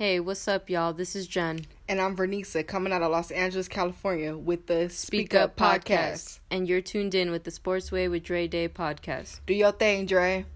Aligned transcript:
Hey, 0.00 0.18
what's 0.18 0.48
up, 0.48 0.70
y'all? 0.70 0.94
This 0.94 1.14
is 1.14 1.26
Jen. 1.26 1.66
And 1.86 2.00
I'm 2.00 2.16
Vernisa, 2.16 2.66
coming 2.66 2.90
out 2.90 3.02
of 3.02 3.10
Los 3.10 3.30
Angeles, 3.30 3.68
California, 3.68 4.34
with 4.34 4.66
the 4.66 4.88
Speak, 4.88 5.26
Speak 5.28 5.34
Up, 5.34 5.60
Up 5.60 5.84
podcast. 5.84 5.84
podcast. 5.84 6.38
And 6.50 6.66
you're 6.66 6.80
tuned 6.80 7.14
in 7.14 7.30
with 7.30 7.44
the 7.44 7.50
Sportsway 7.50 8.10
with 8.10 8.22
Dre 8.22 8.48
Day 8.48 8.66
podcast. 8.66 9.40
Do 9.46 9.52
your 9.52 9.72
thing, 9.72 10.06
Dre. 10.06 10.46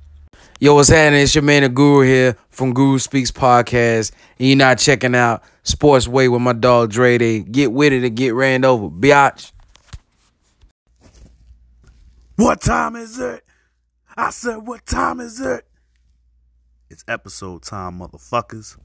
Yo, 0.61 0.75
what's 0.75 0.89
happening? 0.89 1.21
It's 1.21 1.35
your 1.35 1.43
man, 1.43 1.63
the 1.63 1.69
Guru 1.69 2.07
here 2.07 2.39
from 2.49 2.73
Guru 2.73 2.99
Speaks 2.99 3.31
Podcast. 3.31 4.13
And 4.39 4.49
you're 4.49 4.57
not 4.57 4.79
checking 4.79 5.15
out 5.15 5.43
Sportsway 5.63 6.33
with 6.33 6.41
my 6.41 6.55
dog 6.55 6.91
Dre 6.91 7.19
Day. 7.19 7.41
Get 7.41 7.71
with 7.71 7.93
it 7.93 8.03
and 8.03 8.17
get 8.17 8.33
ran 8.33 8.65
over. 8.65 8.89
Biatch. 8.89 9.53
What 12.37 12.63
time 12.63 12.97
is 12.97 13.19
it? 13.19 13.45
I 14.17 14.31
said, 14.31 14.67
what 14.67 14.87
time 14.87 15.21
is 15.21 15.39
it? 15.39 15.67
It's 16.89 17.05
episode 17.07 17.63
time, 17.63 17.99
motherfuckers. 17.99 18.79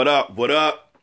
What 0.00 0.08
up, 0.08 0.30
what 0.30 0.50
up. 0.50 0.96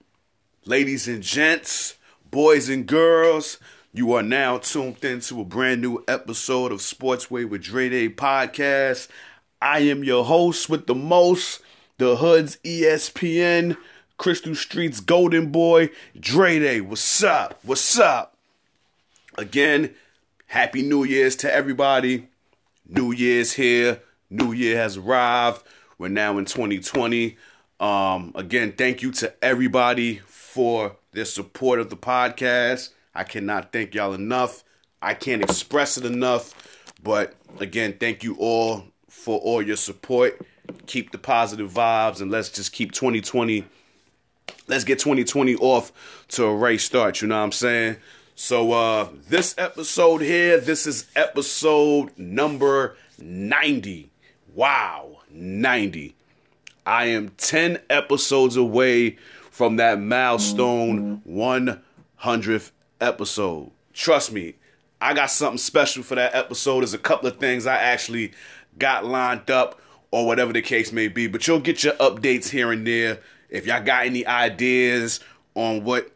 Ladies 0.66 1.08
and 1.08 1.22
gents, 1.22 1.98
boys 2.31 2.67
and 2.67 2.88
girls, 2.88 3.59
you 3.94 4.12
are 4.14 4.23
now 4.23 4.58
tuned 4.58 5.06
into 5.06 5.40
a 5.40 5.45
brand 5.45 5.84
new 5.84 6.03
episode 6.08 6.72
of 6.72 6.80
Sportsway 6.80 7.48
with 7.48 7.62
Dre 7.62 7.90
Day 7.90 8.09
podcast. 8.09 9.08
I 9.62 9.81
am 9.81 10.03
your 10.03 10.25
host 10.25 10.68
with 10.68 10.88
the 10.88 10.95
most, 10.95 11.62
the 12.00 12.16
Hood's 12.16 12.58
ESPN, 12.64 13.78
Crystal 14.18 14.56
Street's 14.56 15.00
Golden 15.00 15.52
Boy, 15.52 15.92
Dre 16.20 16.58
Day. 16.58 16.81
What's 16.81 17.23
up? 17.23 17.59
What's 17.62 18.00
up? 18.00 18.36
Again, 19.38 19.94
Happy 20.48 20.81
New 20.81 21.03
Year's 21.03 21.36
to 21.36 21.53
everybody. 21.53 22.30
New 22.90 23.12
Year's 23.12 23.53
here. 23.53 24.02
New 24.31 24.53
Year 24.53 24.78
has 24.78 24.98
arrived. 24.98 25.62
We're 26.00 26.08
now 26.08 26.40
in 26.40 26.45
2020. 26.45 27.38
Um, 27.80 28.31
again, 28.36 28.73
thank 28.73 29.02
you 29.02 29.11
to 29.14 29.33
everybody 29.44 30.17
for 30.25 30.95
their 31.11 31.25
support 31.25 31.80
of 31.80 31.89
the 31.89 31.97
podcast. 31.97 32.89
I 33.14 33.23
cannot 33.23 33.72
thank 33.72 33.94
y'all 33.94 34.14
enough. 34.14 34.64
I 35.02 35.14
can't 35.14 35.44
express 35.44 35.97
it 35.97 36.06
enough. 36.06 36.53
But 37.03 37.36
again, 37.59 37.95
thank 38.00 38.23
you 38.23 38.36
all 38.39 38.86
for 39.09 39.39
all 39.39 39.61
your 39.61 39.75
support. 39.75 40.42
Keep 40.88 41.11
the 41.11 41.17
positive 41.17 41.72
vibes 41.72 42.22
and 42.22 42.31
let's 42.31 42.50
just 42.50 42.72
keep 42.72 42.92
2020. 42.92 43.66
Let's 44.67 44.84
get 44.84 45.00
2020 45.00 45.56
off 45.56 45.91
to 46.30 46.45
a 46.45 46.56
race 46.56 46.84
start. 46.84 47.22
You 47.22 47.28
know 47.28 47.38
what 47.38 47.44
I'm 47.44 47.52
saying? 47.52 47.97
So 48.36 48.72
uh 48.72 49.09
this 49.30 49.56
episode 49.58 50.22
here, 50.22 50.59
this 50.59 50.86
is 50.86 51.08
episode 51.16 52.18
number 52.18 52.97
90. 53.19 54.09
Wow, 54.53 55.19
90. 55.30 56.16
I 56.88 57.08
am 57.08 57.31
10 57.36 57.81
episodes 57.90 58.56
away 58.56 59.18
from 59.52 59.75
that 59.75 60.00
milestone 60.00 61.22
100th 61.28 62.72
episode. 63.02 63.72
Trust 63.92 64.31
me, 64.31 64.53
I 65.02 65.14
got 65.14 65.30
something 65.30 65.58
special 65.58 66.02
for 66.02 66.16
that 66.16 66.34
episode. 66.34 66.80
There's 66.80 66.94
a 66.94 66.98
couple 66.98 67.28
of 67.28 67.38
things 67.38 67.68
I 67.68 67.75
actually 67.75 68.31
got 68.80 69.03
lined 69.03 69.52
up 69.52 69.81
or 70.12 70.25
whatever 70.25 70.53
the 70.53 70.62
case 70.62 70.94
may 70.94 71.09
be, 71.09 71.28
but 71.28 71.46
you'll 71.46 71.59
get 71.59 71.84
your 71.84 71.94
updates 71.96 72.48
here 72.48 72.72
and 72.72 72.88
there. 72.88 73.19
If 73.50 73.66
y'all 73.68 73.84
got 73.84 74.06
any 74.06 74.25
ideas 74.25 75.19
on 75.56 75.84
what 75.84 76.09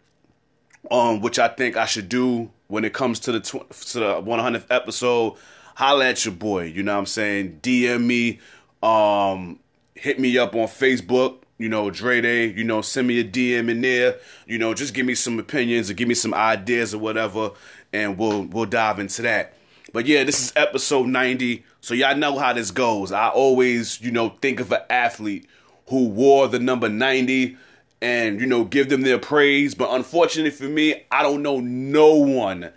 on 0.90 1.20
which 1.20 1.38
I 1.38 1.50
think 1.50 1.76
I 1.76 1.86
should 1.86 2.08
do 2.08 2.50
when 2.68 2.86
it 2.86 2.94
comes 2.94 3.20
to 3.22 3.34
the 3.34 3.42
tw- 3.42 3.70
to 3.92 4.00
the 4.00 4.22
100th 4.22 4.68
episode, 4.70 5.36
holla 5.76 6.08
at 6.08 6.24
your 6.24 6.34
boy. 6.34 6.64
You 6.64 6.82
know 6.84 6.94
what 6.94 7.00
I'm 7.00 7.06
saying? 7.08 7.60
DM 7.62 8.06
me. 8.06 8.40
Um, 8.82 9.60
hit 10.02 10.20
me 10.20 10.36
up 10.36 10.56
on 10.56 10.68
Facebook, 10.68 11.38
you 11.60 11.70
know, 11.70 11.92
Dre 11.92 12.22
Day, 12.22 12.48
you 12.52 12.64
know, 12.64 12.82
send 12.82 13.08
me 13.08 13.20
a 13.20 13.24
DM 13.24 13.70
in 13.70 13.82
there, 13.82 14.18
you 14.48 14.58
know, 14.58 14.74
just 14.74 14.96
give 14.96 15.06
me 15.06 15.14
some 15.14 15.38
opinions 15.38 15.92
or 15.92 15.94
give 15.94 16.08
me 16.08 16.16
some 16.16 16.34
ideas 16.34 16.96
or 16.96 16.98
whatever, 16.98 17.52
and 17.94 18.18
we'll 18.18 18.46
we'll 18.46 18.66
dive 18.66 18.98
into 18.98 19.22
that. 19.22 19.54
But 19.94 20.08
yeah, 20.08 20.24
this 20.24 20.42
is 20.42 20.54
episode 20.56 21.06
90. 21.06 21.64
So 21.82 21.94
y'all 21.94 22.18
know 22.18 22.40
how 22.40 22.52
this 22.54 22.72
goes. 22.72 23.12
I 23.12 23.30
always, 23.30 24.02
you 24.02 24.12
know, 24.12 24.30
think 24.42 24.60
of 24.60 24.72
an 24.72 24.82
athlete 24.90 25.48
who 25.90 26.08
wore 26.08 26.48
the 26.48 26.60
number 26.60 26.90
90 26.90 27.56
and, 28.02 28.40
you 28.40 28.48
know, 28.48 28.64
give 28.64 28.90
them 28.90 29.02
their 29.02 29.20
praise. 29.20 29.76
But 29.76 29.94
unfortunately 29.94 30.52
for 30.52 30.64
me, 30.64 31.04
I 31.12 31.22
don't 31.22 31.44
know 31.44 31.60
no 31.60 32.16
one 32.16 32.72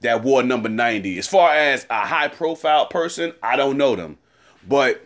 that 0.00 0.22
wore 0.22 0.42
number 0.42 0.70
90. 0.70 1.18
As 1.18 1.28
far 1.28 1.52
as 1.52 1.86
a 1.90 2.06
high 2.06 2.28
profile 2.28 2.86
person, 2.86 3.34
I 3.42 3.56
don't 3.56 3.76
know 3.76 3.96
them. 3.96 4.16
But 4.66 5.04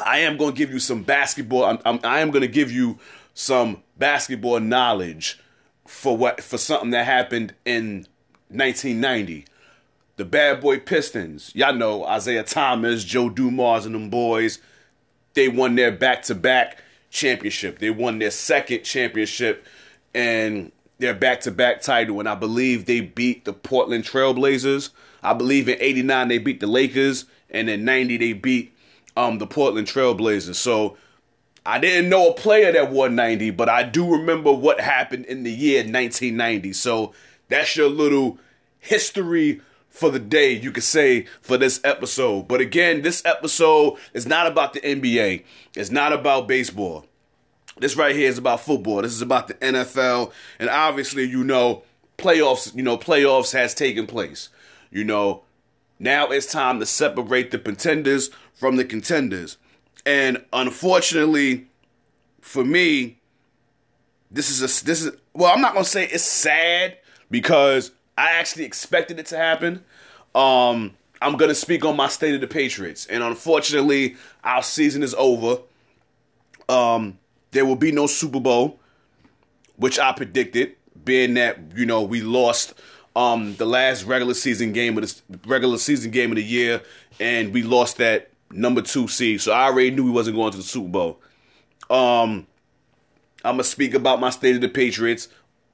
I 0.00 0.18
am 0.20 0.36
going 0.36 0.52
to 0.52 0.56
give 0.56 0.70
you 0.70 0.78
some 0.78 1.02
basketball. 1.02 1.64
I'm, 1.64 1.78
I'm, 1.84 2.00
I 2.04 2.20
am 2.20 2.30
going 2.30 2.42
to 2.42 2.48
give 2.48 2.70
you 2.70 2.98
some 3.34 3.82
basketball 3.96 4.60
knowledge 4.60 5.38
for 5.86 6.16
what 6.16 6.42
for 6.42 6.58
something 6.58 6.90
that 6.90 7.06
happened 7.06 7.54
in 7.64 8.06
1990. 8.48 9.44
The 10.16 10.24
Bad 10.24 10.60
Boy 10.60 10.78
Pistons. 10.78 11.50
Y'all 11.54 11.74
know 11.74 12.06
Isiah 12.14 12.42
Thomas, 12.42 13.04
Joe 13.04 13.30
Dumars, 13.30 13.86
and 13.86 13.94
them 13.94 14.10
boys. 14.10 14.58
They 15.34 15.48
won 15.48 15.76
their 15.76 15.92
back-to-back 15.92 16.82
championship. 17.10 17.78
They 17.78 17.90
won 17.90 18.18
their 18.18 18.30
second 18.30 18.82
championship 18.82 19.64
and 20.12 20.72
their 20.98 21.14
back-to-back 21.14 21.80
title. 21.80 22.20
And 22.20 22.28
I 22.28 22.34
believe 22.34 22.84
they 22.84 23.00
beat 23.00 23.44
the 23.44 23.52
Portland 23.52 24.04
Trailblazers. 24.04 24.90
I 25.22 25.32
believe 25.32 25.68
in 25.68 25.78
'89 25.80 26.28
they 26.28 26.38
beat 26.38 26.60
the 26.60 26.66
Lakers, 26.66 27.24
and 27.48 27.70
in 27.70 27.84
'90 27.84 28.18
they 28.18 28.32
beat 28.32 28.74
um, 29.20 29.38
the 29.38 29.46
Portland 29.46 29.86
Trailblazers. 29.86 30.56
So 30.56 30.96
I 31.64 31.78
didn't 31.78 32.08
know 32.08 32.30
a 32.30 32.34
player 32.34 32.72
that 32.72 32.90
won 32.90 33.14
90, 33.14 33.50
but 33.50 33.68
I 33.68 33.82
do 33.82 34.10
remember 34.12 34.52
what 34.52 34.80
happened 34.80 35.26
in 35.26 35.42
the 35.42 35.52
year 35.52 35.80
1990. 35.80 36.72
So 36.72 37.12
that's 37.48 37.76
your 37.76 37.88
little 37.88 38.38
history 38.78 39.60
for 39.90 40.10
the 40.10 40.18
day, 40.18 40.52
you 40.52 40.70
could 40.72 40.84
say, 40.84 41.26
for 41.42 41.58
this 41.58 41.80
episode. 41.84 42.48
But 42.48 42.60
again, 42.60 43.02
this 43.02 43.24
episode 43.24 43.98
is 44.14 44.26
not 44.26 44.46
about 44.46 44.72
the 44.72 44.80
NBA, 44.80 45.44
it's 45.76 45.90
not 45.90 46.12
about 46.12 46.48
baseball. 46.48 47.06
This 47.78 47.96
right 47.96 48.14
here 48.14 48.28
is 48.28 48.36
about 48.36 48.60
football. 48.60 49.00
This 49.00 49.12
is 49.12 49.22
about 49.22 49.48
the 49.48 49.54
NFL. 49.54 50.32
And 50.58 50.68
obviously, 50.68 51.24
you 51.24 51.42
know, 51.42 51.82
playoffs, 52.18 52.74
you 52.74 52.82
know, 52.82 52.98
playoffs 52.98 53.54
has 53.54 53.72
taken 53.72 54.06
place. 54.06 54.50
You 54.90 55.04
know, 55.04 55.44
now 55.98 56.28
it's 56.28 56.50
time 56.50 56.78
to 56.80 56.86
separate 56.86 57.50
the 57.50 57.58
pretenders 57.58 58.30
from 58.60 58.76
the 58.76 58.84
contenders. 58.84 59.56
And 60.04 60.44
unfortunately, 60.52 61.66
for 62.42 62.62
me, 62.62 63.16
this 64.30 64.50
is 64.50 64.60
a 64.60 64.84
this 64.84 65.02
is 65.02 65.16
well, 65.32 65.50
I'm 65.50 65.62
not 65.62 65.72
gonna 65.72 65.84
say 65.86 66.04
it's 66.06 66.24
sad 66.24 66.98
because 67.30 67.90
I 68.18 68.32
actually 68.32 68.64
expected 68.64 69.18
it 69.18 69.26
to 69.26 69.38
happen. 69.38 69.82
Um, 70.34 70.94
I'm 71.22 71.38
gonna 71.38 71.54
speak 71.54 71.86
on 71.86 71.96
my 71.96 72.08
state 72.08 72.34
of 72.34 72.42
the 72.42 72.46
Patriots, 72.46 73.06
and 73.06 73.22
unfortunately, 73.22 74.16
our 74.44 74.62
season 74.62 75.02
is 75.02 75.14
over. 75.14 75.62
Um, 76.68 77.18
there 77.52 77.64
will 77.64 77.76
be 77.76 77.92
no 77.92 78.06
Super 78.06 78.40
Bowl, 78.40 78.78
which 79.76 79.98
I 79.98 80.12
predicted, 80.12 80.76
being 81.02 81.32
that 81.34 81.58
you 81.74 81.86
know 81.86 82.02
we 82.02 82.20
lost 82.20 82.74
um 83.16 83.56
the 83.56 83.66
last 83.66 84.04
regular 84.04 84.34
season 84.34 84.72
game 84.72 84.98
of 84.98 85.22
the 85.30 85.48
regular 85.48 85.78
season 85.78 86.10
game 86.10 86.30
of 86.30 86.36
the 86.36 86.44
year, 86.44 86.82
and 87.18 87.54
we 87.54 87.62
lost 87.62 87.96
that 87.96 88.30
number 88.50 88.82
two 88.82 89.08
seed. 89.08 89.40
So 89.40 89.52
I 89.52 89.64
already 89.64 89.90
knew 89.90 90.06
he 90.06 90.10
wasn't 90.10 90.36
going 90.36 90.52
to 90.52 90.58
the 90.58 90.62
Super 90.62 90.88
Bowl. 90.88 91.20
Um, 91.88 92.46
I'm 93.44 93.54
gonna 93.54 93.64
speak 93.64 93.94
about 93.94 94.20
my 94.20 94.30
state 94.30 94.54
of 94.54 94.60
the 94.60 94.68
Patriots 94.68 95.28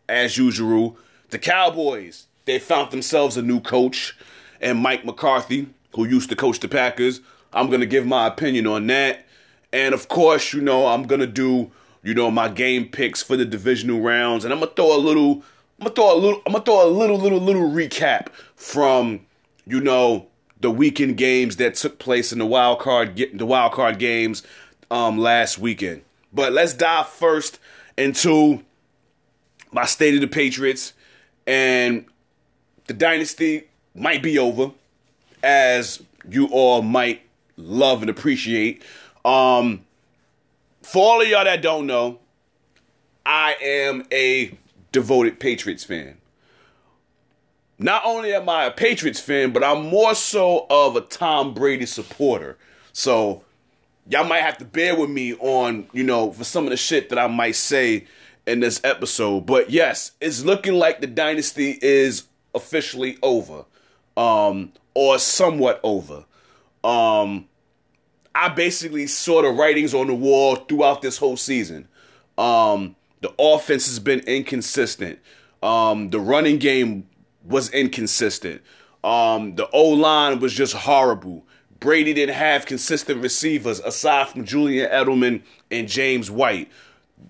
as 0.09 0.37
usual. 0.37 0.97
The 1.31 1.39
Cowboys 1.39 2.27
they 2.45 2.61
found 2.61 2.93
themselves 2.93 3.37
a 3.37 3.43
new 3.43 3.61
coach, 3.61 4.17
and 4.61 4.79
Mike 4.79 5.05
McCarthy, 5.05 5.69
who 5.97 6.05
used 6.05 6.31
to 6.31 6.37
coach 6.37 6.61
the 6.61 6.69
Packers. 6.69 7.21
I'm 7.53 7.71
gonna 7.71 7.87
give 7.87 8.07
my 8.07 8.27
opinion 8.27 8.67
on 8.67 8.87
that, 8.87 9.27
and 9.73 9.95
of 9.95 10.09
course, 10.09 10.53
you 10.53 10.61
know, 10.61 10.87
I'm 10.87 11.05
gonna 11.05 11.27
do 11.27 11.73
you 12.07 12.15
know, 12.15 12.31
my 12.31 12.49
game 12.49 12.87
picks 12.89 13.21
for 13.21 13.37
the 13.37 13.45
divisional 13.45 14.01
rounds, 14.01 14.45
and 14.45 14.55
I'm 14.55 14.61
gonna 14.61 14.71
throw 14.77 14.97
a 14.97 14.99
little, 14.99 15.43
I'm 15.81 15.87
gonna 15.87 15.95
throw 15.95 16.15
a 16.15 16.17
little, 16.17 16.43
I'm 16.47 16.53
gonna 16.53 16.65
throw 16.65 16.89
a 16.89 16.89
little, 16.89 17.19
little, 17.19 17.41
little 17.41 17.69
recap 17.69 18.29
from, 18.55 19.27
you 19.67 19.81
know, 19.81 20.29
the 20.67 20.71
weekend 20.73 21.17
games 21.17 21.59
that 21.59 21.77
took 21.77 21.97
place 22.01 22.33
in 22.33 22.41
the 22.41 22.45
wild 22.45 22.81
card, 22.81 23.17
the 23.35 23.47
wild 23.47 23.71
card 23.71 24.01
games, 24.01 24.43
um, 24.91 25.17
last 25.17 25.61
weekend. 25.61 26.03
But 26.33 26.53
let's 26.53 26.73
dive 26.73 27.09
first 27.09 27.61
into 27.97 28.65
my 29.71 29.85
state 29.85 30.17
of 30.17 30.21
the 30.21 30.27
Patriots, 30.27 30.93
and 31.47 32.05
the 32.89 32.95
dynasty 32.95 33.69
might 33.95 34.25
be 34.25 34.41
over, 34.41 34.73
as 35.41 36.03
you 36.29 36.49
all 36.49 36.83
might 36.83 37.23
love 37.57 38.01
and 38.01 38.11
appreciate. 38.11 38.83
Um, 39.25 39.85
for 40.83 41.01
all 41.01 41.23
of 41.23 41.29
y'all 41.29 41.45
that 41.45 41.63
don't 41.63 41.87
know, 41.87 42.19
I 43.25 43.55
am 43.63 44.05
a 44.11 44.59
devoted 44.91 45.39
Patriots 45.39 45.85
fan. 45.85 46.17
Not 47.79 48.03
only 48.05 48.33
am 48.33 48.49
I 48.49 48.65
a 48.65 48.71
Patriots 48.71 49.21
fan, 49.21 49.53
but 49.53 49.63
I'm 49.63 49.87
more 49.87 50.15
so 50.15 50.67
of 50.71 50.97
a 50.97 51.03
Tom 51.03 51.53
Brady 51.53 51.87
supporter. 51.87 52.57
So 52.93 53.43
y'all 54.09 54.25
might 54.25 54.41
have 54.41 54.59
to 54.59 54.65
bear 54.65 54.99
with 54.99 55.11
me 55.11 55.35
on, 55.35 55.87
you 55.93 56.05
know, 56.05 56.33
for 56.33 56.45
some 56.45 56.65
of 56.65 56.71
the 56.71 56.77
shit 56.77 57.11
that 57.11 57.19
I 57.19 57.27
might 57.27 57.57
say 57.57 58.07
in 58.47 58.61
this 58.61 58.81
episode. 58.83 59.45
But 59.47 59.71
yes, 59.71 60.13
it's 60.21 60.45
looking 60.45 60.75
like 60.75 61.01
the 61.01 61.07
dynasty 61.07 61.79
is 61.83 62.25
officially 62.55 63.19
over. 63.23 63.65
Um, 64.17 64.73
or 64.97 65.19
somewhat 65.19 65.79
over. 65.83 66.25
Um, 66.83 67.47
I 68.35 68.49
basically 68.49 69.07
saw 69.07 69.43
the 69.43 69.49
writings 69.49 69.93
on 69.93 70.07
the 70.07 70.15
wall 70.15 70.57
throughout 70.57 71.03
this 71.03 71.19
whole 71.19 71.37
season. 71.37 71.87
Um, 72.39 72.97
the 73.21 73.31
offense 73.39 73.87
has 73.89 73.99
been 73.99 74.21
inconsistent. 74.21 75.19
Um, 75.63 76.09
the 76.09 76.19
running 76.19 76.57
game 76.57 77.07
was 77.47 77.71
inconsistent. 77.71 78.63
Um, 79.05 79.55
the 79.55 79.69
O 79.71 79.89
line 79.91 80.41
was 80.41 80.53
just 80.53 80.75
horrible. 80.75 81.47
Brady 81.79 82.15
didn't 82.15 82.35
have 82.35 82.67
consistent 82.67 83.23
receivers 83.23 83.81
aside 83.81 84.29
from 84.29 84.45
Julian 84.45 84.91
Edelman 84.91 85.43
and 85.71 85.89
James 85.89 86.31
White. 86.31 86.71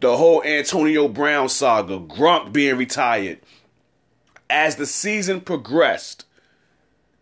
The 0.00 0.16
whole 0.16 0.42
Antonio 0.42 1.08
Brown 1.08 1.48
saga, 1.48 1.98
Gronk 1.98 2.52
being 2.52 2.76
retired. 2.76 3.40
As 4.48 4.76
the 4.76 4.86
season 4.86 5.40
progressed, 5.40 6.24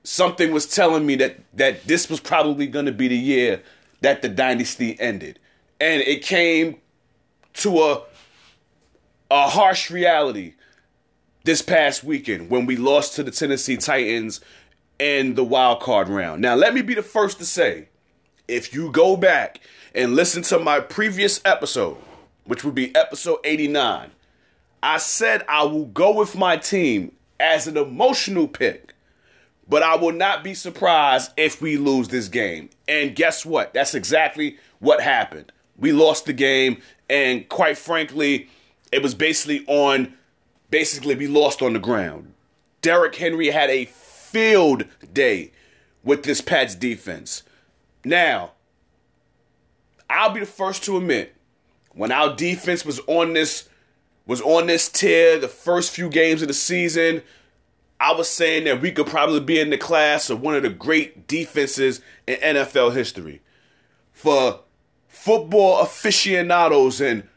something 0.03 0.53
was 0.53 0.67
telling 0.67 1.07
me 1.07 1.17
that 1.17 1.41
that 1.55 1.85
this 1.87 2.11
was 2.11 2.21
probably 2.21 2.67
going 2.67 2.87
to 2.87 2.93
be 2.93 3.09
the 3.09 3.17
year 3.17 3.63
that 4.03 4.21
the 4.21 4.29
dynasty 4.29 4.99
ended, 5.01 5.39
and 5.81 6.03
it 6.03 6.23
came 6.23 6.77
to 7.55 7.81
a 7.81 8.03
a 9.31 9.49
harsh 9.49 9.91
reality 9.91 10.55
this 11.45 11.63
past 11.63 12.05
weekend 12.05 12.51
when 12.51 12.67
we 12.67 12.77
lost 12.77 13.15
to 13.17 13.23
the 13.23 13.31
Tennessee 13.31 13.77
Titans 13.77 14.41
in 14.99 15.35
the 15.35 15.45
wild 15.45 15.81
card 15.81 16.09
round. 16.09 16.43
Now, 16.43 16.55
let 16.55 16.75
me 16.75 16.83
be 16.83 16.95
the 16.95 17.03
first 17.03 17.39
to 17.39 17.47
say, 17.47 17.89
if 18.49 18.75
you 18.75 18.91
go 18.91 19.17
back 19.17 19.61
and 19.95 20.15
listen 20.15 20.43
to 20.45 20.59
my 20.59 20.81
previous 20.81 21.41
episode, 21.45 21.97
which 22.45 22.65
would 22.65 22.75
be 22.75 22.95
episode 22.95 23.39
89, 23.45 24.11
I 24.83 24.99
said 24.99 25.45
I 25.49 25.65
will 25.65 25.87
go 25.87 26.15
with 26.15 26.37
my 26.37 26.57
team 26.57 27.13
as 27.41 27.67
an 27.67 27.77
emotional 27.77 28.49
pick 28.49 28.95
but 29.69 29.83
I 29.83 29.97
will 29.97 30.13
not 30.13 30.45
be 30.45 30.55
surprised 30.55 31.33
if 31.37 31.63
we 31.63 31.77
lose 31.77 32.09
this 32.09 32.29
game. 32.29 32.71
And 32.89 33.15
guess 33.17 33.47
what? 33.47 33.73
That's 33.75 33.95
exactly 33.95 34.59
what 34.79 35.01
happened. 35.01 35.53
We 35.77 35.93
lost 35.93 36.27
the 36.27 36.33
game, 36.33 36.81
and 37.09 37.49
quite 37.49 37.79
frankly, 37.79 38.49
it 38.93 39.03
was 39.03 39.15
basically 39.15 39.65
on 39.67 40.15
basically 40.71 41.15
we 41.15 41.27
lost 41.27 41.63
on 41.63 41.73
the 41.73 41.79
ground. 41.79 42.35
Derrick 42.83 43.15
Henry 43.17 43.51
had 43.51 43.71
a 43.71 43.87
field 43.87 44.85
day 45.13 45.53
with 46.03 46.23
this 46.25 46.41
Pats 46.41 46.75
defense. 46.75 47.43
Now, 48.05 48.53
I'll 50.11 50.31
be 50.31 50.41
the 50.41 50.47
first 50.47 50.85
to 50.85 50.97
admit 50.97 51.35
when 51.95 52.13
our 52.13 52.35
defense 52.35 52.85
was 52.85 53.01
on 53.07 53.33
this 53.33 53.69
was 54.27 54.41
on 54.41 54.67
this 54.67 54.89
tier 54.89 55.39
the 55.39 55.49
first 55.49 55.95
few 55.95 56.09
games 56.09 56.43
of 56.43 56.49
the 56.49 56.55
season, 56.55 57.23
I 58.01 58.13
was 58.13 58.29
saying 58.29 58.65
that 58.65 58.81
we 58.81 58.91
could 58.91 59.07
probably 59.07 59.41
be 59.41 59.61
in 59.61 59.71
the 59.71 59.79
class 59.79 60.31
of 60.31 60.41
one 60.41 60.55
of 60.55 60.63
the 60.63 60.71
great 60.71 61.27
defenses 61.27 62.01
in 62.27 62.37
NFL 62.37 62.95
history. 62.95 63.43
For 64.13 64.61
football 65.09 65.81
aficionados 65.81 67.01
and 67.01 67.29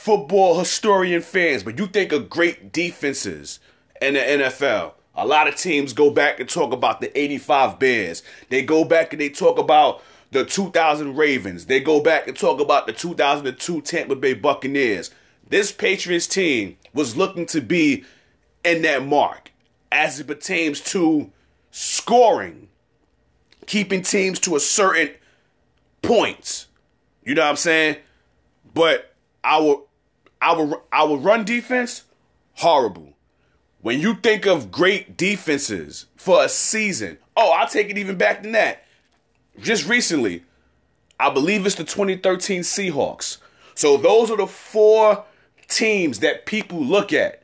football 0.00 0.58
historian 0.58 1.20
fans, 1.20 1.62
but 1.62 1.78
you 1.78 1.86
think 1.86 2.10
of 2.10 2.30
great 2.30 2.72
defenses 2.72 3.60
in 4.00 4.14
the 4.14 4.20
NFL. 4.20 4.94
A 5.14 5.26
lot 5.26 5.46
of 5.46 5.56
teams 5.56 5.92
go 5.92 6.10
back 6.10 6.40
and 6.40 6.48
talk 6.48 6.72
about 6.72 7.02
the 7.02 7.16
85 7.18 7.78
Bears. 7.78 8.22
They 8.48 8.62
go 8.62 8.82
back 8.82 9.12
and 9.12 9.20
they 9.20 9.28
talk 9.28 9.58
about 9.58 10.02
the 10.30 10.46
2000 10.46 11.16
Ravens. 11.16 11.66
They 11.66 11.80
go 11.80 12.00
back 12.00 12.26
and 12.26 12.34
talk 12.34 12.60
about 12.60 12.86
the 12.86 12.94
2002 12.94 13.82
Tampa 13.82 14.16
Bay 14.16 14.32
Buccaneers. 14.32 15.10
This 15.46 15.70
Patriots 15.70 16.26
team 16.26 16.78
was 16.94 17.18
looking 17.18 17.44
to 17.46 17.60
be 17.60 18.04
in 18.64 18.80
that 18.82 19.04
mark 19.04 19.52
as 19.92 20.18
it 20.18 20.26
pertains 20.26 20.80
to 20.80 21.30
scoring, 21.72 22.68
keeping 23.66 24.00
teams 24.00 24.40
to 24.40 24.56
a 24.56 24.60
certain 24.60 25.10
points. 26.00 26.68
You 27.22 27.34
know 27.34 27.42
what 27.42 27.50
I'm 27.50 27.56
saying? 27.56 27.96
But 28.72 29.14
our 29.44 29.82
our 30.40 30.82
our 30.92 31.16
run 31.16 31.44
defense 31.44 32.04
horrible. 32.54 33.14
When 33.80 34.00
you 34.00 34.14
think 34.14 34.46
of 34.46 34.70
great 34.70 35.16
defenses 35.16 36.06
for 36.16 36.44
a 36.44 36.48
season, 36.48 37.18
oh, 37.36 37.52
I'll 37.52 37.68
take 37.68 37.88
it 37.88 37.98
even 37.98 38.16
back 38.16 38.42
than 38.42 38.52
that. 38.52 38.84
Just 39.58 39.88
recently, 39.88 40.44
I 41.18 41.30
believe 41.30 41.64
it's 41.64 41.76
the 41.76 41.84
2013 41.84 42.60
Seahawks. 42.60 43.38
So 43.74 43.96
those 43.96 44.30
are 44.30 44.36
the 44.36 44.46
four 44.46 45.24
teams 45.68 46.18
that 46.18 46.44
people 46.44 46.82
look 46.82 47.12
at 47.12 47.42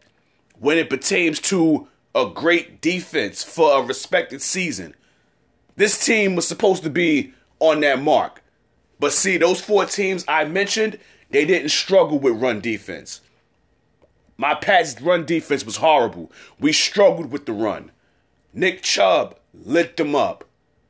when 0.59 0.77
it 0.77 0.91
pertains 0.91 1.41
to 1.41 1.89
a 2.15 2.27
great 2.27 2.81
defense 2.81 3.43
for 3.43 3.79
a 3.79 3.83
respected 3.83 4.43
season. 4.43 4.95
This 5.77 6.05
team 6.05 6.35
was 6.35 6.49
supposed 6.49 6.83
to 6.83 6.91
be 6.91 7.33
on 7.61 7.81
that 7.81 8.03
mark. 8.03 8.43
But 8.99 9.13
see, 9.13 9.37
those 9.37 9.61
four 9.61 9.85
teams 9.85 10.25
I 10.27 10.45
mentioned, 10.45 10.99
they 11.31 11.45
didn't 11.45 11.71
struggle 11.71 12.19
with 12.19 12.41
run 12.41 12.61
defense. 12.61 13.21
My 14.37 14.55
Pats' 14.55 15.01
run 15.01 15.25
defense 15.25 15.65
was 15.65 15.77
horrible. 15.77 16.31
We 16.61 16.73
struggled 16.73 17.33
with 17.33 17.47
the 17.47 17.53
run. 17.53 17.91
Nick 18.53 18.83
Chubb 18.83 19.37
lit 19.55 19.97
them 19.97 20.15
up. 20.15 20.45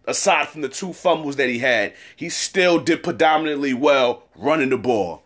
Aside 0.08 0.48
from 0.48 0.60
the 0.60 0.68
two 0.68 0.92
fumbles 0.92 1.36
that 1.36 1.48
he 1.48 1.58
had, 1.58 1.92
he 2.14 2.28
still 2.28 2.78
did 2.78 3.02
predominantly 3.02 3.74
well 3.74 4.22
running 4.36 4.70
the 4.70 4.78
ball. 4.78 5.24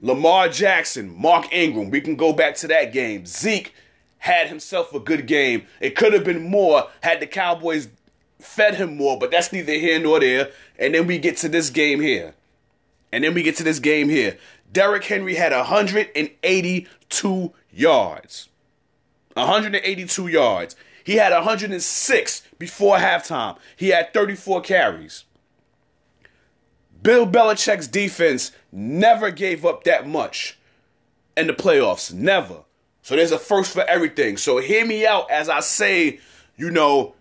Lamar 0.00 0.48
Jackson, 0.48 1.16
Mark 1.16 1.52
Ingram, 1.52 1.90
we 1.90 2.00
can 2.00 2.16
go 2.16 2.32
back 2.32 2.56
to 2.56 2.68
that 2.68 2.92
game. 2.92 3.26
Zeke 3.26 3.72
had 4.18 4.48
himself 4.48 4.92
a 4.92 5.00
good 5.00 5.26
game. 5.26 5.66
It 5.80 5.94
could 5.94 6.12
have 6.12 6.24
been 6.24 6.48
more 6.48 6.88
had 7.00 7.20
the 7.20 7.26
Cowboys 7.26 7.88
fed 8.40 8.74
him 8.74 8.96
more, 8.96 9.18
but 9.18 9.30
that's 9.30 9.52
neither 9.52 9.72
here 9.72 10.00
nor 10.00 10.20
there. 10.20 10.50
And 10.78 10.94
then 10.94 11.06
we 11.06 11.18
get 11.18 11.36
to 11.38 11.48
this 11.48 11.70
game 11.70 12.00
here. 12.00 12.34
And 13.16 13.24
then 13.24 13.32
we 13.32 13.42
get 13.42 13.56
to 13.56 13.64
this 13.64 13.78
game 13.78 14.10
here. 14.10 14.36
Derrick 14.70 15.04
Henry 15.04 15.36
had 15.36 15.50
182 15.50 17.54
yards. 17.72 18.48
182 19.32 20.28
yards. 20.28 20.76
He 21.02 21.14
had 21.14 21.32
106 21.32 22.42
before 22.58 22.98
halftime. 22.98 23.56
He 23.74 23.88
had 23.88 24.12
34 24.12 24.60
carries. 24.60 25.24
Bill 27.02 27.26
Belichick's 27.26 27.88
defense 27.88 28.52
never 28.70 29.30
gave 29.30 29.64
up 29.64 29.84
that 29.84 30.06
much 30.06 30.58
in 31.38 31.46
the 31.46 31.54
playoffs. 31.54 32.12
Never. 32.12 32.64
So 33.00 33.16
there's 33.16 33.32
a 33.32 33.38
first 33.38 33.72
for 33.72 33.84
everything. 33.84 34.36
So 34.36 34.58
hear 34.58 34.84
me 34.84 35.06
out 35.06 35.30
as 35.30 35.48
I 35.48 35.60
say, 35.60 36.20
you 36.58 36.70
know, 36.70 37.14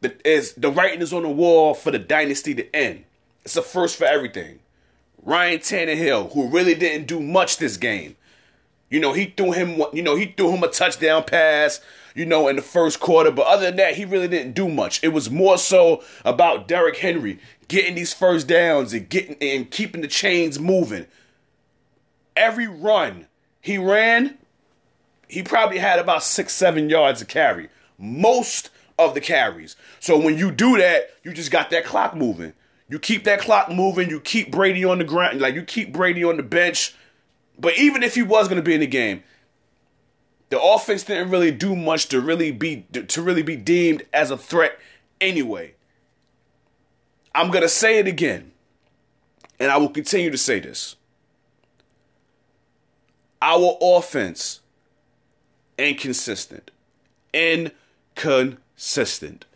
the, 0.00 0.16
is 0.26 0.54
the 0.54 0.70
writing 0.70 1.02
is 1.02 1.12
on 1.12 1.24
the 1.24 1.28
wall 1.28 1.74
for 1.74 1.90
the 1.90 1.98
dynasty 1.98 2.54
to 2.54 2.74
end. 2.74 3.04
It's 3.44 3.58
a 3.58 3.62
first 3.62 3.98
for 3.98 4.06
everything. 4.06 4.60
Ryan 5.22 5.60
Tannehill, 5.60 6.32
who 6.32 6.48
really 6.48 6.74
didn't 6.74 7.06
do 7.06 7.20
much 7.20 7.56
this 7.58 7.76
game. 7.76 8.16
You 8.90 9.00
know, 9.00 9.12
he 9.12 9.26
threw 9.26 9.52
him 9.52 9.82
you 9.92 10.02
know, 10.02 10.16
he 10.16 10.26
threw 10.26 10.52
him 10.52 10.62
a 10.62 10.68
touchdown 10.68 11.24
pass, 11.24 11.80
you 12.14 12.26
know, 12.26 12.48
in 12.48 12.56
the 12.56 12.62
first 12.62 13.00
quarter, 13.00 13.30
but 13.30 13.46
other 13.46 13.66
than 13.66 13.76
that, 13.76 13.94
he 13.94 14.04
really 14.04 14.28
didn't 14.28 14.52
do 14.52 14.68
much. 14.68 15.02
It 15.02 15.08
was 15.08 15.30
more 15.30 15.56
so 15.56 16.02
about 16.24 16.68
Derrick 16.68 16.98
Henry 16.98 17.38
getting 17.68 17.94
these 17.94 18.12
first 18.12 18.46
downs 18.46 18.92
and 18.92 19.08
getting 19.08 19.36
and 19.40 19.70
keeping 19.70 20.02
the 20.02 20.08
chains 20.08 20.58
moving. 20.58 21.06
Every 22.36 22.66
run 22.66 23.28
he 23.60 23.78
ran, 23.78 24.36
he 25.28 25.42
probably 25.42 25.78
had 25.78 25.98
about 25.98 26.22
six, 26.22 26.52
seven 26.52 26.90
yards 26.90 27.20
to 27.20 27.26
carry. 27.26 27.68
Most 27.98 28.70
of 28.98 29.14
the 29.14 29.20
carries. 29.20 29.76
So 30.00 30.18
when 30.18 30.36
you 30.36 30.50
do 30.50 30.76
that, 30.76 31.10
you 31.22 31.32
just 31.32 31.50
got 31.50 31.70
that 31.70 31.84
clock 31.84 32.14
moving. 32.14 32.52
You 32.92 32.98
keep 32.98 33.24
that 33.24 33.40
clock 33.40 33.70
moving. 33.70 34.10
You 34.10 34.20
keep 34.20 34.50
Brady 34.50 34.84
on 34.84 34.98
the 34.98 35.04
ground. 35.04 35.40
Like 35.40 35.54
you 35.54 35.62
keep 35.62 35.94
Brady 35.94 36.22
on 36.24 36.36
the 36.36 36.42
bench. 36.42 36.94
but 37.58 37.78
even 37.78 38.02
if 38.02 38.14
he 38.14 38.22
was 38.22 38.48
going 38.48 38.58
to 38.58 38.62
be 38.62 38.74
in 38.74 38.80
the 38.80 38.86
game, 38.86 39.22
the 40.50 40.60
offense 40.60 41.02
didn't 41.02 41.30
really 41.30 41.50
do 41.50 41.74
much 41.74 42.08
to 42.08 42.20
really 42.20 42.50
be 42.50 42.86
to 43.08 43.22
really 43.22 43.42
be 43.42 43.56
deemed 43.56 44.04
as 44.12 44.30
a 44.30 44.36
threat 44.36 44.78
anyway. 45.22 45.72
I'm 47.34 47.50
going 47.50 47.62
to 47.62 47.68
say 47.70 47.98
it 47.98 48.06
again, 48.06 48.52
and 49.58 49.70
I 49.70 49.78
will 49.78 49.88
continue 49.88 50.30
to 50.30 50.36
say 50.36 50.60
this. 50.60 50.96
Our 53.40 53.78
offense 53.80 54.60
inconsistent. 55.78 56.70
Inconsistent. 57.32 59.46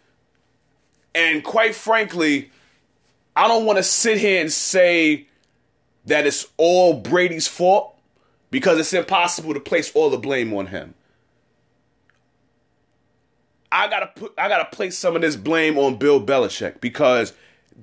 And 1.14 1.44
quite 1.44 1.74
frankly, 1.74 2.50
I 3.36 3.46
don't 3.48 3.66
want 3.66 3.76
to 3.76 3.82
sit 3.82 4.18
here 4.18 4.40
and 4.40 4.50
say 4.50 5.28
that 6.06 6.26
it's 6.26 6.46
all 6.56 6.94
Brady's 6.94 7.46
fault 7.46 7.96
because 8.50 8.78
it's 8.78 8.94
impossible 8.94 9.52
to 9.52 9.60
place 9.60 9.92
all 9.94 10.08
the 10.08 10.16
blame 10.16 10.54
on 10.54 10.68
him. 10.68 10.94
I 13.70 13.88
gotta 13.88 14.06
put 14.06 14.32
I 14.38 14.48
gotta 14.48 14.64
place 14.64 14.96
some 14.96 15.16
of 15.16 15.22
this 15.22 15.36
blame 15.36 15.76
on 15.76 15.96
Bill 15.96 16.24
Belichick 16.24 16.80
because 16.80 17.34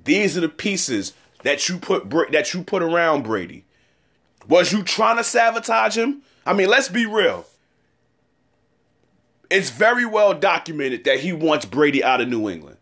these 0.05 0.35
are 0.35 0.41
the 0.41 0.49
pieces 0.49 1.13
that 1.43 1.69
you 1.69 1.77
put 1.77 2.09
that 2.31 2.53
you 2.53 2.63
put 2.63 2.81
around 2.81 3.23
Brady. 3.23 3.65
Was 4.47 4.71
you 4.71 4.81
trying 4.81 5.17
to 5.17 5.23
sabotage 5.23 5.95
him? 5.97 6.23
I 6.45 6.53
mean, 6.53 6.69
let's 6.69 6.89
be 6.89 7.05
real. 7.05 7.45
It's 9.49 9.69
very 9.69 10.05
well 10.05 10.33
documented 10.33 11.03
that 11.03 11.19
he 11.19 11.31
wants 11.31 11.65
Brady 11.65 12.03
out 12.03 12.21
of 12.21 12.27
New 12.27 12.49
England. 12.49 12.72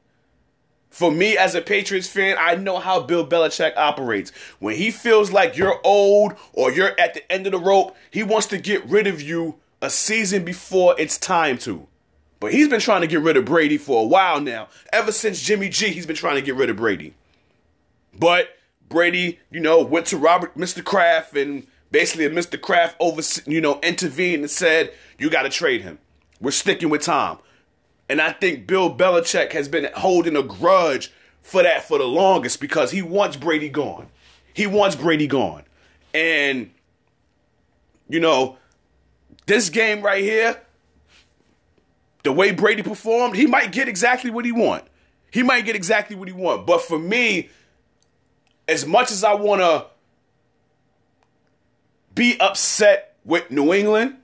For 0.92 1.10
me 1.10 1.38
as 1.38 1.56
a 1.56 1.62
Patriots 1.62 2.10
fan, 2.10 2.36
I 2.38 2.56
know 2.56 2.78
how 2.78 3.00
Bill 3.02 3.26
Belichick 3.26 3.78
operates. 3.78 4.32
When 4.60 4.76
he 4.76 4.92
feels 4.92 5.32
like 5.32 5.58
you're 5.58 5.80
old 5.86 6.34
or 6.52 6.70
you're 6.70 7.00
at 7.00 7.14
the 7.14 7.32
end 7.32 7.48
of 7.48 7.54
the 7.54 7.60
rope, 7.60 7.96
he 8.12 8.24
wants 8.24 8.48
to 8.48 8.58
get 8.58 8.86
rid 8.86 9.08
of 9.08 9.22
you 9.22 9.56
a 9.82 9.90
season 9.90 10.44
before 10.44 10.94
it's 11.00 11.18
time 11.18 11.58
to. 11.60 11.88
But 12.42 12.52
he's 12.52 12.68
been 12.68 12.82
trying 12.82 13.02
to 13.02 13.08
get 13.08 13.22
rid 13.22 13.38
of 13.38 13.46
Brady 13.46 13.78
for 13.78 14.04
a 14.04 14.06
while 14.06 14.42
now. 14.42 14.68
Ever 14.92 15.14
since 15.14 15.42
Jimmy 15.42 15.70
G, 15.70 15.92
he's 15.92 16.06
been 16.06 16.16
trying 16.16 16.36
to 16.36 16.42
get 16.42 16.56
rid 16.56 16.70
of 16.70 16.76
Brady. 16.76 17.14
But 18.14 18.50
Brady, 18.90 19.40
you 19.50 19.62
know, 19.62 19.82
went 19.82 20.08
to 20.08 20.18
Robert, 20.18 20.58
Mr. 20.58 20.84
Kraft, 20.84 21.38
and 21.38 21.66
basically 21.90 22.28
Mr. 22.28 22.60
Kraft 22.60 22.98
over, 23.00 23.22
you 23.46 23.62
know, 23.62 23.80
intervened 23.82 24.44
and 24.44 24.52
said, 24.52 24.92
"You 25.18 25.30
got 25.30 25.44
to 25.44 25.50
trade 25.50 25.84
him. 25.84 26.00
We're 26.42 26.52
sticking 26.52 26.90
with 26.90 27.04
Tom." 27.04 27.40
And 28.12 28.20
I 28.22 28.34
think 28.34 28.68
Bill 28.68 28.94
Belichick 28.94 29.54
has 29.54 29.70
been 29.70 29.88
holding 29.96 30.36
a 30.36 30.44
grudge 30.44 31.14
for 31.42 31.64
that 31.64 31.86
for 31.86 31.98
the 31.98 32.04
longest 32.04 32.60
because 32.60 32.92
he 32.92 33.02
wants 33.02 33.38
Brady 33.38 33.70
gone. 33.70 34.08
He 34.54 34.68
wants 34.68 34.98
Brady 34.98 35.28
gone. 35.28 35.64
And, 36.14 36.72
you 38.10 38.20
know, 38.20 38.58
this 39.46 39.70
game 39.70 40.02
right 40.02 40.22
here, 40.22 40.62
the 42.24 42.34
way 42.34 42.52
Brady 42.52 42.84
performed, 42.84 43.38
he 43.38 43.48
might 43.48 43.72
get 43.72 43.88
exactly 43.88 44.30
what 44.30 44.44
he 44.44 44.52
want. 44.52 44.84
He 45.32 45.42
might 45.42 45.64
get 45.64 45.78
exactly 45.78 46.18
what 46.18 46.28
he 46.28 46.34
want. 46.34 46.68
But 46.68 46.82
for 46.82 47.00
me, 47.00 47.48
as 48.68 48.86
much 48.86 49.10
as 49.12 49.24
I 49.24 49.36
want 49.36 49.62
to 49.62 49.86
be 52.14 52.38
upset 52.42 53.16
with 53.24 53.50
New 53.50 53.74
England, 53.74 54.18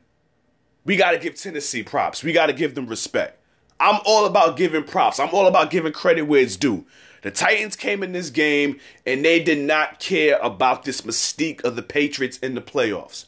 we 0.84 0.98
got 0.98 1.12
to 1.12 1.20
give 1.20 1.36
Tennessee 1.36 1.84
props. 1.84 2.22
We 2.22 2.34
got 2.34 2.48
to 2.48 2.54
give 2.54 2.76
them 2.76 2.88
respect. 2.88 3.37
I'm 3.80 4.00
all 4.06 4.26
about 4.26 4.58
giving 4.58 4.84
props. 4.84 5.20
I'm 5.20 5.30
all 5.30 5.48
about 5.48 5.70
giving 5.70 5.94
credit 5.94 6.24
where 6.24 6.42
it's 6.42 6.56
due. 6.56 6.86
The 7.22 7.32
Titans 7.32 7.76
came 7.76 8.04
in 8.04 8.12
this 8.12 8.30
game 8.30 8.80
and 9.06 9.24
they 9.24 9.42
did 9.42 9.60
not 9.60 10.00
care 10.00 10.38
about 10.40 10.84
this 10.84 11.02
mystique 11.02 11.64
of 11.64 11.76
the 11.76 11.84
Patriots 11.84 12.38
in 12.38 12.56
the 12.56 12.62
playoffs. 12.62 13.26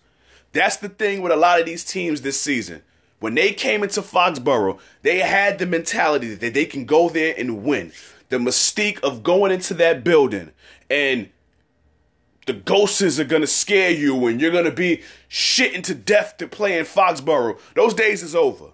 That's 0.52 0.78
the 0.78 0.90
thing 0.90 1.22
with 1.22 1.32
a 1.32 1.36
lot 1.36 1.60
of 1.60 1.66
these 1.66 1.84
teams 1.84 2.22
this 2.22 2.40
season. 2.40 2.82
When 3.20 3.36
they 3.36 3.52
came 3.52 3.84
into 3.84 4.02
Foxborough, 4.02 4.80
they 5.02 5.20
had 5.20 5.60
the 5.60 5.66
mentality 5.66 6.34
that 6.36 6.54
they 6.54 6.66
can 6.66 6.86
go 6.86 7.10
there 7.10 7.36
and 7.38 7.64
win. 7.64 7.92
The 8.30 8.38
mystique 8.38 9.00
of 9.02 9.24
going 9.24 9.52
into 9.52 9.74
that 9.76 10.04
building 10.04 10.52
and 10.90 11.30
the 12.46 12.54
ghosts 12.54 13.20
are 13.20 13.26
gonna 13.26 13.48
scare 13.48 13.92
you 13.92 14.26
and 14.28 14.40
you're 14.40 14.52
gonna 14.52 14.72
be 14.72 15.04
shitting 15.30 15.84
to 15.84 15.94
death 15.94 16.38
to 16.38 16.48
play 16.48 16.80
in 16.80 16.86
Foxborough. 16.86 17.60
Those 17.76 17.94
days 17.94 18.24
is 18.24 18.36
over. 18.36 18.72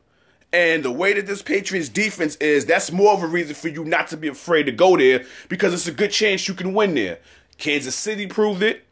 And 0.56 0.86
the 0.86 0.92
way 0.92 1.12
that 1.12 1.28
this 1.28 1.42
Patriots 1.42 1.90
defense 1.90 2.38
is, 2.38 2.66
that's 2.66 2.90
more 2.90 3.12
of 3.12 3.22
a 3.22 3.28
reason 3.28 3.56
for 3.56 3.68
you 3.68 3.84
not 3.84 4.08
to 4.08 4.18
be 4.18 4.30
afraid 4.30 4.64
to 4.68 4.72
go 4.72 4.96
there 4.96 5.26
because 5.50 5.74
it's 5.74 5.86
a 5.86 5.92
good 5.92 6.12
chance 6.12 6.48
you 6.48 6.54
can 6.54 6.74
win 6.74 6.96
there. 6.96 7.20
Kansas 7.58 7.94
City 7.94 8.26
proved 8.26 8.64
it. 8.64 8.86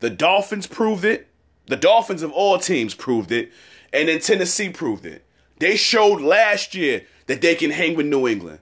The 0.00 0.08
Dolphins 0.08 0.66
proved 0.66 1.04
it. 1.04 1.28
The 1.66 1.76
Dolphins 1.76 2.22
of 2.22 2.32
all 2.32 2.58
teams 2.58 2.94
proved 2.94 3.32
it. 3.32 3.52
And 3.92 4.08
then 4.08 4.18
Tennessee 4.18 4.70
proved 4.70 5.04
it. 5.04 5.26
They 5.58 5.76
showed 5.76 6.22
last 6.22 6.74
year 6.74 7.04
that 7.26 7.42
they 7.42 7.54
can 7.54 7.70
hang 7.70 7.94
with 7.94 8.06
New 8.06 8.26
England. 8.26 8.60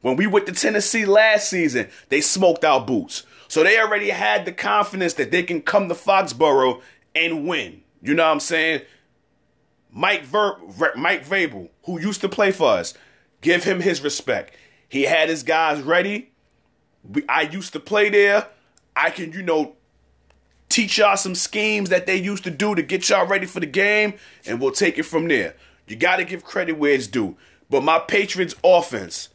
When 0.00 0.16
we 0.16 0.26
went 0.26 0.46
to 0.46 0.52
Tennessee 0.52 1.04
last 1.04 1.50
season, 1.50 1.88
they 2.08 2.22
smoked 2.22 2.64
our 2.64 2.80
boots. 2.80 3.24
So 3.48 3.62
they 3.62 3.78
already 3.78 4.08
had 4.08 4.46
the 4.46 4.52
confidence 4.52 5.12
that 5.14 5.30
they 5.30 5.42
can 5.42 5.60
come 5.60 5.90
to 5.90 5.94
Foxborough 5.94 6.80
and 7.14 7.46
win. 7.46 7.82
You 8.00 8.14
know 8.14 8.24
what 8.24 8.32
I'm 8.32 8.40
saying? 8.40 8.80
Mike 9.96 10.24
Ver, 10.24 10.56
Mike 10.96 11.24
Vrabel, 11.24 11.68
who 11.84 12.00
used 12.00 12.20
to 12.20 12.28
play 12.28 12.50
for 12.50 12.68
us, 12.68 12.94
give 13.40 13.62
him 13.62 13.80
his 13.80 14.02
respect. 14.02 14.52
He 14.88 15.02
had 15.02 15.28
his 15.28 15.44
guys 15.44 15.80
ready. 15.80 16.32
I 17.28 17.42
used 17.42 17.72
to 17.74 17.80
play 17.80 18.10
there. 18.10 18.48
I 18.96 19.10
can, 19.10 19.32
you 19.32 19.42
know, 19.42 19.76
teach 20.68 20.98
y'all 20.98 21.16
some 21.16 21.36
schemes 21.36 21.90
that 21.90 22.06
they 22.06 22.16
used 22.16 22.42
to 22.44 22.50
do 22.50 22.74
to 22.74 22.82
get 22.82 23.08
y'all 23.08 23.26
ready 23.26 23.46
for 23.46 23.60
the 23.60 23.66
game, 23.66 24.14
and 24.44 24.60
we'll 24.60 24.72
take 24.72 24.98
it 24.98 25.04
from 25.04 25.28
there. 25.28 25.54
You 25.86 25.94
got 25.94 26.16
to 26.16 26.24
give 26.24 26.42
credit 26.42 26.76
where 26.76 26.92
it's 26.92 27.06
due. 27.06 27.36
But 27.70 27.84
my 27.84 28.00
Patriots 28.00 28.56
offense, 28.64 29.28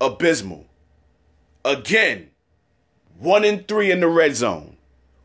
abysmal. 0.00 0.66
Again, 1.64 2.30
one 3.18 3.44
in 3.44 3.64
three 3.64 3.90
in 3.90 4.00
the 4.00 4.08
red 4.08 4.36
zone. 4.36 4.76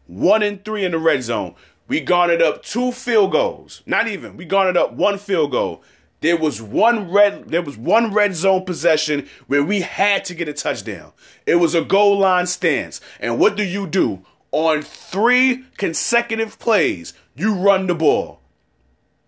One 0.07 0.41
in 0.41 0.59
three 0.59 0.83
in 0.83 0.93
the 0.93 0.99
red 0.99 1.21
zone. 1.21 1.53
We 1.89 1.99
garnered 1.99 2.41
up 2.41 2.63
two 2.63 2.91
field 2.91 3.31
goals. 3.31 3.81
Not 3.85 4.07
even. 4.07 4.37
We 4.37 4.45
garnered 4.45 4.77
up 4.77 4.93
one 4.93 5.17
field 5.17 5.51
goal. 5.51 5.83
There 6.21 6.37
was 6.37 6.61
one 6.61 7.11
red 7.11 7.49
there 7.49 7.61
was 7.61 7.77
one 7.77 8.13
red 8.13 8.35
zone 8.35 8.63
possession 8.63 9.27
where 9.47 9.63
we 9.63 9.81
had 9.81 10.23
to 10.25 10.35
get 10.35 10.47
a 10.47 10.53
touchdown. 10.53 11.13
It 11.45 11.55
was 11.55 11.73
a 11.73 11.81
goal 11.83 12.19
line 12.19 12.45
stance. 12.45 13.01
And 13.19 13.39
what 13.39 13.57
do 13.57 13.63
you 13.63 13.87
do? 13.87 14.23
On 14.51 14.81
3 14.81 15.63
consecutive 15.77 16.59
plays, 16.59 17.13
you 17.35 17.55
run 17.55 17.87
the 17.87 17.95
ball. 17.95 18.41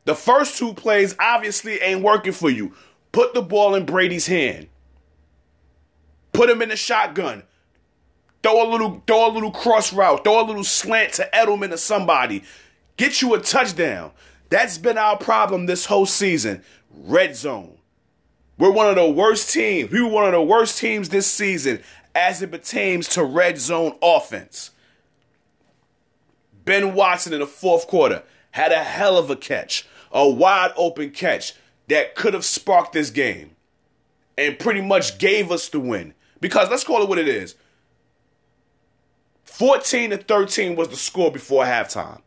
The 0.05 0.15
first 0.15 0.57
two 0.57 0.73
plays 0.73 1.15
obviously 1.19 1.79
ain't 1.81 2.03
working 2.03 2.33
for 2.33 2.49
you. 2.49 2.73
Put 3.11 3.33
the 3.33 3.41
ball 3.41 3.75
in 3.75 3.85
Brady's 3.85 4.27
hand. 4.27 4.67
Put 6.33 6.49
him 6.49 6.61
in 6.61 6.69
the 6.69 6.75
shotgun. 6.75 7.43
Throw 8.43 8.67
a 8.67 8.69
little, 8.69 9.03
throw 9.05 9.29
a 9.29 9.31
little 9.31 9.51
cross 9.51 9.93
route, 9.93 10.23
throw 10.23 10.43
a 10.43 10.45
little 10.45 10.63
slant 10.63 11.13
to 11.13 11.29
Edelman 11.33 11.71
or 11.71 11.77
somebody. 11.77 12.43
Get 12.97 13.21
you 13.21 13.33
a 13.35 13.39
touchdown. 13.39 14.11
That's 14.49 14.77
been 14.77 14.97
our 14.97 15.17
problem 15.17 15.65
this 15.65 15.85
whole 15.85 16.05
season. 16.05 16.63
Red 16.91 17.35
zone. 17.35 17.77
We're 18.57 18.71
one 18.71 18.89
of 18.89 18.95
the 18.95 19.09
worst 19.09 19.51
teams. 19.51 19.91
We 19.91 20.01
were 20.01 20.09
one 20.09 20.25
of 20.25 20.33
the 20.33 20.41
worst 20.41 20.77
teams 20.77 21.09
this 21.09 21.27
season 21.27 21.81
as 22.13 22.41
it 22.41 22.51
pertains 22.51 23.07
to 23.09 23.23
red 23.23 23.57
zone 23.57 23.95
offense. 24.01 24.71
Ben 26.65 26.93
Watson 26.93 27.33
in 27.33 27.39
the 27.39 27.47
fourth 27.47 27.87
quarter 27.87 28.23
had 28.51 28.71
a 28.71 28.83
hell 28.83 29.17
of 29.17 29.29
a 29.29 29.35
catch, 29.35 29.87
a 30.11 30.29
wide 30.29 30.73
open 30.75 31.11
catch 31.11 31.53
that 31.87 32.15
could 32.15 32.33
have 32.33 32.45
sparked 32.45 32.93
this 32.93 33.09
game 33.09 33.55
and 34.37 34.59
pretty 34.59 34.81
much 34.81 35.17
gave 35.17 35.51
us 35.51 35.69
the 35.69 35.79
win. 35.79 36.13
Because 36.39 36.69
let's 36.69 36.83
call 36.83 37.01
it 37.01 37.09
what 37.09 37.19
it 37.19 37.27
is 37.27 37.55
14 39.51 40.11
to 40.11 40.17
13 40.17 40.77
was 40.77 40.87
the 40.87 40.95
score 40.95 41.29
before 41.29 41.65
halftime. 41.65 42.21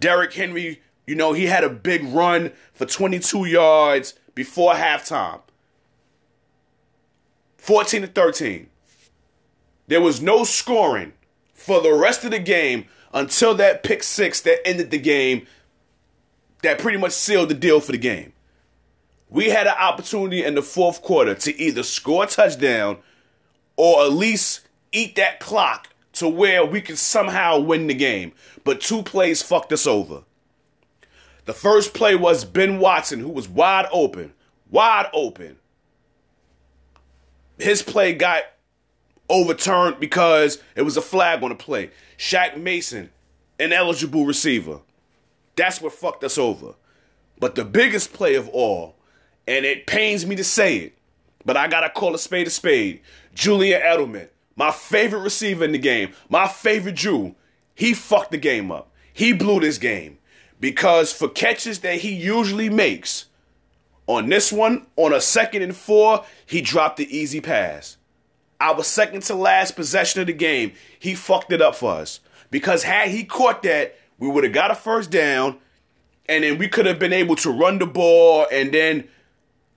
Derrick 0.00 0.32
Henry, 0.32 0.80
you 1.06 1.14
know, 1.14 1.34
he 1.34 1.46
had 1.46 1.62
a 1.62 1.68
big 1.68 2.02
run 2.02 2.50
for 2.72 2.86
22 2.86 3.44
yards 3.44 4.14
before 4.34 4.72
halftime. 4.72 5.42
14 7.58 8.02
to 8.02 8.06
13. 8.08 8.70
There 9.86 10.00
was 10.00 10.22
no 10.22 10.44
scoring 10.44 11.12
for 11.52 11.82
the 11.82 11.92
rest 11.92 12.24
of 12.24 12.30
the 12.30 12.38
game 12.38 12.86
until 13.12 13.54
that 13.56 13.82
pick 13.82 14.02
six 14.02 14.40
that 14.40 14.66
ended 14.66 14.90
the 14.90 14.98
game 14.98 15.46
that 16.62 16.78
pretty 16.78 16.96
much 16.96 17.12
sealed 17.12 17.50
the 17.50 17.54
deal 17.54 17.80
for 17.80 17.92
the 17.92 17.98
game. 17.98 18.32
We 19.28 19.50
had 19.50 19.66
an 19.66 19.74
opportunity 19.78 20.42
in 20.42 20.54
the 20.54 20.62
fourth 20.62 21.02
quarter 21.02 21.34
to 21.34 21.60
either 21.60 21.82
score 21.82 22.24
a 22.24 22.26
touchdown 22.26 22.96
or 23.76 24.04
at 24.04 24.12
least 24.12 24.62
eat 24.90 25.16
that 25.16 25.38
clock 25.38 25.90
to 26.14 26.28
where 26.28 26.64
we 26.64 26.80
could 26.80 26.98
somehow 26.98 27.58
win 27.58 27.86
the 27.86 27.94
game. 27.94 28.32
But 28.64 28.80
two 28.80 29.02
plays 29.02 29.42
fucked 29.42 29.72
us 29.72 29.86
over. 29.86 30.22
The 31.44 31.52
first 31.52 31.94
play 31.94 32.14
was 32.14 32.44
Ben 32.44 32.78
Watson, 32.78 33.20
who 33.20 33.28
was 33.28 33.48
wide 33.48 33.86
open, 33.92 34.32
wide 34.70 35.08
open. 35.12 35.58
His 37.58 37.82
play 37.82 38.14
got 38.14 38.42
overturned 39.28 40.00
because 40.00 40.62
it 40.74 40.82
was 40.82 40.96
a 40.96 41.02
flag 41.02 41.42
on 41.42 41.50
the 41.50 41.54
play. 41.54 41.90
Shaq 42.18 42.56
Mason 42.56 43.10
an 43.58 43.72
eligible 43.72 44.26
receiver. 44.26 44.80
That's 45.56 45.80
what 45.80 45.92
fucked 45.92 46.24
us 46.24 46.38
over. 46.38 46.74
But 47.38 47.54
the 47.54 47.64
biggest 47.64 48.12
play 48.12 48.34
of 48.34 48.48
all, 48.48 48.96
and 49.46 49.64
it 49.64 49.86
pains 49.86 50.26
me 50.26 50.36
to 50.36 50.44
say 50.44 50.76
it, 50.76 50.98
but 51.44 51.56
I 51.56 51.68
gotta 51.68 51.90
call 51.90 52.14
a 52.14 52.18
spade 52.18 52.46
a 52.46 52.50
spade. 52.50 53.00
Julian 53.34 53.80
Edelman, 53.80 54.28
my 54.56 54.70
favorite 54.70 55.20
receiver 55.20 55.64
in 55.64 55.72
the 55.72 55.78
game, 55.78 56.12
my 56.28 56.46
favorite 56.46 56.96
Jew, 56.96 57.34
he 57.74 57.94
fucked 57.94 58.30
the 58.30 58.38
game 58.38 58.70
up. 58.70 58.90
He 59.12 59.32
blew 59.32 59.60
this 59.60 59.78
game 59.78 60.18
because 60.60 61.12
for 61.12 61.28
catches 61.28 61.80
that 61.80 61.96
he 61.96 62.12
usually 62.12 62.68
makes, 62.68 63.26
on 64.06 64.28
this 64.28 64.52
one, 64.52 64.86
on 64.96 65.12
a 65.12 65.20
second 65.20 65.62
and 65.62 65.76
four, 65.76 66.24
he 66.46 66.60
dropped 66.60 66.98
the 66.98 67.16
easy 67.16 67.40
pass. 67.40 67.96
Our 68.60 68.82
second 68.82 69.22
to 69.24 69.34
last 69.34 69.76
possession 69.76 70.20
of 70.20 70.26
the 70.26 70.32
game, 70.32 70.72
he 70.98 71.14
fucked 71.14 71.52
it 71.52 71.62
up 71.62 71.74
for 71.74 71.92
us. 71.92 72.20
Because 72.50 72.82
had 72.84 73.08
he 73.08 73.24
caught 73.24 73.62
that, 73.64 73.96
we 74.18 74.28
would 74.28 74.44
have 74.44 74.52
got 74.52 74.70
a 74.70 74.74
first 74.74 75.10
down, 75.10 75.58
and 76.26 76.44
then 76.44 76.58
we 76.58 76.68
could 76.68 76.86
have 76.86 76.98
been 76.98 77.12
able 77.12 77.36
to 77.36 77.50
run 77.50 77.78
the 77.78 77.86
ball 77.86 78.46
and 78.50 78.72
then 78.72 79.08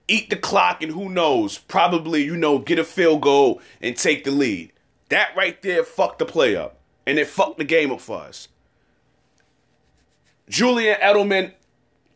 eat 0.08 0.30
the 0.30 0.36
clock, 0.36 0.82
and 0.82 0.92
who 0.92 1.08
knows, 1.08 1.58
probably, 1.58 2.24
you 2.24 2.36
know, 2.36 2.58
get 2.58 2.78
a 2.78 2.84
field 2.84 3.20
goal 3.20 3.60
and 3.80 3.96
take 3.96 4.24
the 4.24 4.30
lead. 4.30 4.72
That 5.10 5.36
right 5.36 5.60
there 5.62 5.84
fucked 5.84 6.18
the 6.18 6.24
play 6.24 6.56
up, 6.56 6.78
and 7.06 7.18
it 7.18 7.28
fucked 7.28 7.58
the 7.58 7.64
game 7.64 7.92
up 7.92 8.00
for 8.00 8.22
us. 8.22 8.48
Julian 10.48 10.98
Edelman, 11.00 11.52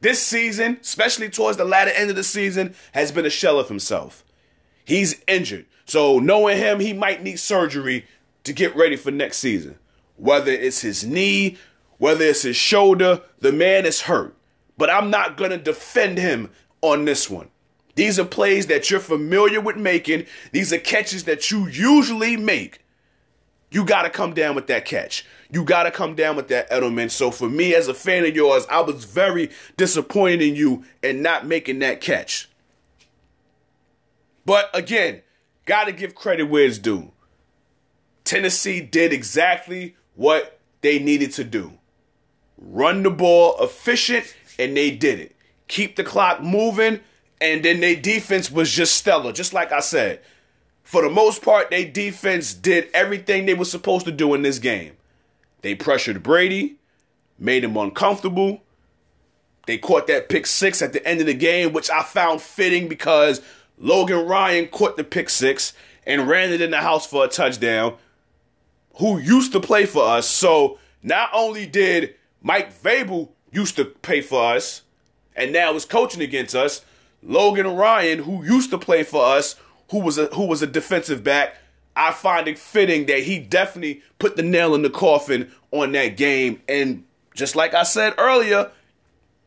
this 0.01 0.21
season, 0.23 0.79
especially 0.81 1.29
towards 1.29 1.59
the 1.59 1.65
latter 1.65 1.91
end 1.91 2.11
of 2.11 2.17
the 2.17 2.25
season, 2.25 2.75
has 2.93 3.13
been 3.13 3.27
a 3.27 3.31
shell 3.31 3.59
of 3.59 3.69
himself. 3.69 4.25
He's 4.85 5.23
injured. 5.29 5.67
So 5.85 6.19
knowing 6.19 6.57
him, 6.57 6.81
he 6.81 6.93
might 6.93 7.23
need 7.23 7.39
surgery 7.39 8.07
to 8.45 8.53
get 8.53 8.75
ready 8.75 8.97
for 8.97 9.11
next 9.11 9.39
season. 9.39 9.79
Whether 10.17 10.53
it's 10.53 10.81
his 10.81 11.05
knee, 11.05 11.59
whether 11.99 12.25
it's 12.25 12.43
his 12.43 12.57
shoulder, 12.57 13.21
the 13.41 13.53
man 13.53 13.87
is 13.87 14.03
hurt. 14.03 14.35
But 14.77 14.91
I'm 14.91 15.11
not 15.11 15.37
going 15.37 15.51
to 15.51 15.59
defend 15.59 16.19
him 16.19 16.51
on 16.81 17.05
this 17.05 17.29
one. 17.31 17.49
These 17.95 18.19
are 18.19 18.25
plays 18.25 18.67
that 18.67 18.91
you're 18.91 19.01
familiar 19.01 19.61
with 19.61 19.77
making. 19.77 20.27
These 20.53 20.73
are 20.73 20.79
catches 20.79 21.25
that 21.25 21.51
you 21.51 21.67
usually 21.67 22.37
make. 22.37 22.81
You 23.71 23.85
got 23.85 24.03
to 24.03 24.11
come 24.11 24.35
down 24.35 24.55
with 24.55 24.67
that 24.67 24.85
catch. 24.85 25.25
You 25.51 25.65
got 25.65 25.85
to 25.85 25.91
come 25.91 26.15
down 26.15 26.37
with 26.37 26.49
that 26.49 26.71
Edelman. 26.71 27.11
So 27.11 27.31
for 27.31 27.49
me, 27.49 27.75
as 27.75 27.89
a 27.89 27.95
fan 27.95 28.25
of 28.25 28.35
yours, 28.35 28.67
I 28.71 28.81
was 28.81 29.05
very 29.05 29.51
disappointed 29.77 30.43
in 30.43 30.55
you 30.55 30.85
and 31.03 31.23
not 31.23 31.47
making 31.47 31.81
that 31.81 32.01
catch. 32.01 32.49
But 34.45 34.71
again, 34.75 35.23
got 35.67 35.85
to 35.85 35.93
give 35.93 36.15
credit 36.15 36.45
where 36.45 36.65
it's 36.65 36.79
due. 36.79 37.13
Tennessee 38.25 38.81
did 38.81 39.13
exactly 39.13 39.97
what 40.15 40.59
they 40.81 40.99
needed 40.99 41.33
to 41.33 41.45
do 41.45 41.79
run 42.63 43.03
the 43.03 43.11
ball 43.11 43.57
efficient, 43.61 44.35
and 44.59 44.77
they 44.77 44.91
did 44.91 45.19
it. 45.19 45.37
Keep 45.69 45.97
the 45.97 46.05
clock 46.05 46.43
moving, 46.43 47.01
and 47.43 47.65
then 47.65 47.81
their 47.81 47.97
defense 47.97 48.53
was 48.53 48.71
just 48.71 48.95
stellar. 48.95 49.33
Just 49.33 49.53
like 49.53 49.73
I 49.73 49.81
said, 49.81 50.21
for 50.85 51.03
the 51.03 51.11
most 51.11 51.43
part, 51.43 51.71
their 51.71 51.85
defense 51.85 52.55
did 52.55 52.89
everything 52.95 53.47
they 53.47 53.55
were 53.55 53.65
supposed 53.65 54.07
to 54.07 54.13
do 54.13 54.33
in 54.35 54.43
this 54.43 54.61
game. 54.61 54.93
They 55.63 55.75
pressured 55.75 56.23
Brady, 56.23 56.77
made 57.41 57.65
him 57.65 57.77
uncomfortable. 57.77 58.63
They 59.67 59.77
caught 59.77 60.07
that 60.07 60.29
pick 60.29 60.47
six 60.47 60.83
at 60.83 60.93
the 60.93 61.05
end 61.07 61.21
of 61.21 61.27
the 61.27 61.35
game, 61.35 61.73
which 61.73 61.91
I 61.91 62.05
found 62.05 62.41
fitting 62.41 62.89
because 62.89 63.43
Logan 63.77 64.25
Ryan 64.27 64.69
caught 64.69 64.97
the 64.97 65.05
pick 65.05 65.29
six 65.29 65.73
and 66.07 66.29
ran 66.29 66.53
it 66.53 66.61
in 66.61 66.71
the 66.71 66.81
house 66.81 67.07
for 67.07 67.25
a 67.25 67.29
touchdown, 67.29 67.97
who 68.99 69.19
used 69.19 69.53
to 69.53 69.61
play 69.61 69.87
for 69.87 70.05
us. 70.05 70.29
So 70.29 70.79
not 71.03 71.31
only 71.33 71.67
did 71.67 72.15
Mike 72.41 72.73
Vrabel 72.83 73.31
used 73.51 73.75
to 73.77 73.85
pay 73.85 74.21
for 74.21 74.55
us, 74.55 74.83
and 75.35 75.53
now 75.53 75.75
is 75.75 75.85
coaching 75.85 76.23
against 76.23 76.55
us, 76.55 76.85
Logan 77.23 77.67
Ryan, 77.67 78.21
who 78.21 78.45
used 78.45 78.71
to 78.71 78.79
play 78.79 79.03
for 79.03 79.25
us, 79.25 79.57
who 79.91 80.01
was 80.01 80.19
a 80.19 80.27
who 80.27 80.47
was 80.47 80.63
a 80.63 80.67
defensive 80.67 81.23
back, 81.23 81.57
I 81.95 82.13
find 82.13 82.49
it 82.49 82.59
fitting 82.59 83.07
that 83.07 83.21
he 83.21 83.39
definitely 83.39 84.03
put 84.19 84.37
the 84.37 84.43
nail 84.43 84.75
in 84.75 84.83
the 84.83 84.91
coffin 84.91 85.51
on 85.71 85.93
that 85.93 86.17
game. 86.17 86.63
And 86.69 87.05
just 87.35 87.55
like 87.55 87.75
I 87.75 87.83
said 87.83 88.15
earlier, 88.19 88.71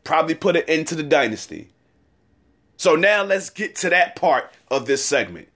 probably 0.03 0.35
put 0.35 0.55
it 0.55 0.69
into 0.69 0.95
the 0.95 1.03
dynasty. 1.03 1.69
So 2.77 2.95
now 2.95 3.23
let's 3.23 3.49
get 3.49 3.75
to 3.77 3.89
that 3.89 4.15
part 4.15 4.51
of 4.69 4.85
this 4.85 5.03
segment 5.03 5.47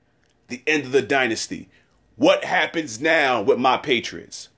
the 0.47 0.61
end 0.67 0.85
of 0.85 0.91
the 0.91 1.01
dynasty. 1.01 1.69
What 2.15 2.43
happens 2.43 2.99
now 2.99 3.41
with 3.41 3.59
my 3.59 3.77
Patriots? 3.77 4.49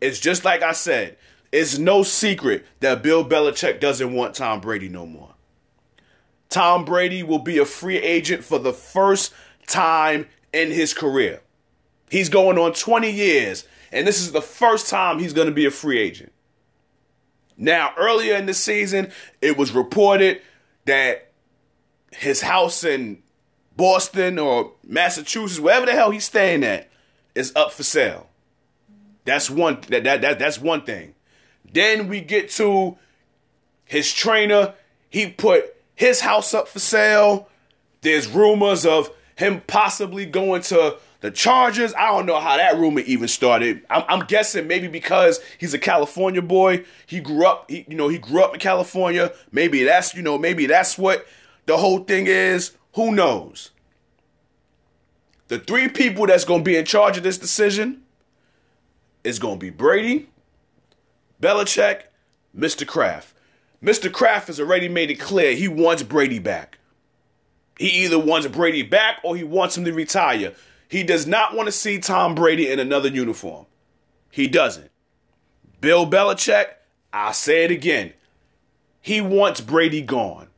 It's 0.00 0.20
just 0.20 0.44
like 0.44 0.62
I 0.62 0.72
said, 0.72 1.16
it's 1.52 1.78
no 1.78 2.02
secret 2.02 2.64
that 2.80 3.02
Bill 3.02 3.24
Belichick 3.24 3.80
doesn't 3.80 4.12
want 4.12 4.34
Tom 4.34 4.60
Brady 4.60 4.88
no 4.88 5.06
more. 5.06 5.33
Tom 6.48 6.84
Brady 6.84 7.22
will 7.22 7.38
be 7.38 7.58
a 7.58 7.64
free 7.64 7.98
agent 7.98 8.44
for 8.44 8.58
the 8.58 8.72
first 8.72 9.32
time 9.66 10.26
in 10.52 10.70
his 10.70 10.94
career. 10.94 11.40
He's 12.10 12.28
going 12.28 12.58
on 12.58 12.72
20 12.72 13.10
years, 13.10 13.66
and 13.90 14.06
this 14.06 14.20
is 14.20 14.32
the 14.32 14.42
first 14.42 14.88
time 14.88 15.18
he's 15.18 15.32
going 15.32 15.48
to 15.48 15.54
be 15.54 15.66
a 15.66 15.70
free 15.70 15.98
agent. 15.98 16.32
Now, 17.56 17.92
earlier 17.96 18.36
in 18.36 18.46
the 18.46 18.54
season, 18.54 19.10
it 19.40 19.56
was 19.56 19.72
reported 19.72 20.42
that 20.86 21.32
his 22.12 22.42
house 22.42 22.84
in 22.84 23.22
Boston 23.76 24.38
or 24.38 24.72
Massachusetts, 24.86 25.60
wherever 25.60 25.86
the 25.86 25.92
hell 25.92 26.10
he's 26.10 26.24
staying 26.24 26.64
at, 26.64 26.90
is 27.34 27.52
up 27.56 27.72
for 27.72 27.82
sale. 27.82 28.28
That's 29.24 29.50
one 29.50 29.80
that, 29.88 30.04
that, 30.04 30.20
that 30.20 30.38
that's 30.38 30.60
one 30.60 30.82
thing. 30.82 31.14
Then 31.72 32.08
we 32.08 32.20
get 32.20 32.50
to 32.50 32.96
his 33.84 34.12
trainer. 34.12 34.74
He 35.08 35.30
put 35.30 35.73
his 35.94 36.20
house 36.20 36.54
up 36.54 36.68
for 36.68 36.78
sale. 36.78 37.48
There's 38.02 38.28
rumors 38.28 38.84
of 38.84 39.10
him 39.36 39.62
possibly 39.66 40.26
going 40.26 40.62
to 40.62 40.98
the 41.20 41.30
Chargers. 41.30 41.94
I 41.94 42.08
don't 42.08 42.26
know 42.26 42.38
how 42.38 42.56
that 42.56 42.76
rumor 42.76 43.00
even 43.00 43.28
started. 43.28 43.82
I'm, 43.88 44.04
I'm, 44.08 44.26
guessing 44.26 44.66
maybe 44.66 44.88
because 44.88 45.40
he's 45.58 45.74
a 45.74 45.78
California 45.78 46.42
boy. 46.42 46.84
He 47.06 47.20
grew 47.20 47.46
up, 47.46 47.70
he, 47.70 47.84
you 47.88 47.96
know, 47.96 48.08
he 48.08 48.18
grew 48.18 48.42
up 48.42 48.52
in 48.52 48.60
California. 48.60 49.32
Maybe 49.50 49.84
that's, 49.84 50.14
you 50.14 50.22
know, 50.22 50.36
maybe 50.38 50.66
that's 50.66 50.98
what 50.98 51.26
the 51.66 51.78
whole 51.78 52.00
thing 52.00 52.26
is. 52.26 52.72
Who 52.94 53.12
knows? 53.12 53.70
The 55.48 55.58
three 55.58 55.88
people 55.88 56.26
that's 56.26 56.44
going 56.44 56.60
to 56.60 56.64
be 56.64 56.76
in 56.76 56.84
charge 56.84 57.16
of 57.16 57.22
this 57.22 57.38
decision 57.38 58.02
is 59.24 59.38
going 59.38 59.58
to 59.58 59.60
be 59.60 59.70
Brady, 59.70 60.28
Belichick, 61.40 62.02
Mr. 62.56 62.86
Kraft. 62.86 63.33
Mr. 63.84 64.10
Kraft 64.10 64.46
has 64.46 64.58
already 64.58 64.88
made 64.88 65.10
it 65.10 65.20
clear 65.20 65.54
he 65.54 65.68
wants 65.68 66.02
Brady 66.02 66.38
back. 66.38 66.78
He 67.78 68.04
either 68.04 68.18
wants 68.18 68.46
Brady 68.46 68.82
back 68.82 69.18
or 69.22 69.36
he 69.36 69.44
wants 69.44 69.76
him 69.76 69.84
to 69.84 69.92
retire. 69.92 70.54
He 70.88 71.02
does 71.02 71.26
not 71.26 71.54
want 71.54 71.66
to 71.66 71.72
see 71.72 71.98
Tom 71.98 72.34
Brady 72.34 72.70
in 72.70 72.78
another 72.78 73.08
uniform. 73.08 73.66
He 74.30 74.48
doesn't. 74.48 74.90
Bill 75.82 76.06
Belichick, 76.06 76.66
I'll 77.12 77.34
say 77.34 77.64
it 77.64 77.70
again. 77.70 78.14
He 79.02 79.20
wants 79.20 79.60
Brady 79.60 80.00
gone 80.00 80.48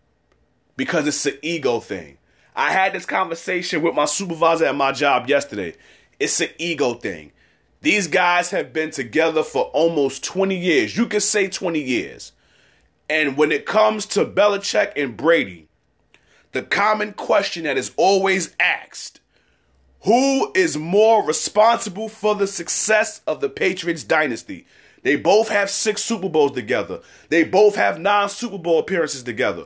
because 0.76 1.08
it's 1.08 1.26
an 1.26 1.38
ego 1.42 1.80
thing. 1.80 2.18
I 2.54 2.70
had 2.70 2.92
this 2.92 3.06
conversation 3.06 3.82
with 3.82 3.94
my 3.94 4.04
supervisor 4.04 4.66
at 4.66 4.76
my 4.76 4.92
job 4.92 5.28
yesterday. 5.28 5.74
It's 6.20 6.40
an 6.40 6.50
ego 6.58 6.94
thing. 6.94 7.32
These 7.80 8.06
guys 8.06 8.50
have 8.52 8.72
been 8.72 8.92
together 8.92 9.42
for 9.42 9.64
almost 9.72 10.22
20 10.22 10.56
years. 10.56 10.96
You 10.96 11.06
could 11.06 11.22
say 11.22 11.48
20 11.48 11.80
years. 11.80 12.32
And 13.08 13.36
when 13.36 13.52
it 13.52 13.66
comes 13.66 14.06
to 14.06 14.24
Belichick 14.24 14.92
and 14.96 15.16
Brady, 15.16 15.68
the 16.52 16.62
common 16.62 17.12
question 17.12 17.64
that 17.64 17.76
is 17.76 17.92
always 17.96 18.54
asked 18.58 19.20
who 20.06 20.52
is 20.54 20.76
more 20.76 21.24
responsible 21.24 22.08
for 22.08 22.36
the 22.36 22.46
success 22.46 23.22
of 23.26 23.40
the 23.40 23.48
Patriots 23.48 24.04
dynasty? 24.04 24.64
They 25.02 25.16
both 25.16 25.48
have 25.48 25.68
six 25.68 26.02
Super 26.02 26.28
Bowls 26.28 26.52
together. 26.52 27.00
They 27.28 27.42
both 27.42 27.74
have 27.74 27.98
nine 27.98 28.28
Super 28.28 28.58
Bowl 28.58 28.78
appearances 28.78 29.24
together. 29.24 29.64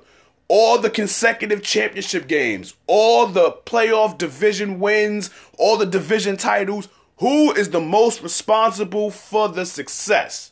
All 0.48 0.78
the 0.78 0.88
consecutive 0.88 1.62
championship 1.62 2.26
games, 2.26 2.74
all 2.86 3.26
the 3.26 3.52
playoff 3.66 4.16
division 4.16 4.80
wins, 4.80 5.28
all 5.58 5.76
the 5.76 5.86
division 5.86 6.38
titles. 6.38 6.88
Who 7.18 7.52
is 7.52 7.68
the 7.68 7.80
most 7.80 8.22
responsible 8.22 9.10
for 9.10 9.48
the 9.50 9.66
success? 9.66 10.49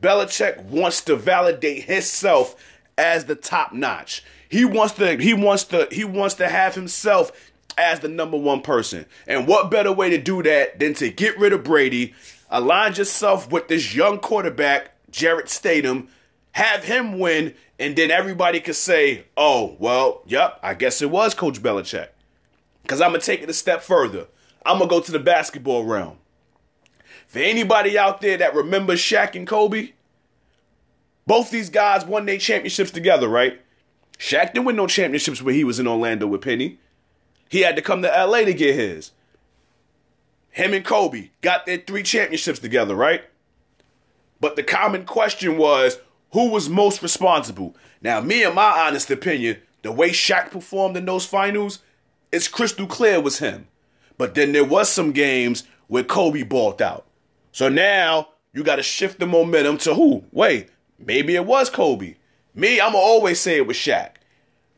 Belichick 0.00 0.62
wants 0.64 1.00
to 1.02 1.16
validate 1.16 1.84
himself 1.84 2.56
as 2.96 3.24
the 3.24 3.34
top 3.34 3.72
notch. 3.72 4.24
He 4.48 4.64
wants 4.64 4.94
to 4.94 5.16
he 5.16 5.34
wants 5.34 5.64
to 5.64 5.88
he 5.90 6.04
wants 6.04 6.34
to 6.36 6.48
have 6.48 6.74
himself 6.74 7.32
as 7.76 8.00
the 8.00 8.08
number 8.08 8.36
one 8.36 8.60
person. 8.60 9.06
And 9.26 9.46
what 9.46 9.70
better 9.70 9.92
way 9.92 10.10
to 10.10 10.18
do 10.18 10.42
that 10.42 10.78
than 10.78 10.94
to 10.94 11.10
get 11.10 11.38
rid 11.38 11.52
of 11.52 11.64
Brady, 11.64 12.14
align 12.50 12.94
yourself 12.94 13.50
with 13.50 13.68
this 13.68 13.94
young 13.94 14.18
quarterback, 14.18 14.92
Jarrett 15.10 15.46
Stidham, 15.46 16.08
have 16.52 16.84
him 16.84 17.18
win, 17.18 17.54
and 17.78 17.94
then 17.94 18.10
everybody 18.10 18.58
could 18.60 18.74
say, 18.74 19.24
oh, 19.36 19.76
well, 19.78 20.22
yep, 20.26 20.58
I 20.62 20.74
guess 20.74 21.00
it 21.00 21.10
was 21.10 21.34
Coach 21.34 21.62
Belichick. 21.62 22.08
Because 22.82 23.00
I'm 23.00 23.10
going 23.10 23.20
to 23.20 23.26
take 23.26 23.42
it 23.42 23.50
a 23.50 23.54
step 23.54 23.82
further. 23.82 24.26
I'm 24.66 24.78
going 24.78 24.88
to 24.88 24.94
go 24.96 25.00
to 25.00 25.12
the 25.12 25.18
basketball 25.20 25.84
realm. 25.84 26.18
For 27.28 27.40
anybody 27.40 27.98
out 27.98 28.22
there 28.22 28.38
that 28.38 28.54
remembers 28.54 29.00
Shaq 29.00 29.36
and 29.36 29.46
Kobe, 29.46 29.92
both 31.26 31.50
these 31.50 31.68
guys 31.68 32.06
won 32.06 32.24
their 32.24 32.38
championships 32.38 32.90
together, 32.90 33.28
right? 33.28 33.60
Shaq 34.18 34.54
didn't 34.54 34.64
win 34.64 34.76
no 34.76 34.86
championships 34.86 35.42
when 35.42 35.54
he 35.54 35.62
was 35.62 35.78
in 35.78 35.86
Orlando 35.86 36.26
with 36.26 36.40
Penny. 36.40 36.78
He 37.50 37.60
had 37.60 37.76
to 37.76 37.82
come 37.82 38.00
to 38.00 38.08
LA 38.08 38.40
to 38.40 38.54
get 38.54 38.74
his. 38.74 39.12
Him 40.52 40.72
and 40.72 40.84
Kobe 40.84 41.28
got 41.42 41.66
their 41.66 41.76
three 41.76 42.02
championships 42.02 42.58
together, 42.58 42.94
right? 42.94 43.24
But 44.40 44.56
the 44.56 44.62
common 44.62 45.04
question 45.04 45.58
was 45.58 45.98
who 46.32 46.48
was 46.48 46.70
most 46.70 47.02
responsible? 47.02 47.76
Now, 48.00 48.22
me 48.22 48.42
and 48.42 48.54
my 48.54 48.86
honest 48.86 49.10
opinion, 49.10 49.58
the 49.82 49.92
way 49.92 50.10
Shaq 50.10 50.50
performed 50.50 50.96
in 50.96 51.04
those 51.04 51.26
finals, 51.26 51.80
it's 52.32 52.48
crystal 52.48 52.86
clear 52.86 53.20
was 53.20 53.38
him. 53.38 53.68
But 54.16 54.34
then 54.34 54.52
there 54.52 54.64
was 54.64 54.88
some 54.88 55.12
games 55.12 55.64
where 55.88 56.04
Kobe 56.04 56.42
balled 56.42 56.80
out. 56.80 57.04
So 57.58 57.68
now 57.68 58.28
you 58.52 58.62
got 58.62 58.76
to 58.76 58.84
shift 58.84 59.18
the 59.18 59.26
momentum 59.26 59.78
to 59.78 59.92
who? 59.92 60.22
Wait, 60.30 60.68
maybe 60.96 61.34
it 61.34 61.44
was 61.44 61.68
Kobe. 61.68 62.14
Me, 62.54 62.80
I'ma 62.80 62.96
always 62.96 63.40
say 63.40 63.56
it 63.56 63.66
was 63.66 63.76
Shaq. 63.76 64.10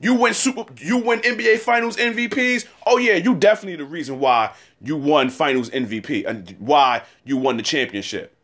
You 0.01 0.15
win 0.15 0.33
super 0.33 0.65
you 0.79 0.97
win 0.97 1.21
NBA 1.21 1.59
Finals 1.59 1.99
MVPs. 1.99 2.67
Oh 2.87 2.97
yeah, 2.97 3.17
you 3.17 3.35
definitely 3.35 3.77
the 3.77 3.85
reason 3.85 4.19
why 4.19 4.55
you 4.81 4.97
won 4.97 5.29
Finals 5.29 5.69
MVP 5.69 6.27
and 6.27 6.57
why 6.59 7.03
you 7.23 7.37
won 7.37 7.59
the 7.59 7.63
championship. 7.63 8.35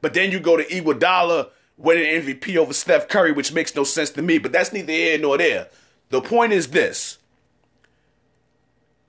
But 0.00 0.14
then 0.14 0.30
you 0.30 0.38
go 0.38 0.56
to 0.56 0.62
Iguodala 0.62 1.48
winning 1.76 2.22
MVP 2.22 2.56
over 2.56 2.72
Steph 2.72 3.08
Curry, 3.08 3.32
which 3.32 3.52
makes 3.52 3.74
no 3.74 3.82
sense 3.82 4.10
to 4.10 4.22
me. 4.22 4.38
But 4.38 4.52
that's 4.52 4.72
neither 4.72 4.92
here 4.92 5.18
nor 5.18 5.38
there. 5.38 5.66
The 6.10 6.20
point 6.20 6.52
is 6.52 6.68
this: 6.68 7.18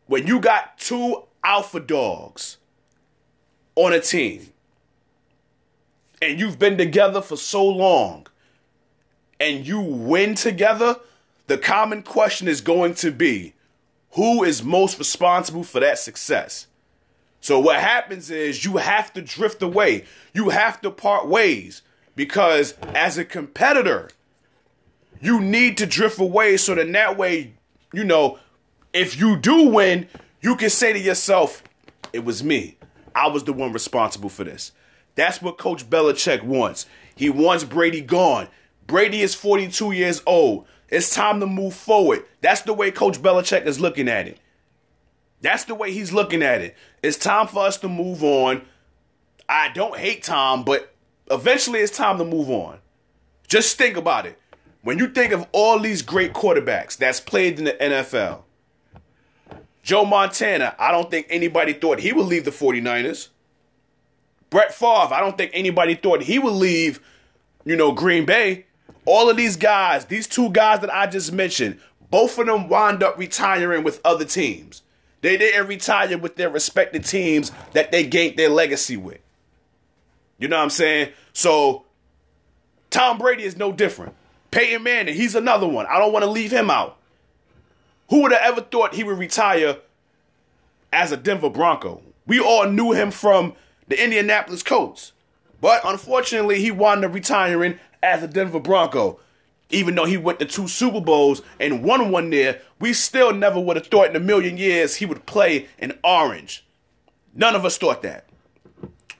when 0.07 0.25
you 0.25 0.39
got 0.39 0.79
two 0.79 1.25
alpha 1.43 1.79
dogs 1.79 2.57
on 3.75 3.93
a 3.93 3.99
team, 3.99 4.49
and 6.21 6.39
you've 6.39 6.59
been 6.59 6.77
together 6.77 7.21
for 7.21 7.37
so 7.37 7.65
long, 7.65 8.27
and 9.39 9.65
you 9.65 9.79
win 9.79 10.35
together 10.35 10.97
the 11.47 11.57
common 11.57 12.03
question 12.03 12.47
is 12.47 12.61
going 12.61 12.93
to 12.95 13.11
be 13.11 13.53
who 14.11 14.43
is 14.43 14.63
most 14.63 14.99
responsible 14.99 15.63
for 15.63 15.79
that 15.79 15.97
success? 15.97 16.67
So 17.39 17.59
what 17.59 17.79
happens 17.79 18.29
is 18.29 18.63
you 18.63 18.77
have 18.77 19.11
to 19.13 19.21
drift 19.21 19.61
away. 19.61 20.05
You 20.33 20.49
have 20.49 20.79
to 20.81 20.91
part 20.91 21.27
ways 21.27 21.81
because 22.15 22.73
as 22.93 23.17
a 23.17 23.25
competitor, 23.25 24.09
you 25.19 25.39
need 25.39 25.77
to 25.77 25.85
drift 25.85 26.19
away 26.19 26.57
so 26.57 26.75
that 26.75 26.91
that 26.91 27.17
way, 27.17 27.53
you 27.93 28.03
know, 28.03 28.39
if 28.93 29.19
you 29.19 29.37
do 29.37 29.69
win, 29.69 30.07
you 30.41 30.55
can 30.55 30.69
say 30.69 30.93
to 30.93 30.99
yourself, 30.99 31.63
it 32.13 32.23
was 32.23 32.43
me. 32.43 32.77
I 33.15 33.27
was 33.27 33.43
the 33.43 33.53
one 33.53 33.73
responsible 33.73 34.29
for 34.29 34.43
this. 34.43 34.71
That's 35.15 35.41
what 35.41 35.57
Coach 35.57 35.89
Belichick 35.89 36.43
wants. 36.43 36.85
He 37.15 37.29
wants 37.29 37.63
Brady 37.63 38.01
gone. 38.01 38.47
Brady 38.87 39.21
is 39.21 39.35
42 39.35 39.91
years 39.91 40.21
old. 40.25 40.65
It's 40.89 41.13
time 41.13 41.39
to 41.39 41.47
move 41.47 41.73
forward. 41.73 42.25
That's 42.41 42.61
the 42.61 42.73
way 42.73 42.91
Coach 42.91 43.21
Belichick 43.21 43.65
is 43.65 43.79
looking 43.79 44.09
at 44.09 44.27
it. 44.27 44.39
That's 45.41 45.63
the 45.63 45.75
way 45.75 45.91
he's 45.91 46.13
looking 46.13 46.43
at 46.43 46.61
it. 46.61 46.75
It's 47.01 47.17
time 47.17 47.47
for 47.47 47.65
us 47.65 47.77
to 47.77 47.87
move 47.87 48.23
on. 48.23 48.61
I 49.49 49.69
don't 49.69 49.97
hate 49.97 50.23
Tom, 50.23 50.63
but 50.63 50.93
eventually 51.29 51.79
it's 51.79 51.95
time 51.95 52.17
to 52.19 52.25
move 52.25 52.49
on. 52.49 52.79
Just 53.47 53.77
think 53.77 53.97
about 53.97 54.25
it. 54.25 54.37
When 54.83 54.97
you 54.97 55.07
think 55.07 55.33
of 55.33 55.47
all 55.51 55.79
these 55.79 56.01
great 56.01 56.33
quarterbacks 56.33 56.97
that's 56.97 57.19
played 57.19 57.59
in 57.59 57.65
the 57.65 57.73
NFL, 57.73 58.43
Joe 59.83 60.05
Montana, 60.05 60.75
I 60.77 60.91
don't 60.91 61.09
think 61.09 61.27
anybody 61.29 61.73
thought 61.73 61.99
he 61.99 62.13
would 62.13 62.27
leave 62.27 62.45
the 62.45 62.51
49ers. 62.51 63.29
Brett 64.49 64.73
Favre, 64.73 65.13
I 65.13 65.19
don't 65.21 65.37
think 65.37 65.51
anybody 65.53 65.95
thought 65.95 66.23
he 66.23 66.37
would 66.37 66.53
leave, 66.53 66.99
you 67.65 67.75
know, 67.75 67.91
Green 67.91 68.25
Bay. 68.25 68.65
All 69.05 69.29
of 69.29 69.37
these 69.37 69.55
guys, 69.55 70.05
these 70.05 70.27
two 70.27 70.49
guys 70.51 70.81
that 70.81 70.93
I 70.93 71.07
just 71.07 71.31
mentioned, 71.31 71.79
both 72.11 72.37
of 72.37 72.45
them 72.45 72.67
wind 72.67 73.01
up 73.01 73.17
retiring 73.17 73.83
with 73.83 74.01
other 74.05 74.25
teams. 74.25 74.83
They 75.21 75.37
didn't 75.37 75.67
retire 75.67 76.17
with 76.17 76.35
their 76.35 76.49
respective 76.49 77.05
teams 77.05 77.51
that 77.73 77.91
they 77.91 78.05
gained 78.05 78.37
their 78.37 78.49
legacy 78.49 78.97
with. 78.97 79.19
You 80.37 80.47
know 80.47 80.57
what 80.57 80.63
I'm 80.63 80.69
saying? 80.69 81.13
So 81.33 81.85
Tom 82.89 83.17
Brady 83.17 83.43
is 83.43 83.55
no 83.55 83.71
different. 83.71 84.15
Peyton 84.49 84.83
Manning, 84.83 85.15
he's 85.15 85.35
another 85.35 85.67
one. 85.67 85.85
I 85.85 85.97
don't 85.97 86.11
want 86.11 86.23
to 86.23 86.29
leave 86.29 86.51
him 86.51 86.69
out. 86.69 86.97
Who 88.11 88.23
would 88.23 88.33
have 88.33 88.41
ever 88.43 88.61
thought 88.61 88.93
he 88.93 89.05
would 89.05 89.17
retire 89.17 89.77
as 90.91 91.13
a 91.13 91.17
Denver 91.17 91.49
Bronco? 91.49 92.01
We 92.27 92.41
all 92.41 92.67
knew 92.67 92.91
him 92.91 93.09
from 93.09 93.53
the 93.87 94.01
Indianapolis 94.01 94.63
Colts. 94.63 95.13
But 95.61 95.81
unfortunately, 95.85 96.59
he 96.59 96.71
wound 96.71 97.05
up 97.05 97.13
retiring 97.13 97.79
as 98.03 98.21
a 98.21 98.27
Denver 98.27 98.59
Bronco. 98.59 99.19
Even 99.69 99.95
though 99.95 100.03
he 100.03 100.17
went 100.17 100.39
to 100.39 100.45
two 100.45 100.67
Super 100.67 100.99
Bowls 100.99 101.41
and 101.57 101.85
won 101.85 102.11
one 102.11 102.29
there, 102.31 102.59
we 102.81 102.91
still 102.91 103.33
never 103.33 103.61
would 103.61 103.77
have 103.77 103.87
thought 103.87 104.09
in 104.09 104.15
a 104.17 104.19
million 104.19 104.57
years 104.57 104.97
he 104.97 105.05
would 105.05 105.25
play 105.25 105.69
in 105.77 105.97
orange. 106.03 106.65
None 107.33 107.55
of 107.55 107.63
us 107.63 107.77
thought 107.77 108.01
that. 108.01 108.25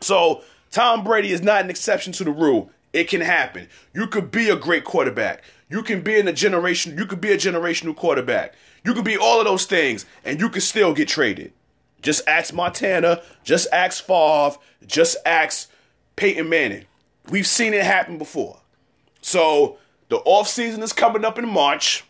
So 0.02 0.44
Tom 0.70 1.06
Brady 1.06 1.32
is 1.32 1.42
not 1.42 1.64
an 1.64 1.70
exception 1.70 2.12
to 2.14 2.26
the 2.26 2.32
rule. 2.32 2.70
It 2.92 3.08
can 3.08 3.22
happen. 3.22 3.70
You 3.94 4.08
could 4.08 4.32
be 4.32 4.50
a 4.50 4.58
great 4.58 4.84
quarterback. 4.84 5.46
You 5.70 5.82
can 5.82 6.02
be 6.02 6.20
in 6.20 6.28
a 6.28 6.34
generation. 6.34 6.98
You 6.98 7.06
could 7.06 7.22
be 7.22 7.32
a 7.32 7.38
generational 7.38 7.96
quarterback. 7.96 8.54
You 8.84 8.94
could 8.94 9.06
be 9.06 9.18
all 9.18 9.40
of 9.40 9.46
those 9.46 9.66
things, 9.66 10.06
and 10.26 10.40
you 10.40 10.50
could 10.50 10.64
still 10.64 10.94
get 10.94 11.08
traded. 11.08 11.54
Just 12.02 12.28
ask 12.28 12.54
Montana. 12.54 13.22
Just 13.44 13.68
ask 13.72 14.04
Favre. 14.04 14.58
Just 14.86 15.18
ask 15.26 15.70
Peyton 16.16 16.50
Manning. 16.50 16.86
We've 17.30 17.48
seen 17.48 17.74
it 17.74 17.84
happen 17.84 18.18
before. 18.18 18.60
So 19.22 19.78
the 20.10 20.18
off 20.18 20.48
season 20.48 20.82
is 20.82 20.94
coming 20.94 21.24
up 21.24 21.38
in 21.38 21.48
March. 21.48 22.04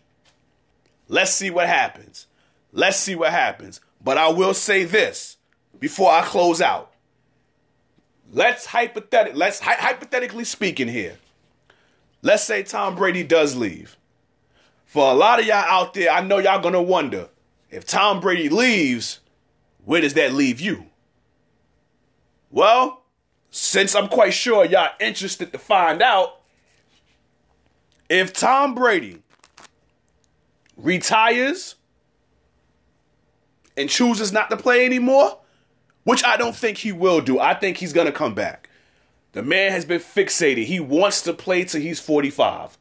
Let's 1.07 1.31
see 1.31 1.49
what 1.49 1.67
happens. 1.67 2.27
Let's 2.71 2.97
see 2.97 3.15
what 3.15 3.31
happens. 3.31 3.81
But 4.01 4.17
I 4.17 4.29
will 4.29 4.53
say 4.53 4.85
this 4.85 5.37
before 5.79 6.09
I 6.11 6.21
close 6.21 6.61
out. 6.61 6.93
Let's 8.31 8.65
hypothetic 8.65 9.35
let's 9.35 9.59
hy- 9.59 9.73
hypothetically 9.73 10.45
speaking 10.45 10.87
here. 10.87 11.17
Let's 12.21 12.43
say 12.43 12.63
Tom 12.63 12.95
Brady 12.95 13.23
does 13.23 13.57
leave. 13.57 13.97
For 14.91 15.09
a 15.09 15.13
lot 15.13 15.39
of 15.39 15.45
y'all 15.45 15.55
out 15.55 15.93
there, 15.93 16.11
I 16.11 16.19
know 16.19 16.39
y'all 16.39 16.59
gonna 16.59 16.81
wonder 16.81 17.29
if 17.69 17.85
Tom 17.85 18.19
Brady 18.19 18.49
leaves, 18.49 19.21
where 19.85 20.01
does 20.01 20.15
that 20.15 20.33
leave 20.33 20.59
you? 20.59 20.87
Well, 22.49 23.01
since 23.51 23.95
I'm 23.95 24.09
quite 24.09 24.33
sure 24.33 24.65
y'all 24.65 24.91
interested 24.99 25.53
to 25.53 25.57
find 25.57 26.01
out, 26.01 26.41
if 28.09 28.33
Tom 28.33 28.75
Brady 28.75 29.23
retires 30.75 31.75
and 33.77 33.89
chooses 33.89 34.33
not 34.33 34.49
to 34.49 34.57
play 34.57 34.85
anymore, 34.85 35.39
which 36.03 36.21
I 36.25 36.35
don't 36.35 36.53
think 36.53 36.79
he 36.79 36.91
will 36.91 37.21
do, 37.21 37.39
I 37.39 37.53
think 37.53 37.77
he's 37.77 37.93
to 37.93 38.11
come 38.11 38.33
back. 38.33 38.69
The 39.31 39.41
man 39.41 39.71
has 39.71 39.85
been 39.85 40.01
fixated. 40.01 40.65
He 40.65 40.81
wants 40.81 41.21
to 41.21 41.31
play 41.31 41.63
till 41.63 41.79
he's 41.79 42.01
45. 42.01 42.77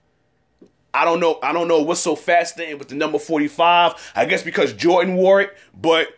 I 0.93 1.05
don't 1.05 1.21
know. 1.21 1.39
I 1.43 1.53
don't 1.53 1.69
know 1.69 1.83
what's 1.83 2.01
so 2.01 2.17
fascinating 2.17 2.79
with 2.79 2.89
the 2.89 2.95
number 2.95 3.19
45. 3.19 4.13
I 4.15 4.25
guess 4.25 4.43
because 4.43 4.73
Jordan 4.73 5.15
wore 5.15 5.41
it, 5.41 5.57
but 5.79 6.09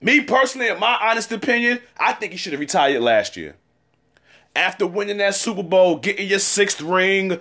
me 0.00 0.22
personally, 0.22 0.68
in 0.68 0.80
my 0.80 0.98
honest 1.00 1.30
opinion, 1.32 1.80
I 1.98 2.12
think 2.12 2.32
he 2.32 2.38
should 2.38 2.52
have 2.52 2.60
retired 2.60 3.02
last 3.02 3.36
year 3.36 3.56
after 4.54 4.86
winning 4.86 5.18
that 5.18 5.34
Super 5.34 5.62
Bowl, 5.62 5.96
getting 5.98 6.28
your 6.28 6.38
sixth 6.38 6.80
ring, 6.80 7.38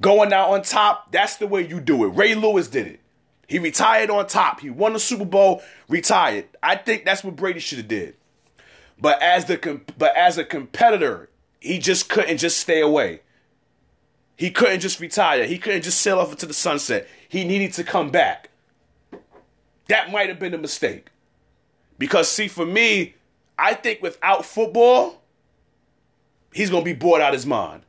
going 0.00 0.32
out 0.32 0.50
on 0.50 0.62
top, 0.62 1.12
that's 1.12 1.36
the 1.36 1.46
way 1.46 1.66
you 1.66 1.80
do 1.80 2.04
it. 2.04 2.08
Ray 2.08 2.34
Lewis 2.34 2.68
did 2.68 2.86
it. 2.86 3.00
He 3.46 3.58
retired 3.58 4.10
on 4.10 4.26
top. 4.26 4.60
He 4.60 4.70
won 4.70 4.92
the 4.92 5.00
Super 5.00 5.24
Bowl, 5.24 5.62
retired. 5.88 6.46
I 6.62 6.76
think 6.76 7.04
that's 7.04 7.24
what 7.24 7.36
Brady 7.36 7.60
should 7.60 7.78
have 7.78 7.88
did. 7.88 8.14
But 9.00 9.22
as 9.22 9.46
the 9.46 9.80
but 9.96 10.16
as 10.16 10.38
a 10.38 10.44
competitor, 10.44 11.30
he 11.60 11.78
just 11.78 12.08
couldn't 12.08 12.38
just 12.38 12.58
stay 12.58 12.80
away. 12.80 13.20
He 14.38 14.52
couldn't 14.52 14.80
just 14.80 15.00
retire. 15.00 15.46
He 15.46 15.58
couldn't 15.58 15.82
just 15.82 16.00
sail 16.00 16.20
off 16.20 16.30
into 16.30 16.46
the 16.46 16.54
sunset. 16.54 17.08
He 17.28 17.44
needed 17.44 17.72
to 17.72 17.82
come 17.82 18.10
back. 18.10 18.50
That 19.88 20.12
might 20.12 20.28
have 20.28 20.38
been 20.38 20.54
a 20.54 20.58
mistake. 20.58 21.08
Because 21.98 22.30
see, 22.30 22.46
for 22.46 22.64
me, 22.64 23.16
I 23.58 23.74
think 23.74 24.00
without 24.00 24.44
football, 24.44 25.20
he's 26.54 26.70
gonna 26.70 26.84
be 26.84 26.92
bored 26.92 27.20
out 27.20 27.32
his 27.32 27.46
mind. 27.46 27.82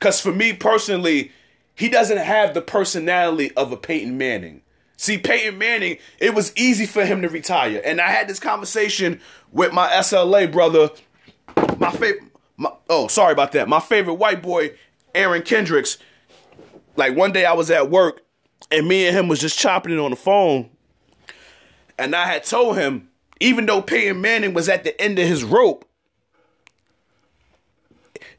Cause 0.00 0.20
for 0.20 0.32
me 0.32 0.52
personally, 0.52 1.30
he 1.76 1.88
doesn't 1.88 2.18
have 2.18 2.54
the 2.54 2.60
personality 2.60 3.52
of 3.52 3.70
a 3.70 3.76
Peyton 3.76 4.18
Manning. 4.18 4.62
See, 4.96 5.16
Peyton 5.16 5.58
Manning, 5.58 5.98
it 6.18 6.34
was 6.34 6.52
easy 6.56 6.86
for 6.86 7.04
him 7.04 7.22
to 7.22 7.28
retire. 7.28 7.80
And 7.84 8.00
I 8.00 8.10
had 8.10 8.26
this 8.26 8.40
conversation 8.40 9.20
with 9.52 9.72
my 9.72 9.88
SLA 9.90 10.50
brother, 10.50 10.90
my 11.78 11.92
favorite 11.92 12.32
oh, 12.88 13.06
sorry 13.08 13.32
about 13.32 13.52
that. 13.52 13.68
My 13.68 13.80
favorite 13.80 14.14
white 14.14 14.42
boy, 14.42 14.72
Aaron 15.14 15.42
Kendricks. 15.42 15.98
Like 16.96 17.16
one 17.16 17.32
day 17.32 17.44
I 17.44 17.52
was 17.52 17.70
at 17.70 17.90
work 17.90 18.22
and 18.70 18.86
me 18.86 19.06
and 19.06 19.16
him 19.16 19.28
was 19.28 19.40
just 19.40 19.58
chopping 19.58 19.92
it 19.92 19.98
on 19.98 20.10
the 20.10 20.16
phone. 20.16 20.70
And 21.98 22.14
I 22.14 22.26
had 22.26 22.44
told 22.44 22.76
him, 22.76 23.08
even 23.40 23.66
though 23.66 23.82
Peyton 23.82 24.20
Manning 24.20 24.54
was 24.54 24.68
at 24.68 24.84
the 24.84 25.00
end 25.00 25.18
of 25.18 25.28
his 25.28 25.44
rope, 25.44 25.84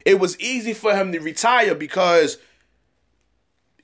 it 0.04 0.20
was 0.20 0.38
easy 0.38 0.72
for 0.72 0.94
him 0.94 1.12
to 1.12 1.18
retire 1.18 1.74
because 1.74 2.38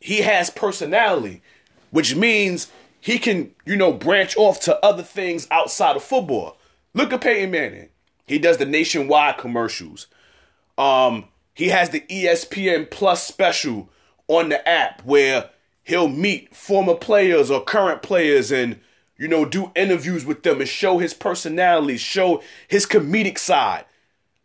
he 0.00 0.18
has 0.18 0.50
personality, 0.50 1.42
which 1.90 2.14
means 2.14 2.70
he 3.00 3.18
can, 3.18 3.52
you 3.64 3.76
know, 3.76 3.92
branch 3.92 4.36
off 4.36 4.60
to 4.60 4.84
other 4.84 5.02
things 5.02 5.48
outside 5.50 5.96
of 5.96 6.02
football. 6.02 6.58
Look 6.94 7.12
at 7.12 7.20
Peyton 7.20 7.50
Manning. 7.50 7.88
He 8.26 8.38
does 8.38 8.58
the 8.58 8.66
nationwide 8.66 9.38
commercials. 9.38 10.06
Um, 10.78 11.28
he 11.54 11.68
has 11.68 11.90
the 11.90 12.00
ESPN 12.00 12.90
Plus 12.90 13.26
special 13.26 13.90
on 14.28 14.48
the 14.48 14.66
app 14.68 15.04
where 15.04 15.50
he'll 15.82 16.08
meet 16.08 16.54
former 16.54 16.94
players 16.94 17.50
or 17.50 17.62
current 17.62 18.02
players 18.02 18.50
and 18.50 18.80
you 19.18 19.28
know 19.28 19.44
do 19.44 19.70
interviews 19.74 20.24
with 20.24 20.42
them 20.42 20.60
and 20.60 20.68
show 20.68 20.98
his 20.98 21.14
personality, 21.14 21.96
show 21.96 22.42
his 22.68 22.86
comedic 22.86 23.38
side. 23.38 23.84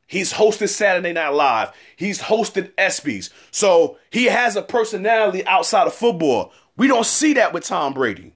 He's 0.08 0.34
hosted 0.34 0.70
Saturday 0.70 1.12
Night 1.12 1.30
Live. 1.30 1.72
He's 1.98 2.22
hosted 2.22 2.72
ESPYS. 2.76 3.30
So 3.52 3.98
he 4.10 4.26
has 4.26 4.56
a 4.56 4.62
personality 4.62 5.46
outside 5.46 5.86
of 5.86 5.94
football. 5.94 6.54
We 6.78 6.88
don't 6.88 7.06
see 7.06 7.34
that 7.34 7.54
with 7.54 7.66
Tom 7.66 7.94
Brady. 7.94 8.34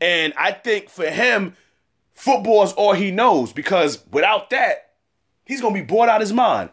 And 0.00 0.32
I 0.36 0.52
think 0.52 0.88
for 0.88 1.08
him, 1.08 1.56
football 2.14 2.62
is 2.62 2.72
all 2.72 2.94
he 2.94 3.10
knows 3.10 3.52
because 3.52 4.02
without 4.10 4.48
that, 4.50 4.92
he's 5.44 5.60
going 5.60 5.74
to 5.74 5.80
be 5.80 5.86
bored 5.86 6.08
out 6.08 6.22
his 6.22 6.32
mind. 6.32 6.70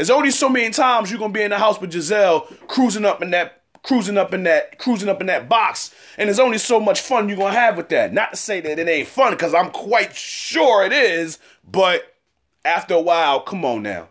There's 0.00 0.08
only 0.08 0.30
so 0.30 0.48
many 0.48 0.70
times 0.70 1.10
you're 1.10 1.20
to 1.20 1.28
be 1.28 1.42
in 1.42 1.50
the 1.50 1.58
house 1.58 1.78
with 1.78 1.92
Gisele 1.92 2.48
cruising 2.68 3.04
up 3.04 3.20
in 3.20 3.32
that 3.32 3.60
cruising 3.82 4.16
up 4.16 4.32
in 4.32 4.44
that 4.44 4.78
cruising 4.78 5.10
up 5.10 5.20
in 5.20 5.26
that 5.26 5.46
box 5.46 5.94
and 6.16 6.26
there's 6.26 6.38
only 6.38 6.56
so 6.56 6.80
much 6.80 7.02
fun 7.02 7.28
you're 7.28 7.36
to 7.36 7.50
have 7.50 7.76
with 7.76 7.90
that. 7.90 8.10
Not 8.10 8.30
to 8.30 8.36
say 8.38 8.62
that 8.62 8.78
it 8.78 8.88
ain't 8.88 9.08
fun 9.08 9.36
cuz 9.36 9.52
I'm 9.52 9.70
quite 9.70 10.16
sure 10.16 10.86
it 10.86 10.94
is, 10.94 11.38
but 11.70 12.16
after 12.64 12.94
a 12.94 13.00
while, 13.00 13.40
come 13.40 13.62
on 13.62 13.82
now. 13.82 14.08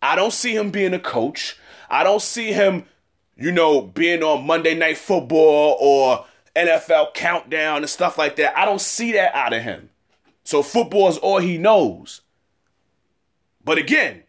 I 0.00 0.14
don't 0.14 0.32
see 0.32 0.54
him 0.54 0.70
being 0.70 0.94
a 0.94 1.00
coach. 1.00 1.56
I 1.90 2.04
don't 2.04 2.22
see 2.22 2.52
him, 2.52 2.84
you 3.36 3.50
know, 3.50 3.80
being 3.80 4.22
on 4.22 4.46
Monday 4.46 4.76
Night 4.76 4.98
Football 4.98 5.76
or 5.80 6.24
NFL 6.54 7.14
Countdown 7.14 7.78
and 7.78 7.90
stuff 7.90 8.16
like 8.16 8.36
that. 8.36 8.56
I 8.56 8.64
don't 8.64 8.80
see 8.80 9.10
that 9.10 9.34
out 9.34 9.54
of 9.54 9.62
him. 9.64 9.90
So 10.44 10.62
football 10.62 11.08
is 11.08 11.18
all 11.18 11.38
he 11.38 11.58
knows. 11.58 12.20
But 13.64 13.78
again, 13.78 14.21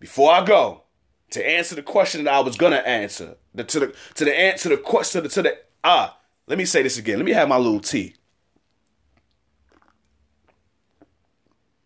before 0.00 0.32
I 0.32 0.44
go, 0.44 0.82
to 1.30 1.48
answer 1.48 1.76
the 1.76 1.82
question 1.82 2.24
that 2.24 2.34
I 2.34 2.40
was 2.40 2.56
gonna 2.56 2.76
answer, 2.76 3.36
the, 3.54 3.62
to 3.62 3.80
the 3.80 3.94
to 4.14 4.24
the 4.24 4.36
answer 4.36 4.70
the 4.70 4.76
question 4.76 5.22
to 5.22 5.28
the, 5.28 5.34
to 5.34 5.42
the 5.42 5.58
ah, 5.84 6.18
let 6.48 6.58
me 6.58 6.64
say 6.64 6.82
this 6.82 6.98
again. 6.98 7.18
Let 7.18 7.24
me 7.24 7.32
have 7.32 7.48
my 7.48 7.56
little 7.56 7.78
tea. 7.78 8.16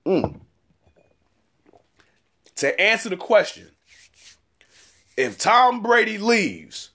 Mm. 0.07 0.41
To 2.57 2.81
answer 2.81 3.11
the 3.11 3.17
question, 3.17 3.71
if 5.17 5.39
Tom 5.39 5.83
Brady 5.83 6.19
leaves, 6.19 6.91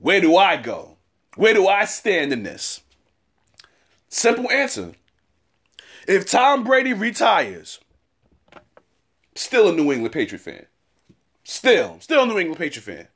where 0.00 0.20
do 0.20 0.36
I 0.36 0.56
go? 0.56 0.96
Where 1.36 1.54
do 1.54 1.68
I 1.68 1.84
stand 1.84 2.32
in 2.32 2.42
this? 2.42 2.80
Simple 4.08 4.50
answer. 4.50 4.92
If 6.08 6.28
Tom 6.28 6.64
Brady 6.64 6.92
retires, 6.92 7.78
still 9.40 9.68
a 9.68 9.72
New 9.72 9.90
England 9.90 10.12
Patriot 10.12 10.40
fan. 10.40 10.66
Still, 11.44 11.98
still 12.00 12.22
a 12.22 12.26
New 12.26 12.38
England 12.38 12.58
Patriot 12.58 12.84
fan. 12.84 13.08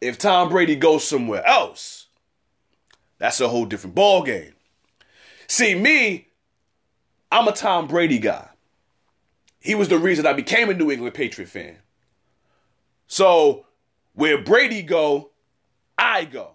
If 0.00 0.18
Tom 0.18 0.48
Brady 0.48 0.76
goes 0.76 1.06
somewhere 1.06 1.44
else, 1.44 2.06
that's 3.18 3.40
a 3.40 3.48
whole 3.48 3.66
different 3.66 3.96
ball 3.96 4.22
game. 4.22 4.54
See, 5.48 5.74
me, 5.74 6.28
I'm 7.32 7.48
a 7.48 7.52
Tom 7.52 7.88
Brady 7.88 8.18
guy. 8.18 8.48
He 9.60 9.74
was 9.74 9.88
the 9.88 9.98
reason 9.98 10.26
I 10.26 10.32
became 10.32 10.70
a 10.70 10.74
New 10.74 10.90
England 10.90 11.14
Patriot 11.14 11.48
fan. 11.48 11.78
So, 13.08 13.66
where 14.14 14.40
Brady 14.40 14.82
go, 14.82 15.30
I 15.98 16.24
go. 16.24 16.52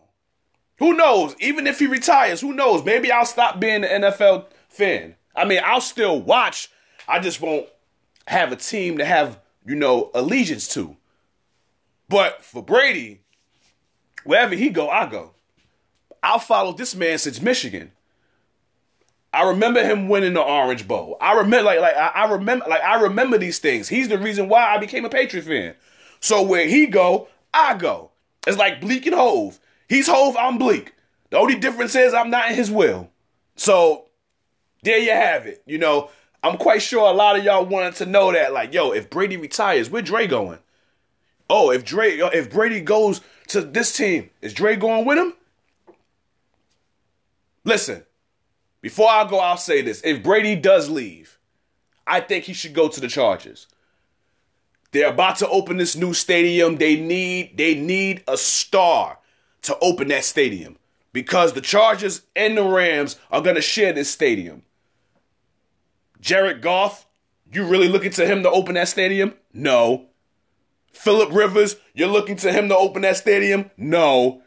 Who 0.78 0.94
knows? 0.94 1.36
Even 1.40 1.68
if 1.68 1.80
he 1.80 1.88
retires, 1.88 2.40
who 2.40 2.54
knows? 2.54 2.86
Maybe 2.86 3.12
I'll 3.12 3.26
stop 3.26 3.60
being 3.60 3.84
an 3.84 4.04
NFL 4.04 4.46
fan. 4.70 5.16
I 5.36 5.46
mean, 5.46 5.60
I'll 5.64 5.82
still 5.82 6.22
watch. 6.22 6.70
I 7.08 7.20
just 7.20 7.42
won't 7.42 7.68
have 8.28 8.52
a 8.52 8.56
team 8.56 8.98
to 8.98 9.06
have, 9.06 9.40
you 9.66 9.76
know, 9.76 10.12
allegiance 10.14 10.68
to. 10.70 10.96
But 12.10 12.44
for 12.44 12.64
Brady, 12.64 13.22
wherever 14.24 14.56
he 14.56 14.70
go, 14.70 14.90
I 14.90 15.08
go. 15.10 15.32
I'll 16.22 16.40
follow 16.40 16.74
this 16.74 16.96
man 16.96 17.18
since 17.18 17.42
Michigan. 17.42 17.92
I 19.34 19.50
remember 19.50 19.84
him 19.84 20.10
winning 20.10 20.34
the 20.34 20.42
Orange 20.42 20.88
Bowl. 20.88 21.18
I 21.20 21.34
remember, 21.34 21.66
like, 21.66 21.80
like 21.80 21.96
I 21.96 22.32
remember, 22.32 22.66
like 22.70 22.82
I 22.84 23.02
remember 23.02 23.38
these 23.38 23.60
things. 23.60 23.90
He's 23.90 24.08
the 24.08 24.20
reason 24.20 24.48
why 24.48 24.74
I 24.74 24.78
became 24.78 25.06
a 25.06 25.10
Patriot 25.10 25.44
fan. 25.44 25.74
So 26.20 26.44
where 26.44 26.68
he 26.68 26.86
go, 26.86 27.28
I 27.54 27.76
go. 27.76 28.12
It's 28.46 28.58
like 28.58 28.80
Bleek 28.80 29.06
and 29.06 29.16
Hov. 29.16 29.60
He's 29.90 30.08
Hov, 30.08 30.38
I'm 30.38 30.58
Bleek. 30.58 30.94
The 31.32 31.38
only 31.38 31.56
difference 31.56 31.96
is 31.96 32.14
I'm 32.14 32.30
not 32.30 32.50
in 32.50 32.56
his 32.56 32.70
will. 32.70 33.10
So 33.56 34.06
there 34.84 35.00
you 35.00 35.12
have 35.12 35.48
it. 35.48 35.64
You 35.66 35.80
know, 35.80 36.10
I'm 36.44 36.58
quite 36.58 36.82
sure 36.82 37.10
a 37.10 37.14
lot 37.14 37.38
of 37.38 37.44
y'all 37.44 37.66
wanted 37.66 37.96
to 37.96 38.06
know 38.06 38.32
that. 38.34 38.52
Like, 38.52 38.74
yo, 38.74 38.92
if 38.92 39.10
Brady 39.10 39.38
retires, 39.38 39.90
where 39.90 40.02
Dre 40.02 40.28
going? 40.28 40.60
Oh, 41.50 41.72
if 41.72 41.86
Dre, 41.86 42.18
if 42.18 42.52
Brady 42.52 42.82
goes 42.82 43.22
to 43.48 43.62
this 43.62 43.96
team, 43.96 44.30
is 44.42 44.54
Dre 44.54 44.76
going 44.76 45.06
with 45.06 45.18
him? 45.18 45.34
Listen, 47.64 48.04
before 48.82 49.10
I 49.10 49.28
go, 49.28 49.40
I'll 49.40 49.56
say 49.56 49.82
this. 49.82 50.02
If 50.04 50.22
Brady 50.22 50.56
does 50.56 50.90
leave, 50.90 51.40
I 52.06 52.20
think 52.20 52.44
he 52.44 52.54
should 52.54 52.74
go 52.74 52.90
to 52.90 53.00
the 53.00 53.08
Chargers. 53.08 53.68
They're 54.92 55.10
about 55.10 55.38
to 55.38 55.50
open 55.50 55.78
this 55.78 55.96
new 55.96 56.14
stadium. 56.14 56.76
They 56.76 57.00
need 57.00 57.58
they 57.58 57.74
need 57.74 58.24
a 58.28 58.38
star 58.38 59.18
to 59.64 59.78
open 59.80 60.10
that 60.10 60.26
stadium 60.26 60.78
because 61.14 61.54
the 61.54 61.62
Chargers 61.62 62.24
and 62.36 62.58
the 62.58 62.64
Rams 62.64 63.18
are 63.32 63.42
going 63.42 63.56
to 63.56 63.62
share 63.62 63.94
this 63.94 64.10
stadium. 64.10 64.64
Jared 66.24 66.62
Goff, 66.62 67.06
you 67.52 67.66
really 67.66 67.90
looking 67.90 68.12
to 68.12 68.26
him 68.26 68.44
to 68.44 68.50
open 68.50 68.76
that 68.76 68.88
stadium? 68.88 69.34
No. 69.54 70.08
Philip 70.94 71.34
Rivers, 71.34 71.76
you're 71.94 72.08
looking 72.08 72.38
to 72.38 72.52
him 72.52 72.70
to 72.70 72.78
open 72.78 73.02
that 73.02 73.18
stadium? 73.18 73.70
No. 73.76 74.42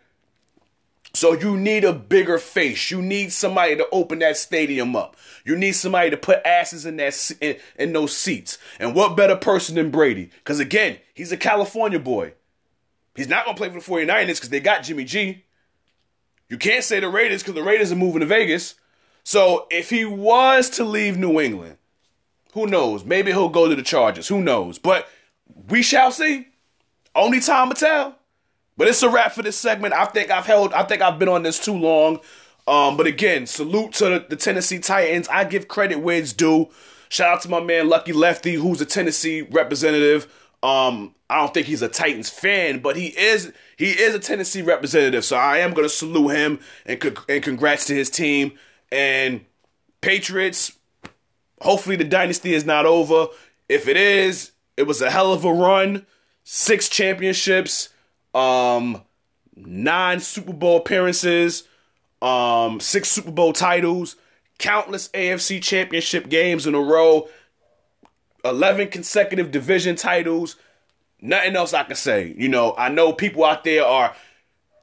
So 1.13 1.35
you 1.35 1.55
need 1.59 1.85
a 1.85 1.93
bigger 1.93 2.39
face. 2.39 2.91
You 2.91 3.03
need 3.03 3.31
somebody 3.31 3.77
to 3.77 3.87
open 3.93 4.21
that 4.21 4.39
stadium 4.39 4.97
up. 4.97 5.17
You 5.45 5.55
need 5.55 5.73
somebody 5.73 6.09
to 6.09 6.17
put 6.17 6.45
asses 6.47 6.87
in 6.87 6.97
that 6.97 7.31
in, 7.43 7.57
in 7.79 7.93
those 7.93 8.17
seats. 8.17 8.57
And 8.81 8.95
what 8.95 9.15
better 9.15 9.37
person 9.37 9.75
than 9.75 9.91
Brady? 9.91 10.31
Because 10.39 10.61
again, 10.61 10.99
he's 11.13 11.31
a 11.31 11.37
California 11.37 12.01
boy. 12.01 12.33
He's 13.15 13.29
not 13.29 13.45
gonna 13.45 13.57
play 13.57 13.69
for 13.69 13.81
the 13.81 14.07
49ers 14.07 14.27
because 14.27 14.49
they 14.49 14.61
got 14.61 14.83
Jimmy 14.83 15.05
G. 15.05 15.45
You 16.49 16.57
can't 16.57 16.85
say 16.85 17.01
the 17.01 17.09
Raiders 17.09 17.43
because 17.43 17.55
the 17.55 17.63
Raiders 17.63 17.93
are 17.93 17.97
moving 17.97 18.21
to 18.21 18.27
Vegas. 18.27 18.77
So 19.27 19.67
if 19.73 19.91
he 19.91 20.05
was 20.05 20.71
to 20.71 20.85
leave 20.85 21.19
New 21.19 21.41
England, 21.41 21.79
who 22.53 22.69
knows? 22.69 23.05
Maybe 23.05 23.33
he'll 23.33 23.49
go 23.49 23.69
to 23.69 23.75
the 23.75 23.83
Chargers. 23.83 24.29
Who 24.29 24.41
knows? 24.41 24.79
But 24.79 25.09
we 25.69 25.83
shall 25.83 26.13
see. 26.13 26.47
Only 27.13 27.41
time 27.41 27.67
will 27.67 27.75
tell. 27.75 28.15
But 28.77 28.87
it's 28.87 29.03
a 29.03 29.09
wrap 29.09 29.33
for 29.33 29.43
this 29.43 29.57
segment. 29.57 29.95
I 29.95 30.05
think 30.05 30.31
I've 30.31 30.47
held. 30.47 30.73
I 30.73 30.85
think 30.85 31.03
I've 31.03 31.19
been 31.19 31.29
on 31.29 31.43
this 31.43 31.59
too 31.59 31.75
long. 31.75 32.21
Um, 32.69 32.97
but 32.97 33.09
again, 33.09 33.49
salute 33.49 33.95
to 33.95 34.05
the, 34.05 34.27
the, 34.29 34.37
Tennessee 34.37 34.79
Titans. 34.79 35.27
I 35.27 35.43
give 35.43 35.67
credit 35.67 35.97
where 35.97 36.19
it's 36.19 36.33
due. 36.33 36.69
Shout 37.09 37.35
out 37.35 37.41
to 37.43 37.49
my 37.49 37.61
man 37.61 37.89
Lucky 37.89 38.13
Lefty, 38.13 38.55
who's 38.55 38.81
a 38.81 38.87
Tennessee 38.87 39.43
representative. 39.43 40.33
Um, 40.63 41.17
I 41.29 41.41
don't 41.41 41.53
think 41.53 41.67
he's 41.67 41.83
a 41.83 41.89
Titans 41.89 42.31
fan, 42.31 42.79
but 42.79 42.95
he 42.95 43.07
is 43.07 43.53
he 43.77 43.87
is 43.87 44.15
a 44.15 44.21
Tennessee 44.21 44.63
representative. 44.63 45.25
So 45.25 45.37
I 45.37 45.59
am 45.59 45.75
to 45.75 45.89
salute 45.89 46.37
him 46.37 46.61
and 46.85 47.03
and 47.29 47.43
congrats 47.43 47.87
to 47.87 47.95
his 47.95 48.09
team 48.09 48.53
and 48.91 49.45
Patriots. 50.01 50.73
Hopefully 51.61 51.97
the 51.97 52.05
dynasty 52.05 52.55
is 52.55 52.67
not 52.67 52.87
over. 52.87 53.29
If 53.69 53.89
it 53.89 53.97
is, 53.97 54.53
it 54.77 54.85
was 54.85 55.01
a 55.01 55.11
hell 55.11 55.33
of 55.33 55.45
a 55.45 55.53
run. 55.53 56.07
Six 56.45 56.89
championships 56.89 57.89
um, 58.37 59.03
nine 59.57 60.21
Super 60.21 60.53
Bowl 60.53 60.77
appearances, 60.77 61.65
um, 62.21 62.81
six 62.81 63.09
Super 63.09 63.31
Bowl 63.31 63.53
titles, 63.55 64.17
countless 64.59 65.09
AFC 65.09 65.63
championship 65.63 66.29
games 66.29 66.67
in 66.67 66.75
a 66.75 66.81
row, 66.81 67.29
11 68.45 68.89
consecutive 68.89 69.51
division 69.51 69.97
titles. 69.97 70.57
Nothing 71.21 71.57
else 71.57 71.73
I 71.73 71.85
can 71.85 71.97
say. 71.97 72.35
You 72.37 72.51
know, 72.51 72.75
I 72.77 72.91
know 72.91 73.15
people 73.15 73.43
out 73.43 73.65
there 73.65 73.87
are 73.87 74.15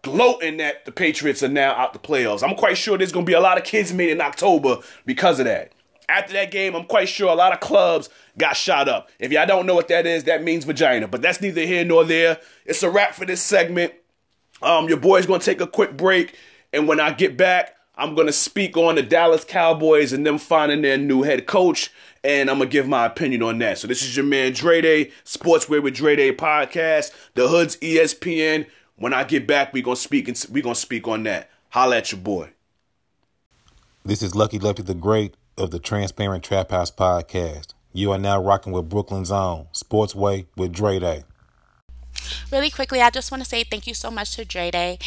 gloating 0.03 0.57
that 0.57 0.85
the 0.85 0.91
Patriots 0.91 1.41
are 1.41 1.49
now 1.49 1.73
out 1.73 1.93
the 1.93 1.99
playoffs. 1.99 2.43
I'm 2.43 2.55
quite 2.55 2.77
sure 2.77 2.97
there's 2.97 3.11
going 3.11 3.25
to 3.25 3.29
be 3.29 3.35
a 3.35 3.41
lot 3.41 3.57
of 3.57 3.63
kids 3.63 3.91
made 3.91 4.09
in 4.09 4.21
October 4.21 4.77
because 5.05 5.39
of 5.39 5.45
that. 5.45 5.71
After 6.07 6.33
that 6.33 6.51
game, 6.51 6.75
I'm 6.75 6.85
quite 6.85 7.09
sure 7.09 7.31
a 7.31 7.35
lot 7.35 7.53
of 7.53 7.61
clubs 7.61 8.09
got 8.37 8.55
shot 8.55 8.87
up. 8.87 9.09
If 9.19 9.31
y'all 9.31 9.47
don't 9.47 9.65
know 9.65 9.73
what 9.73 9.87
that 9.87 10.05
is, 10.05 10.25
that 10.25 10.43
means 10.43 10.65
vagina. 10.65 11.07
But 11.07 11.21
that's 11.21 11.41
neither 11.41 11.61
here 11.61 11.85
nor 11.85 12.03
there. 12.03 12.39
It's 12.65 12.83
a 12.83 12.89
wrap 12.89 13.15
for 13.15 13.25
this 13.25 13.41
segment. 13.41 13.93
Um, 14.61 14.87
your 14.87 14.99
boy's 14.99 15.25
gonna 15.25 15.39
take 15.39 15.61
a 15.61 15.67
quick 15.67 15.97
break, 15.97 16.37
and 16.71 16.87
when 16.87 16.99
I 16.99 17.11
get 17.11 17.35
back, 17.35 17.75
I'm 17.95 18.15
going 18.15 18.27
to 18.27 18.33
speak 18.33 18.75
on 18.75 18.95
the 18.95 19.03
Dallas 19.03 19.43
Cowboys 19.43 20.13
and 20.13 20.25
them 20.25 20.39
finding 20.39 20.81
their 20.81 20.97
new 20.97 21.21
head 21.21 21.45
coach, 21.45 21.91
and 22.23 22.49
I'm 22.49 22.57
going 22.57 22.69
to 22.69 22.73
give 22.73 22.87
my 22.87 23.05
opinion 23.05 23.43
on 23.43 23.59
that. 23.59 23.77
So 23.77 23.87
this 23.87 24.01
is 24.01 24.17
your 24.17 24.25
man 24.25 24.53
Dre 24.53 24.81
Day, 24.81 25.11
Sportsway 25.25 25.81
with 25.81 25.93
Dre 25.93 26.15
Day 26.15 26.33
podcast, 26.33 27.11
the 27.35 27.47
Hood's 27.47 27.77
ESPN. 27.77 28.65
When 29.03 29.13
I 29.13 29.25
get 29.25 29.45
back, 29.45 29.73
we 29.73 29.81
going 29.81 29.97
to 29.97 30.01
speak 30.01 30.29
and 30.29 30.45
we 30.49 30.61
going 30.61 30.75
to 30.75 30.79
speak 30.79 31.09
on 31.09 31.23
that. 31.23 31.49
Holla 31.71 31.97
at 31.97 32.13
your 32.13 32.21
boy. 32.21 32.51
This 34.05 34.23
is 34.23 34.33
Lucky 34.33 34.57
Lefty 34.57 34.81
the 34.81 34.93
Great 34.93 35.35
of 35.57 35.71
the 35.71 35.79
Transparent 35.79 36.41
Trap 36.41 36.71
House 36.71 36.89
podcast. 36.89 37.73
You 37.91 38.13
are 38.13 38.17
now 38.17 38.41
rocking 38.41 38.71
with 38.71 38.87
Brooklyn's 38.87 39.29
own 39.29 39.67
Sportsway 39.73 40.45
with 40.55 40.71
Dre 40.71 40.99
Day. 40.99 41.25
Really 42.49 42.69
quickly, 42.69 43.01
I 43.01 43.09
just 43.09 43.29
want 43.29 43.43
to 43.43 43.49
say 43.49 43.65
thank 43.65 43.87
you 43.87 43.93
so 43.93 44.09
much 44.09 44.37
to 44.37 44.45
Dre 44.45 44.71
Day. 44.71 44.99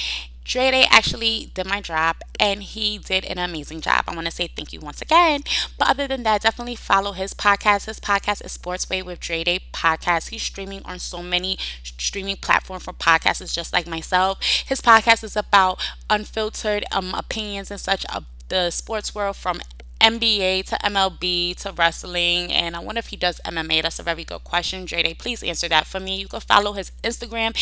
Dre 0.46 0.70
Day 0.70 0.86
actually 0.90 1.50
did 1.54 1.66
my 1.66 1.80
job 1.80 2.16
and 2.38 2.62
he 2.62 2.98
did 2.98 3.24
an 3.24 3.38
amazing 3.38 3.80
job. 3.80 4.04
I 4.06 4.14
want 4.14 4.26
to 4.26 4.30
say 4.32 4.46
thank 4.46 4.72
you 4.72 4.78
once 4.80 5.02
again. 5.02 5.42
But 5.78 5.88
other 5.88 6.06
than 6.06 6.22
that, 6.22 6.42
definitely 6.42 6.76
follow 6.76 7.12
his 7.12 7.34
podcast. 7.34 7.86
His 7.86 7.98
podcast 7.98 8.44
is 8.44 8.56
Sportsway 8.56 9.04
with 9.04 9.18
Dre 9.20 9.42
Day 9.42 9.60
Podcast. 9.72 10.28
He's 10.28 10.42
streaming 10.42 10.82
on 10.84 11.00
so 11.00 11.20
many 11.22 11.58
streaming 11.82 12.36
platforms 12.36 12.84
for 12.84 12.92
podcasters 12.92 13.52
just 13.52 13.72
like 13.72 13.88
myself. 13.88 14.38
His 14.66 14.80
podcast 14.80 15.24
is 15.24 15.36
about 15.36 15.80
unfiltered 16.08 16.84
um, 16.92 17.12
opinions 17.14 17.70
and 17.70 17.80
such 17.80 18.04
of 18.06 18.24
the 18.48 18.70
sports 18.70 19.14
world 19.14 19.36
from 19.36 19.60
NBA 20.06 20.64
to 20.66 20.76
MLB 20.84 21.56
to 21.62 21.72
wrestling, 21.72 22.52
and 22.52 22.76
I 22.76 22.78
wonder 22.78 23.00
if 23.00 23.08
he 23.08 23.16
does 23.16 23.40
MMA. 23.44 23.82
That's 23.82 23.98
a 23.98 24.04
very 24.04 24.22
good 24.22 24.44
question. 24.44 24.84
Dre 24.84 25.02
Day, 25.02 25.14
please 25.14 25.42
answer 25.42 25.68
that 25.68 25.84
for 25.84 25.98
me. 25.98 26.16
You 26.16 26.28
can 26.28 26.38
follow 26.38 26.74
his 26.74 26.92
Instagram 27.02 27.56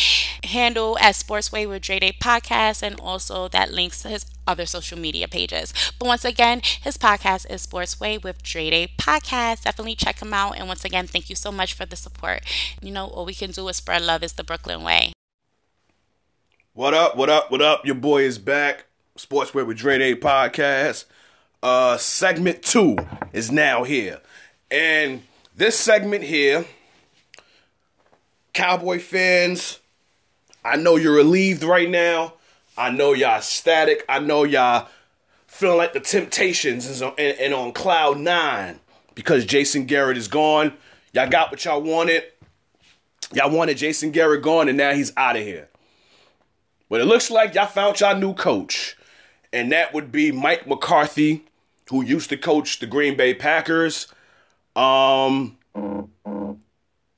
handle 0.45 0.95
at 0.99 1.15
Sportsway 1.15 1.67
with 1.67 1.81
Dre 1.81 1.97
Day 1.97 2.11
Podcast, 2.21 2.83
and 2.83 2.99
also 2.99 3.47
that 3.47 3.71
links 3.71 4.03
to 4.03 4.09
his 4.09 4.27
other 4.45 4.67
social 4.67 4.99
media 4.99 5.27
pages. 5.27 5.73
But 5.97 6.05
once 6.05 6.23
again, 6.23 6.61
his 6.63 6.99
podcast 6.99 7.49
is 7.49 7.65
Sportsway 7.65 8.21
with 8.21 8.43
Dre 8.43 8.69
Day 8.69 8.91
Podcast. 8.95 9.63
Definitely 9.63 9.95
check 9.95 10.21
him 10.21 10.31
out. 10.31 10.55
And 10.55 10.67
once 10.67 10.85
again, 10.85 11.07
thank 11.07 11.31
you 11.31 11.35
so 11.35 11.51
much 11.51 11.73
for 11.73 11.87
the 11.87 11.95
support. 11.95 12.41
You 12.79 12.91
know, 12.91 13.07
all 13.07 13.25
we 13.25 13.33
can 13.33 13.49
do 13.49 13.67
is 13.69 13.77
spread 13.77 14.03
love 14.03 14.21
is 14.21 14.33
the 14.33 14.43
Brooklyn 14.43 14.83
way. 14.83 15.13
What 16.73 16.93
up? 16.93 17.17
What 17.17 17.31
up? 17.31 17.49
What 17.49 17.63
up? 17.63 17.87
Your 17.87 17.95
boy 17.95 18.21
is 18.21 18.37
back. 18.37 18.85
Sportsway 19.17 19.65
with 19.65 19.77
Dre 19.77 19.97
Day 19.97 20.13
Podcast. 20.13 21.05
Uh, 21.65 21.97
segment 21.97 22.61
two 22.61 22.95
is 23.33 23.51
now 23.51 23.83
here. 23.83 24.21
And 24.69 25.23
this 25.55 25.75
segment 25.75 26.23
here, 26.23 26.63
Cowboy 28.53 28.99
fans, 28.99 29.79
I 30.63 30.75
know 30.75 30.95
you're 30.95 31.15
relieved 31.15 31.63
right 31.63 31.89
now. 31.89 32.35
I 32.77 32.91
know 32.91 33.13
y'all 33.13 33.37
ecstatic. 33.37 34.05
I 34.07 34.19
know 34.19 34.43
y'all 34.43 34.89
feeling 35.47 35.79
like 35.79 35.93
the 35.93 36.01
Temptations 36.01 36.85
is 36.85 37.01
on, 37.01 37.15
and, 37.17 37.35
and 37.39 37.51
on 37.55 37.71
cloud 37.71 38.19
nine 38.19 38.79
because 39.15 39.43
Jason 39.43 39.85
Garrett 39.85 40.17
is 40.17 40.27
gone. 40.27 40.71
Y'all 41.13 41.27
got 41.27 41.49
what 41.49 41.65
y'all 41.65 41.81
wanted. 41.81 42.25
Y'all 43.33 43.49
wanted 43.49 43.77
Jason 43.77 44.11
Garrett 44.11 44.43
gone, 44.43 44.69
and 44.69 44.77
now 44.77 44.93
he's 44.93 45.11
out 45.17 45.35
of 45.35 45.41
here. 45.41 45.67
But 46.89 47.01
it 47.01 47.05
looks 47.05 47.31
like 47.31 47.55
y'all 47.55 47.65
found 47.65 47.99
y'all 48.01 48.15
new 48.15 48.35
coach, 48.35 48.95
and 49.51 49.71
that 49.71 49.95
would 49.95 50.11
be 50.11 50.31
Mike 50.31 50.67
McCarthy, 50.67 51.43
who 51.89 52.03
used 52.03 52.29
to 52.29 52.37
coach 52.37 52.79
the 52.79 52.87
Green 52.87 53.15
Bay 53.15 53.33
Packers. 53.33 54.07
Um, 54.75 55.57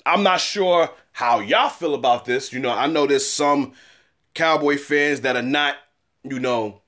I'm 0.05 0.23
not 0.23 0.39
sure 0.41 0.91
how 1.11 1.39
y'all 1.39 1.69
feel 1.69 1.95
about 1.95 2.25
this. 2.25 2.53
You 2.53 2.59
know, 2.59 2.71
I 2.71 2.87
know 2.87 3.07
there's 3.07 3.29
some 3.29 3.73
Cowboy 4.33 4.77
fans 4.77 5.21
that 5.21 5.35
are 5.35 5.41
not, 5.41 5.75
you 6.23 6.39
know, 6.39 6.81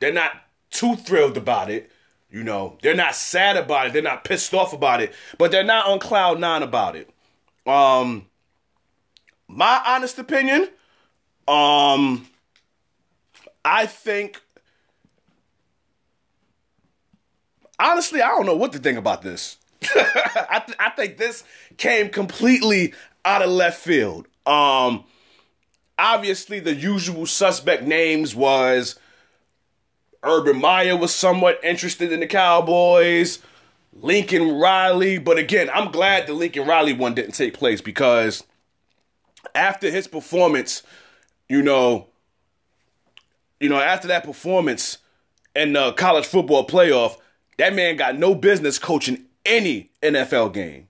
they're 0.00 0.12
not 0.12 0.32
too 0.70 0.96
thrilled 0.96 1.36
about 1.36 1.70
it. 1.70 1.90
You 2.30 2.44
know, 2.44 2.76
they're 2.82 2.94
not 2.94 3.14
sad 3.14 3.56
about 3.56 3.86
it. 3.86 3.92
They're 3.92 4.02
not 4.02 4.24
pissed 4.24 4.52
off 4.52 4.72
about 4.72 5.00
it, 5.00 5.14
but 5.38 5.50
they're 5.50 5.64
not 5.64 5.86
on 5.86 5.98
cloud 5.98 6.38
nine 6.38 6.62
about 6.62 6.96
it. 6.96 7.10
Um, 7.66 8.26
my 9.48 9.82
honest 9.86 10.18
opinion, 10.18 10.68
um, 11.48 12.28
I 13.64 13.86
think, 13.86 14.40
honestly, 17.78 18.22
I 18.22 18.28
don't 18.28 18.46
know 18.46 18.56
what 18.56 18.72
to 18.72 18.78
think 18.78 18.98
about 18.98 19.22
this. 19.22 19.56
I, 19.94 20.62
th- 20.66 20.78
I 20.78 20.90
think 20.90 21.18
this 21.18 21.44
came 21.76 22.08
completely 22.08 22.94
out 23.24 23.42
of 23.42 23.50
left 23.50 23.80
field. 23.80 24.26
Um, 24.46 25.04
obviously, 25.98 26.60
the 26.60 26.74
usual 26.74 27.26
suspect 27.26 27.82
names 27.82 28.34
was 28.34 28.98
Urban 30.22 30.60
Meyer 30.60 30.96
was 30.96 31.14
somewhat 31.14 31.60
interested 31.62 32.12
in 32.12 32.20
the 32.20 32.26
Cowboys, 32.26 33.38
Lincoln 33.92 34.58
Riley, 34.58 35.18
but 35.18 35.38
again, 35.38 35.70
I'm 35.72 35.90
glad 35.90 36.26
the 36.26 36.34
Lincoln 36.34 36.66
Riley 36.66 36.92
one 36.92 37.14
didn't 37.14 37.32
take 37.32 37.54
place 37.54 37.80
because 37.80 38.42
after 39.54 39.90
his 39.90 40.08
performance, 40.08 40.82
you 41.48 41.62
know, 41.62 42.08
you 43.60 43.68
know, 43.68 43.80
after 43.80 44.08
that 44.08 44.24
performance 44.24 44.98
in 45.54 45.72
the 45.72 45.92
college 45.92 46.26
football 46.26 46.66
playoff, 46.66 47.16
that 47.58 47.74
man 47.74 47.96
got 47.96 48.18
no 48.18 48.34
business 48.34 48.78
coaching 48.78 49.24
any 49.44 49.90
NFL 50.02 50.52
game. 50.52 50.88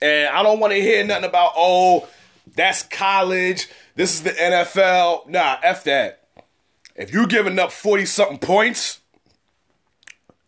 And 0.00 0.28
I 0.28 0.42
don't 0.42 0.60
want 0.60 0.72
to 0.72 0.80
hear 0.80 1.04
nothing 1.04 1.24
about, 1.24 1.52
oh, 1.56 2.08
that's 2.54 2.82
college. 2.82 3.68
This 3.96 4.14
is 4.14 4.22
the 4.22 4.30
NFL. 4.30 5.28
Nah, 5.28 5.56
F 5.62 5.84
that. 5.84 6.20
If 6.94 7.12
you're 7.12 7.26
giving 7.26 7.58
up 7.58 7.72
40 7.72 8.04
something 8.06 8.38
points, 8.38 9.00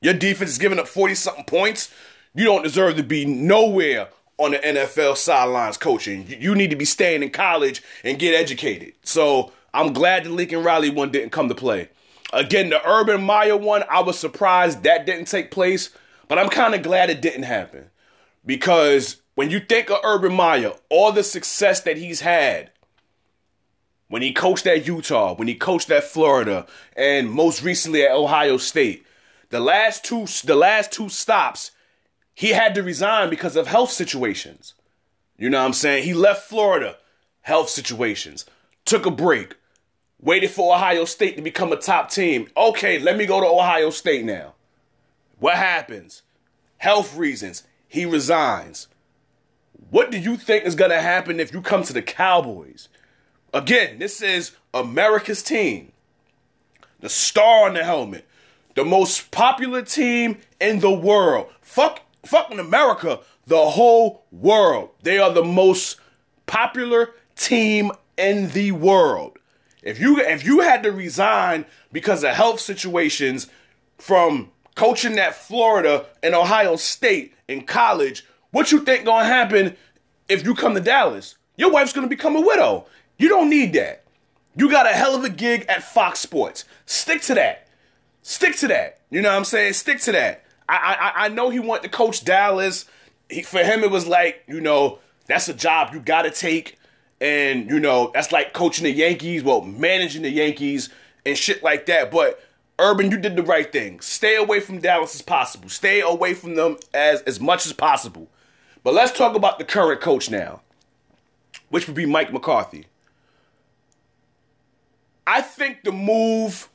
your 0.00 0.14
defense 0.14 0.50
is 0.50 0.58
giving 0.58 0.78
up 0.78 0.86
40 0.86 1.14
something 1.14 1.44
points, 1.44 1.92
you 2.34 2.44
don't 2.44 2.62
deserve 2.62 2.96
to 2.96 3.02
be 3.02 3.24
nowhere 3.24 4.08
on 4.38 4.50
the 4.52 4.58
NFL 4.58 5.16
sidelines 5.16 5.76
coaching. 5.76 6.26
You 6.28 6.54
need 6.54 6.70
to 6.70 6.76
be 6.76 6.84
staying 6.84 7.22
in 7.22 7.30
college 7.30 7.82
and 8.04 8.18
get 8.18 8.34
educated. 8.34 8.92
So 9.02 9.52
I'm 9.72 9.92
glad 9.92 10.24
the 10.24 10.30
Lincoln 10.30 10.62
Riley 10.62 10.90
one 10.90 11.10
didn't 11.10 11.30
come 11.30 11.48
to 11.48 11.54
play. 11.54 11.88
Again, 12.32 12.70
the 12.70 12.86
Urban 12.86 13.22
Meyer 13.22 13.56
one, 13.56 13.84
I 13.88 14.00
was 14.00 14.18
surprised 14.18 14.82
that 14.82 15.06
didn't 15.06 15.26
take 15.26 15.50
place, 15.50 15.90
but 16.28 16.38
I'm 16.38 16.48
kind 16.48 16.74
of 16.74 16.82
glad 16.82 17.10
it 17.10 17.22
didn't 17.22 17.44
happen. 17.44 17.90
Because 18.44 19.16
when 19.34 19.50
you 19.50 19.60
think 19.60 19.90
of 19.90 19.98
Urban 20.02 20.34
Meyer, 20.34 20.72
all 20.88 21.12
the 21.12 21.22
success 21.22 21.80
that 21.82 21.96
he's 21.96 22.20
had, 22.20 22.70
when 24.08 24.22
he 24.22 24.32
coached 24.32 24.66
at 24.66 24.86
Utah, 24.86 25.34
when 25.34 25.48
he 25.48 25.54
coached 25.54 25.90
at 25.90 26.04
Florida, 26.04 26.66
and 26.96 27.30
most 27.30 27.62
recently 27.62 28.04
at 28.04 28.12
Ohio 28.12 28.56
State, 28.56 29.04
the 29.50 29.60
last 29.60 30.04
two 30.04 30.26
the 30.44 30.54
last 30.54 30.92
two 30.92 31.08
stops, 31.08 31.72
he 32.34 32.48
had 32.48 32.74
to 32.74 32.82
resign 32.82 33.30
because 33.30 33.56
of 33.56 33.66
health 33.66 33.90
situations. 33.90 34.74
You 35.38 35.50
know 35.50 35.58
what 35.58 35.66
I'm 35.66 35.72
saying? 35.72 36.04
He 36.04 36.14
left 36.14 36.48
Florida, 36.48 36.96
health 37.42 37.68
situations, 37.68 38.46
took 38.84 39.06
a 39.06 39.10
break, 39.10 39.54
waited 40.20 40.50
for 40.50 40.74
Ohio 40.74 41.04
State 41.04 41.36
to 41.36 41.42
become 41.42 41.72
a 41.72 41.76
top 41.76 42.10
team. 42.10 42.48
Okay, 42.56 42.98
let 42.98 43.16
me 43.16 43.26
go 43.26 43.40
to 43.40 43.46
Ohio 43.46 43.90
State 43.90 44.24
now. 44.24 44.54
What 45.38 45.56
happens? 45.56 46.22
Health 46.78 47.16
reasons. 47.16 47.64
He 47.88 48.04
resigns. 48.04 48.88
What 49.90 50.10
do 50.10 50.18
you 50.18 50.36
think 50.36 50.64
is 50.64 50.74
going 50.74 50.90
to 50.90 51.00
happen 51.00 51.38
if 51.38 51.52
you 51.52 51.60
come 51.60 51.82
to 51.84 51.92
the 51.92 52.02
Cowboys? 52.02 52.88
Again, 53.54 53.98
this 53.98 54.20
is 54.20 54.52
America's 54.74 55.42
team. 55.42 55.92
The 57.00 57.08
star 57.08 57.66
on 57.66 57.74
the 57.74 57.84
helmet. 57.84 58.26
The 58.74 58.84
most 58.84 59.30
popular 59.30 59.82
team 59.82 60.38
in 60.60 60.80
the 60.80 60.92
world. 60.92 61.48
Fuck 61.62 62.00
fucking 62.26 62.58
America, 62.58 63.20
the 63.46 63.70
whole 63.70 64.24
world. 64.30 64.90
They 65.02 65.18
are 65.18 65.32
the 65.32 65.44
most 65.44 65.98
popular 66.46 67.10
team 67.36 67.92
in 68.18 68.50
the 68.50 68.72
world. 68.72 69.35
If 69.86 70.00
you 70.00 70.18
if 70.18 70.44
you 70.44 70.60
had 70.60 70.82
to 70.82 70.90
resign 70.90 71.64
because 71.92 72.24
of 72.24 72.30
health 72.30 72.58
situations 72.58 73.46
from 73.98 74.50
coaching 74.74 75.16
at 75.16 75.36
Florida 75.36 76.06
and 76.24 76.34
Ohio 76.34 76.74
State 76.74 77.34
in 77.46 77.64
college, 77.64 78.26
what 78.50 78.72
you 78.72 78.80
think 78.80 79.04
gonna 79.04 79.24
happen 79.24 79.76
if 80.28 80.44
you 80.44 80.56
come 80.56 80.74
to 80.74 80.80
Dallas? 80.80 81.36
Your 81.56 81.70
wife's 81.70 81.92
gonna 81.92 82.08
become 82.08 82.34
a 82.34 82.40
widow. 82.40 82.86
You 83.16 83.28
don't 83.28 83.48
need 83.48 83.74
that. 83.74 84.02
You 84.56 84.68
got 84.68 84.90
a 84.90 84.92
hell 84.92 85.14
of 85.14 85.22
a 85.22 85.28
gig 85.28 85.64
at 85.68 85.84
Fox 85.84 86.18
Sports. 86.18 86.64
Stick 86.86 87.22
to 87.22 87.34
that. 87.34 87.68
Stick 88.22 88.56
to 88.56 88.68
that. 88.68 88.98
You 89.10 89.22
know 89.22 89.30
what 89.30 89.36
I'm 89.36 89.44
saying? 89.44 89.74
Stick 89.74 90.00
to 90.00 90.12
that. 90.12 90.44
I 90.68 91.12
I, 91.14 91.24
I 91.26 91.28
know 91.28 91.50
he 91.50 91.60
wanted 91.60 91.84
to 91.84 91.90
coach 91.90 92.24
Dallas. 92.24 92.86
He, 93.30 93.42
for 93.42 93.62
him, 93.62 93.84
it 93.84 93.92
was 93.92 94.08
like 94.08 94.42
you 94.48 94.60
know 94.60 94.98
that's 95.26 95.48
a 95.48 95.54
job 95.54 95.94
you 95.94 96.00
got 96.00 96.22
to 96.22 96.32
take, 96.32 96.75
and 97.20 97.70
you 97.70 97.80
know 97.80 98.10
that's 98.14 98.32
like 98.32 98.52
coaching 98.52 98.84
the 98.84 98.92
Yankees, 98.92 99.42
well, 99.42 99.62
managing 99.62 100.22
the 100.22 100.30
Yankees 100.30 100.90
and 101.24 101.36
shit 101.36 101.62
like 101.62 101.86
that. 101.86 102.10
But 102.10 102.40
Urban, 102.78 103.10
you 103.10 103.18
did 103.18 103.36
the 103.36 103.42
right 103.42 103.70
thing. 103.70 104.00
Stay 104.00 104.36
away 104.36 104.60
from 104.60 104.80
Dallas 104.80 105.14
as 105.14 105.22
possible. 105.22 105.68
Stay 105.68 106.00
away 106.00 106.34
from 106.34 106.54
them 106.54 106.76
as 106.94 107.22
as 107.22 107.40
much 107.40 107.66
as 107.66 107.72
possible. 107.72 108.28
But 108.82 108.94
let's 108.94 109.16
talk 109.16 109.34
about 109.34 109.58
the 109.58 109.64
current 109.64 110.00
coach 110.00 110.30
now, 110.30 110.60
which 111.70 111.86
would 111.86 111.96
be 111.96 112.06
Mike 112.06 112.32
McCarthy. 112.32 112.86
I 115.26 115.40
think 115.40 115.82
the 115.82 115.92
move 115.92 116.68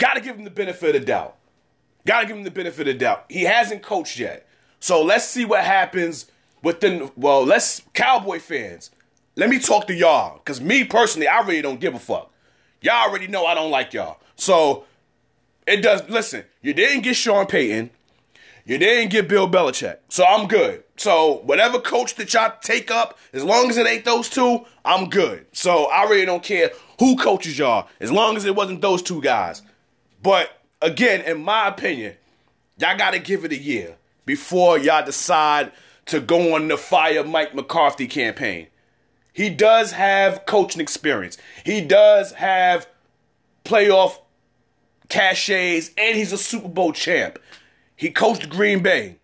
Gotta 0.00 0.22
give 0.22 0.36
him 0.36 0.44
the 0.44 0.50
benefit 0.50 0.96
of 0.96 1.04
doubt. 1.04 1.36
Gotta 2.06 2.26
give 2.26 2.36
him 2.36 2.44
the 2.44 2.50
benefit 2.50 2.88
of 2.88 2.96
doubt. 2.96 3.26
He 3.28 3.42
hasn't 3.42 3.82
coached 3.82 4.18
yet. 4.18 4.48
So 4.80 5.02
let's 5.02 5.26
see 5.26 5.44
what 5.44 5.62
happens 5.62 6.29
within 6.62 7.10
well, 7.16 7.44
let's 7.44 7.82
Cowboy 7.94 8.38
fans. 8.38 8.90
Let 9.36 9.48
me 9.48 9.58
talk 9.58 9.86
to 9.86 9.94
y'all. 9.94 10.38
Cause 10.40 10.60
me 10.60 10.84
personally, 10.84 11.28
I 11.28 11.40
really 11.40 11.62
don't 11.62 11.80
give 11.80 11.94
a 11.94 11.98
fuck. 11.98 12.32
Y'all 12.82 13.08
already 13.08 13.26
know 13.26 13.46
I 13.46 13.54
don't 13.54 13.70
like 13.70 13.92
y'all. 13.92 14.18
So 14.36 14.84
it 15.66 15.82
does 15.82 16.08
listen, 16.08 16.44
you 16.62 16.74
didn't 16.74 17.02
get 17.02 17.16
Sean 17.16 17.46
Payton. 17.46 17.90
You 18.66 18.78
didn't 18.78 19.10
get 19.10 19.26
Bill 19.26 19.48
Belichick. 19.48 19.98
So 20.08 20.24
I'm 20.24 20.46
good. 20.46 20.84
So 20.96 21.40
whatever 21.44 21.80
coach 21.80 22.14
that 22.16 22.32
y'all 22.32 22.52
take 22.60 22.90
up, 22.90 23.18
as 23.32 23.42
long 23.42 23.70
as 23.70 23.76
it 23.76 23.86
ain't 23.86 24.04
those 24.04 24.28
two, 24.28 24.64
I'm 24.84 25.08
good. 25.08 25.46
So 25.52 25.86
I 25.86 26.04
really 26.04 26.26
don't 26.26 26.42
care 26.42 26.70
who 26.98 27.16
coaches 27.16 27.58
y'all, 27.58 27.88
as 28.00 28.12
long 28.12 28.36
as 28.36 28.44
it 28.44 28.54
wasn't 28.54 28.82
those 28.82 29.02
two 29.02 29.22
guys. 29.22 29.62
But 30.22 30.50
again, 30.82 31.22
in 31.22 31.42
my 31.42 31.68
opinion, 31.68 32.14
y'all 32.78 32.96
gotta 32.96 33.18
give 33.18 33.44
it 33.44 33.52
a 33.52 33.58
year 33.58 33.96
before 34.26 34.78
y'all 34.78 35.04
decide 35.04 35.72
to 36.10 36.20
go 36.20 36.54
on 36.54 36.68
the 36.68 36.76
fire 36.76 37.24
Mike 37.24 37.54
McCarthy 37.54 38.06
campaign. 38.06 38.68
He 39.32 39.48
does 39.48 39.92
have 39.92 40.44
coaching 40.46 40.80
experience. 40.80 41.38
He 41.64 41.80
does 41.80 42.32
have 42.32 42.88
playoff 43.64 44.18
cachets, 45.08 45.90
and 45.96 46.16
he's 46.16 46.32
a 46.32 46.38
Super 46.38 46.68
Bowl 46.68 46.92
champ. 46.92 47.38
He 47.94 48.10
coached 48.10 48.48
Green 48.48 48.82
Bay. 48.82 49.16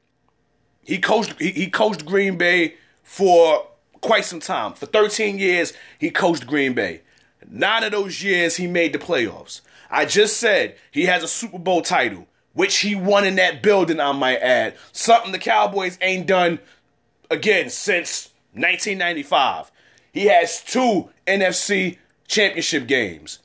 He 0.85 0.99
coached 0.99 1.35
he, 1.41 1.51
he 1.51 1.69
coached 1.69 2.05
Green 2.05 2.39
Bay 2.39 2.75
for 3.03 3.67
quite 4.01 4.25
some 4.25 4.41
time. 4.41 4.75
For 4.75 4.87
13 4.87 5.39
years, 5.39 5.73
he 5.99 6.11
coached 6.11 6.47
Green 6.47 6.75
Bay. 6.75 7.03
Nine 7.49 7.85
of 7.85 7.93
those 7.93 8.23
years, 8.23 8.57
he 8.57 8.67
made 8.67 8.93
the 8.93 8.99
playoffs. 8.99 9.61
I 9.91 10.05
just 10.05 10.37
said 10.37 10.77
he 10.91 11.07
has 11.07 11.23
a 11.23 11.29
Super 11.29 11.59
Bowl 11.59 11.83
title, 11.83 12.27
which 12.53 12.79
he 12.79 12.95
won 12.95 13.25
in 13.25 13.37
that 13.37 13.63
building, 13.63 14.01
I 14.01 14.13
might 14.13 14.39
add. 14.39 14.77
Something 14.93 15.33
the 15.33 15.39
Cowboys 15.39 15.99
ain't 16.01 16.27
done 16.27 16.59
again 17.31 17.71
since 17.71 18.31
1995. 18.53 19.71
He 20.13 20.27
has 20.27 20.63
two 20.63 21.11
NFC 21.27 21.99
championship 22.27 22.87
games. 22.87 23.41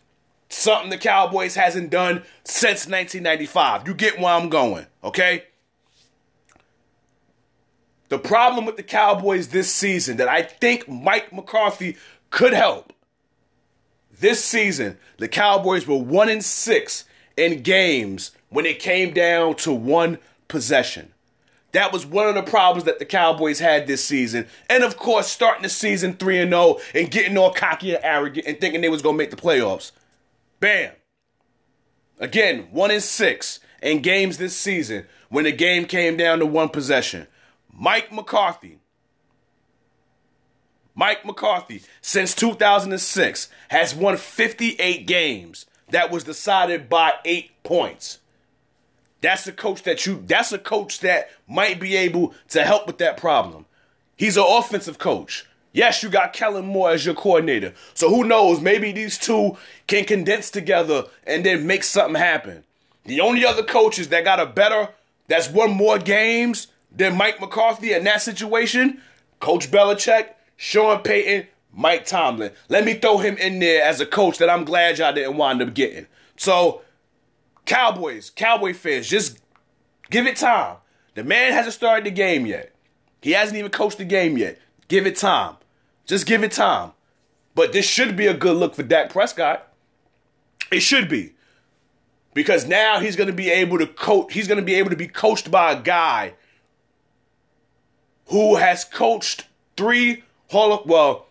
Something 0.50 0.90
the 0.90 0.98
Cowboys 0.98 1.56
hasn't 1.56 1.90
done 1.90 2.24
since 2.44 2.88
1995. 2.88 3.88
You 3.88 3.94
get 3.94 4.20
where 4.20 4.34
I'm 4.34 4.50
going, 4.50 4.86
okay? 5.04 5.46
The 8.10 8.20
problem 8.20 8.66
with 8.66 8.76
the 8.76 8.84
Cowboys 8.84 9.50
this 9.50 9.74
season 9.74 10.18
that 10.18 10.28
I 10.28 10.42
think 10.42 10.90
Mike 10.90 11.32
McCarthy 11.32 11.96
could 12.30 12.54
help. 12.54 12.92
This 14.20 14.44
season, 14.44 14.98
the 15.18 15.30
Cowboys 15.30 15.88
were 15.88 15.98
1 15.98 16.30
in 16.30 16.42
6 16.42 17.06
in 17.38 17.64
games 17.64 18.32
when 18.50 18.66
it 18.66 18.80
came 18.80 19.14
down 19.14 19.56
to 19.56 19.72
one 19.72 20.18
possession. 20.48 21.14
That 21.72 21.94
was 21.94 22.06
one 22.06 22.28
of 22.28 22.36
the 22.36 22.44
problems 22.44 22.84
that 22.86 23.00
the 23.00 23.06
Cowboys 23.06 23.60
had 23.60 23.88
this 23.88 24.04
season. 24.04 24.48
And 24.70 24.84
of 24.84 24.98
course, 24.98 25.28
starting 25.28 25.64
the 25.64 25.70
season 25.70 26.14
3 26.14 26.40
and 26.40 26.52
0 26.52 26.80
and 26.94 27.10
getting 27.10 27.38
all 27.38 27.54
cocky 27.54 27.96
and 27.96 28.04
arrogant 28.04 28.46
and 28.46 28.60
thinking 28.60 28.82
they 28.82 28.90
was 28.90 29.02
going 29.02 29.16
to 29.16 29.18
make 29.18 29.32
the 29.32 29.38
playoffs. 29.38 29.92
Bam. 30.60 30.94
Again, 32.20 32.68
1 32.72 32.92
in 32.92 33.02
6 33.02 33.60
in 33.82 34.02
games 34.02 34.38
this 34.38 34.56
season 34.56 35.08
when 35.30 35.46
the 35.46 35.52
game 35.52 35.86
came 35.86 36.18
down 36.18 36.40
to 36.40 36.46
one 36.46 36.70
possession. 36.70 37.28
Mike 37.72 38.12
McCarthy. 38.12 38.80
Mike 40.94 41.26
McCarthy, 41.26 41.82
since 42.02 42.36
2006, 42.36 43.50
has 43.70 43.96
won 43.96 44.18
58 44.18 45.08
games 45.08 45.66
that 45.90 46.12
was 46.12 46.24
decided 46.24 46.90
by 46.90 47.14
eight 47.24 47.52
points. 47.64 48.20
That's 49.22 49.48
a 49.48 49.52
coach 49.52 49.84
that 49.84 50.06
you 50.06 50.24
that's 50.26 50.52
a 50.52 50.58
coach 50.58 51.00
that 51.00 51.30
might 51.48 51.80
be 51.80 51.96
able 51.96 52.34
to 52.50 52.64
help 52.64 52.88
with 52.88 52.98
that 52.98 53.18
problem. 53.18 53.66
He's 54.18 54.38
an 54.38 54.46
offensive 54.46 54.98
coach. 54.98 55.46
Yes, 55.74 56.04
you 56.04 56.10
got 56.10 56.34
Kellen 56.34 56.66
Moore 56.66 56.92
as 56.92 57.06
your 57.06 57.16
coordinator. 57.16 57.74
So 57.94 58.10
who 58.10 58.26
knows, 58.26 58.60
maybe 58.60 58.92
these 58.92 59.18
two 59.18 59.58
can 59.88 60.04
condense 60.04 60.52
together 60.52 61.06
and 61.26 61.46
then 61.46 61.66
make 61.66 61.84
something 61.84 62.20
happen. 62.20 62.66
The 63.06 63.22
only 63.22 63.46
other 63.46 63.64
coaches 63.64 64.10
that 64.10 64.26
got 64.26 64.40
a 64.40 64.46
better 64.46 64.90
that's 65.28 65.50
won 65.50 65.72
more 65.72 65.98
games 65.98 66.68
than 66.92 67.18
Mike 67.18 67.40
McCarthy 67.40 67.94
in 67.94 68.04
that 68.04 68.22
situation, 68.22 69.02
Coach 69.40 69.72
Belichick, 69.72 70.32
Sean 70.58 71.00
Payton, 71.00 71.48
Mike 71.74 72.06
Tomlin. 72.06 72.52
Let 72.68 72.84
me 72.84 72.96
throw 72.96 73.18
him 73.20 73.38
in 73.38 73.60
there 73.60 73.84
as 73.84 74.02
a 74.02 74.06
coach 74.06 74.40
that 74.40 74.50
I'm 74.50 74.66
glad 74.66 74.98
y'all 74.98 75.14
didn't 75.14 75.38
wind 75.38 75.62
up 75.62 75.74
getting. 75.74 76.08
So 76.36 76.82
Cowboys, 77.66 78.30
Cowboy 78.30 78.74
fans, 78.74 79.08
just 79.08 79.40
give 80.10 80.28
it 80.28 80.36
time. 80.36 80.78
The 81.16 81.24
man 81.24 81.54
hasn't 81.54 81.74
started 81.74 82.06
the 82.06 82.12
game 82.12 82.46
yet. 82.46 82.74
He 83.22 83.32
hasn't 83.32 83.58
even 83.58 83.72
coached 83.72 83.98
the 83.98 84.06
game 84.06 84.38
yet. 84.38 84.58
Give 84.88 85.06
it 85.06 85.16
time. 85.16 85.58
Just 86.06 86.26
give 86.26 86.44
it 86.44 86.52
time. 86.52 86.92
But 87.54 87.74
this 87.74 87.86
should 87.86 88.16
be 88.16 88.28
a 88.28 88.34
good 88.34 88.58
look 88.58 88.76
for 88.76 88.84
Dak 88.84 89.10
Prescott. 89.10 89.68
It 90.72 90.80
should 90.82 91.10
be. 91.10 91.34
Because 92.34 92.66
now 92.66 93.00
he's 93.00 93.16
going 93.16 93.28
to 93.28 93.36
be 93.36 93.50
able 93.50 93.78
to 93.78 93.88
coach, 93.88 94.34
he's 94.34 94.48
going 94.48 94.60
to 94.60 94.66
be 94.66 94.76
able 94.76 94.90
to 94.90 94.96
be 94.96 95.08
coached 95.08 95.52
by 95.52 95.74
a 95.74 95.82
guy 95.82 96.34
who 98.28 98.56
has 98.56 98.86
coached 98.86 99.46
three 99.76 100.24
Hall 100.50 100.74
of 100.74 100.86
well, 100.86 101.28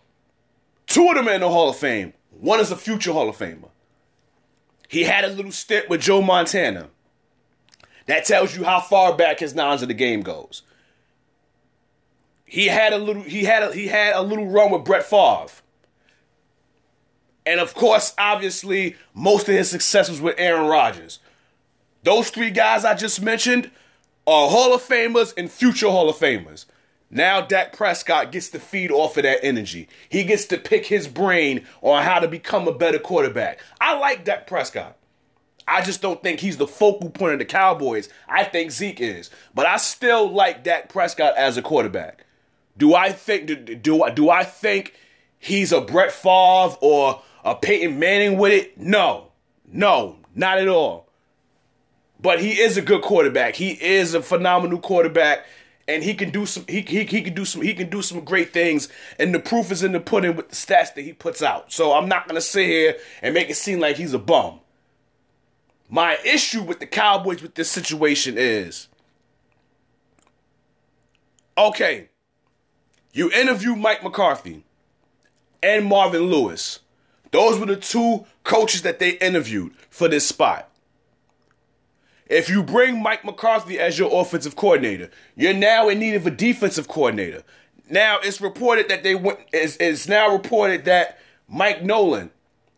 two 0.87 1.07
of 1.09 1.15
them 1.15 1.27
in 1.27 1.41
the 1.41 1.49
Hall 1.49 1.69
of 1.69 1.77
Fame. 1.77 2.13
One 2.31 2.59
is 2.59 2.71
a 2.71 2.75
future 2.75 3.11
Hall 3.13 3.29
of 3.29 3.37
Famer. 3.37 3.69
He 4.91 5.05
had 5.05 5.23
a 5.23 5.29
little 5.29 5.53
stint 5.53 5.87
with 5.87 6.01
Joe 6.01 6.21
Montana. 6.21 6.89
That 8.07 8.25
tells 8.25 8.57
you 8.57 8.65
how 8.65 8.81
far 8.81 9.15
back 9.15 9.39
his 9.39 9.55
knowledge 9.55 9.81
of 9.81 9.87
the 9.87 9.93
game 9.93 10.21
goes. 10.21 10.63
He 12.43 12.67
had 12.67 12.91
a 12.91 12.97
little 12.97 13.21
he 13.21 13.45
had 13.45 13.63
a, 13.63 13.71
he 13.71 13.87
had 13.87 14.13
a 14.13 14.21
little 14.21 14.47
run 14.47 14.69
with 14.69 14.83
Brett 14.83 15.05
Favre. 15.05 15.47
And 17.45 17.61
of 17.61 17.73
course, 17.73 18.13
obviously, 18.17 18.97
most 19.13 19.47
of 19.47 19.55
his 19.55 19.69
success 19.69 20.09
was 20.09 20.19
with 20.19 20.35
Aaron 20.37 20.67
Rodgers. 20.67 21.19
Those 22.03 22.29
three 22.29 22.51
guys 22.51 22.83
I 22.83 22.93
just 22.93 23.21
mentioned 23.21 23.71
are 24.27 24.49
Hall 24.49 24.73
of 24.73 24.81
Famers 24.81 25.33
and 25.37 25.49
future 25.49 25.89
Hall 25.89 26.09
of 26.09 26.17
Famers. 26.17 26.65
Now 27.11 27.41
Dak 27.41 27.73
Prescott 27.73 28.31
gets 28.31 28.49
to 28.49 28.59
feed 28.59 28.89
off 28.89 29.17
of 29.17 29.23
that 29.23 29.43
energy. 29.43 29.89
He 30.07 30.23
gets 30.23 30.45
to 30.45 30.57
pick 30.57 30.85
his 30.85 31.09
brain 31.09 31.65
on 31.81 32.03
how 32.03 32.19
to 32.19 32.27
become 32.27 32.67
a 32.67 32.73
better 32.73 32.99
quarterback. 32.99 33.59
I 33.81 33.97
like 33.99 34.23
Dak 34.23 34.47
Prescott. 34.47 34.97
I 35.67 35.81
just 35.81 36.01
don't 36.01 36.23
think 36.23 36.39
he's 36.39 36.57
the 36.57 36.67
focal 36.67 37.09
point 37.09 37.33
of 37.33 37.39
the 37.39 37.45
Cowboys. 37.45 38.09
I 38.27 38.45
think 38.45 38.71
Zeke 38.71 39.01
is. 39.01 39.29
But 39.53 39.65
I 39.65 39.77
still 39.77 40.31
like 40.31 40.63
Dak 40.63 40.89
Prescott 40.89 41.35
as 41.37 41.57
a 41.57 41.61
quarterback. 41.61 42.25
Do 42.77 42.95
I 42.95 43.11
think 43.11 43.45
do, 43.45 43.55
do, 43.55 44.09
do 44.13 44.29
I 44.29 44.43
think 44.43 44.95
he's 45.37 45.73
a 45.73 45.81
Brett 45.81 46.13
Favre 46.13 46.77
or 46.81 47.21
a 47.43 47.55
Peyton 47.55 47.99
Manning 47.99 48.37
with 48.37 48.53
it? 48.53 48.77
No. 48.77 49.31
No, 49.67 50.17
not 50.33 50.59
at 50.59 50.67
all. 50.67 51.09
But 52.19 52.41
he 52.41 52.59
is 52.59 52.77
a 52.77 52.81
good 52.81 53.01
quarterback. 53.01 53.55
He 53.55 53.71
is 53.71 54.13
a 54.13 54.21
phenomenal 54.21 54.79
quarterback 54.79 55.45
and 55.87 56.03
he 56.03 56.13
can 56.13 56.29
do 56.29 56.45
some 56.45 56.65
he, 56.67 56.81
he, 56.81 57.03
he 57.03 57.21
can 57.21 57.33
do 57.33 57.45
some 57.45 57.61
he 57.61 57.73
can 57.73 57.89
do 57.89 58.01
some 58.01 58.21
great 58.23 58.53
things. 58.53 58.89
And 59.19 59.33
the 59.33 59.39
proof 59.39 59.71
is 59.71 59.83
in 59.83 59.91
the 59.91 59.99
pudding 59.99 60.35
with 60.35 60.49
the 60.49 60.55
stats 60.55 60.93
that 60.95 61.01
he 61.01 61.13
puts 61.13 61.41
out. 61.41 61.71
So 61.71 61.93
i'm 61.93 62.07
not 62.07 62.27
to 62.29 62.41
sit 62.41 62.67
here 62.67 62.97
and 63.21 63.33
make 63.33 63.49
it 63.49 63.55
seem 63.55 63.79
like 63.79 63.97
he's 63.97 64.13
a 64.13 64.19
bum. 64.19 64.59
My 65.89 66.17
issue 66.23 66.63
with 66.63 66.79
the 66.79 66.85
cowboys 66.85 67.41
with 67.41 67.55
this 67.55 67.69
situation 67.69 68.37
is 68.37 68.87
okay 71.57 72.07
you 73.13 73.29
interview 73.31 73.75
mike 73.75 74.01
mccarthy 74.03 74.63
and 75.61 75.85
marvin 75.85 76.23
lewis. 76.23 76.79
Those 77.31 77.59
were 77.59 77.65
the 77.65 77.77
two 77.77 78.25
coaches 78.43 78.81
that 78.81 78.99
they 78.99 79.11
interviewed 79.11 79.73
for 79.89 80.07
this 80.07 80.27
spot 80.27 80.70
if 82.31 82.49
you 82.49 82.63
bring 82.63 83.03
Mike 83.03 83.25
McCarthy 83.25 83.77
as 83.77 83.99
your 83.99 84.09
offensive 84.19 84.55
coordinator, 84.55 85.11
you're 85.35 85.53
now 85.53 85.89
in 85.89 85.99
need 85.99 86.15
of 86.15 86.25
a 86.25 86.31
defensive 86.31 86.87
coordinator. 86.87 87.43
Now 87.89 88.19
it's 88.23 88.39
reported 88.39 88.87
that 88.87 89.03
they 89.03 89.15
went. 89.15 89.39
It's, 89.51 89.75
it's 89.77 90.07
now 90.07 90.31
reported 90.31 90.85
that 90.85 91.19
Mike 91.49 91.83
Nolan 91.83 92.31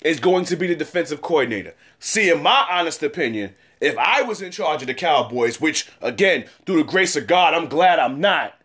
is 0.04 0.20
going 0.20 0.46
to 0.46 0.56
be 0.56 0.66
the 0.66 0.76
defensive 0.76 1.22
coordinator. 1.22 1.76
See, 2.00 2.32
in 2.32 2.42
my 2.42 2.66
honest 2.70 3.04
opinion, 3.04 3.54
if 3.80 3.96
I 3.96 4.24
was 4.24 4.42
in 4.42 4.52
charge 4.52 4.82
of 4.82 4.88
the 4.88 4.96
Cowboys, 4.96 5.62
which 5.62 5.88
again, 6.02 6.46
through 6.66 6.78
the 6.78 6.84
grace 6.84 7.16
of 7.16 7.28
God, 7.28 7.54
I'm 7.54 7.68
glad 7.68 8.00
I'm 8.00 8.20
not. 8.20 8.60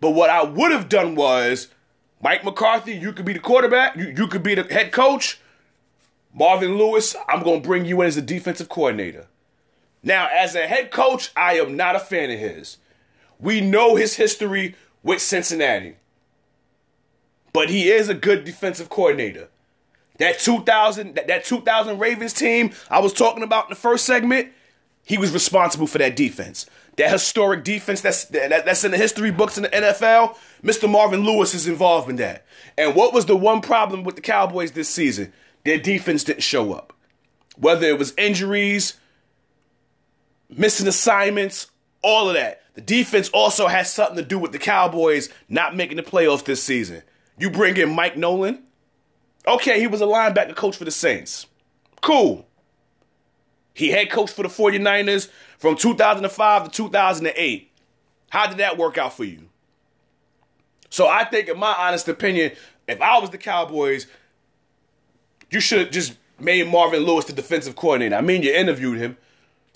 But 0.00 0.10
what 0.10 0.28
I 0.28 0.44
would 0.44 0.70
have 0.70 0.90
done 0.90 1.14
was, 1.14 1.68
Mike 2.22 2.44
McCarthy, 2.44 2.92
you 2.92 3.14
could 3.14 3.24
be 3.24 3.32
the 3.32 3.38
quarterback, 3.38 3.96
you, 3.96 4.12
you 4.14 4.26
could 4.26 4.42
be 4.42 4.54
the 4.54 4.64
head 4.64 4.92
coach. 4.92 5.40
Marvin 6.34 6.76
Lewis, 6.76 7.16
I'm 7.26 7.42
going 7.42 7.62
to 7.62 7.66
bring 7.66 7.86
you 7.86 8.02
in 8.02 8.08
as 8.08 8.18
a 8.18 8.22
defensive 8.22 8.68
coordinator. 8.68 9.28
Now, 10.06 10.28
as 10.32 10.54
a 10.54 10.68
head 10.68 10.92
coach, 10.92 11.32
I 11.36 11.54
am 11.54 11.76
not 11.76 11.96
a 11.96 11.98
fan 11.98 12.30
of 12.30 12.38
his. 12.38 12.78
We 13.40 13.60
know 13.60 13.96
his 13.96 14.14
history 14.14 14.76
with 15.02 15.20
Cincinnati. 15.20 15.96
But 17.52 17.70
he 17.70 17.90
is 17.90 18.08
a 18.08 18.14
good 18.14 18.44
defensive 18.44 18.88
coordinator. 18.88 19.48
That 20.18 20.38
2000 20.38 21.16
that, 21.16 21.26
that 21.26 21.44
2000 21.44 21.98
Ravens 21.98 22.32
team 22.32 22.70
I 22.88 23.00
was 23.00 23.12
talking 23.12 23.42
about 23.42 23.64
in 23.64 23.70
the 23.70 23.76
first 23.76 24.06
segment, 24.06 24.52
he 25.02 25.18
was 25.18 25.32
responsible 25.32 25.88
for 25.88 25.98
that 25.98 26.14
defense. 26.14 26.66
That 26.98 27.10
historic 27.10 27.64
defense 27.64 28.00
that's 28.00 28.26
that, 28.26 28.64
that's 28.64 28.84
in 28.84 28.92
the 28.92 28.96
history 28.96 29.32
books 29.32 29.56
in 29.56 29.64
the 29.64 29.70
NFL, 29.70 30.36
Mr. 30.62 30.88
Marvin 30.88 31.24
Lewis 31.24 31.52
is 31.52 31.66
involved 31.66 32.08
in 32.08 32.16
that. 32.16 32.46
And 32.78 32.94
what 32.94 33.12
was 33.12 33.26
the 33.26 33.36
one 33.36 33.60
problem 33.60 34.04
with 34.04 34.14
the 34.14 34.22
Cowboys 34.22 34.70
this 34.70 34.88
season? 34.88 35.32
Their 35.64 35.78
defense 35.78 36.22
didn't 36.22 36.44
show 36.44 36.72
up. 36.72 36.92
Whether 37.56 37.88
it 37.88 37.98
was 37.98 38.14
injuries, 38.16 38.94
missing 40.48 40.86
assignments, 40.86 41.70
all 42.02 42.28
of 42.28 42.34
that. 42.34 42.62
The 42.74 42.80
defense 42.80 43.28
also 43.30 43.66
has 43.66 43.92
something 43.92 44.16
to 44.16 44.22
do 44.22 44.38
with 44.38 44.52
the 44.52 44.58
Cowboys 44.58 45.28
not 45.48 45.76
making 45.76 45.96
the 45.96 46.02
playoffs 46.02 46.44
this 46.44 46.62
season. 46.62 47.02
You 47.38 47.50
bring 47.50 47.76
in 47.76 47.94
Mike 47.94 48.16
Nolan. 48.16 48.62
Okay, 49.46 49.80
he 49.80 49.86
was 49.86 50.00
a 50.00 50.06
linebacker 50.06 50.54
coach 50.54 50.76
for 50.76 50.84
the 50.84 50.90
Saints. 50.90 51.46
Cool. 52.02 52.46
He 53.74 53.90
head 53.90 54.10
coach 54.10 54.30
for 54.30 54.42
the 54.42 54.48
49ers 54.48 55.28
from 55.58 55.76
2005 55.76 56.64
to 56.64 56.70
2008. 56.70 57.72
How 58.30 58.46
did 58.46 58.58
that 58.58 58.78
work 58.78 58.98
out 58.98 59.14
for 59.14 59.24
you? 59.24 59.48
So 60.90 61.08
I 61.08 61.24
think, 61.24 61.48
in 61.48 61.58
my 61.58 61.74
honest 61.78 62.08
opinion, 62.08 62.52
if 62.88 63.00
I 63.00 63.18
was 63.18 63.30
the 63.30 63.38
Cowboys, 63.38 64.06
you 65.50 65.60
should 65.60 65.78
have 65.80 65.90
just 65.90 66.16
made 66.38 66.68
Marvin 66.68 67.02
Lewis 67.02 67.24
the 67.24 67.32
defensive 67.32 67.76
coordinator. 67.76 68.16
I 68.16 68.20
mean, 68.20 68.42
you 68.42 68.52
interviewed 68.52 68.98
him, 68.98 69.16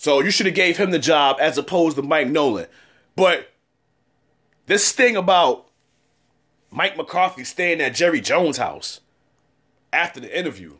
so 0.01 0.23
you 0.23 0.31
should 0.31 0.47
have 0.47 0.55
gave 0.55 0.79
him 0.79 0.93
the 0.93 0.99
job 0.99 1.37
as 1.41 1.59
opposed 1.59 1.97
to 1.97 2.03
Mike 2.03 2.29
Nolan. 2.29 2.69
But 3.17 3.51
this 4.65 4.93
thing 4.93 5.15
about 5.15 5.69
Mike 6.71 6.97
McCarthy 6.97 7.45
staying 7.45 7.83
at 7.83 7.95
Jerry 7.95 8.23
Jones' 8.23 8.57
house 8.57 9.01
after 9.93 10.19
the 10.19 10.39
interview, 10.39 10.77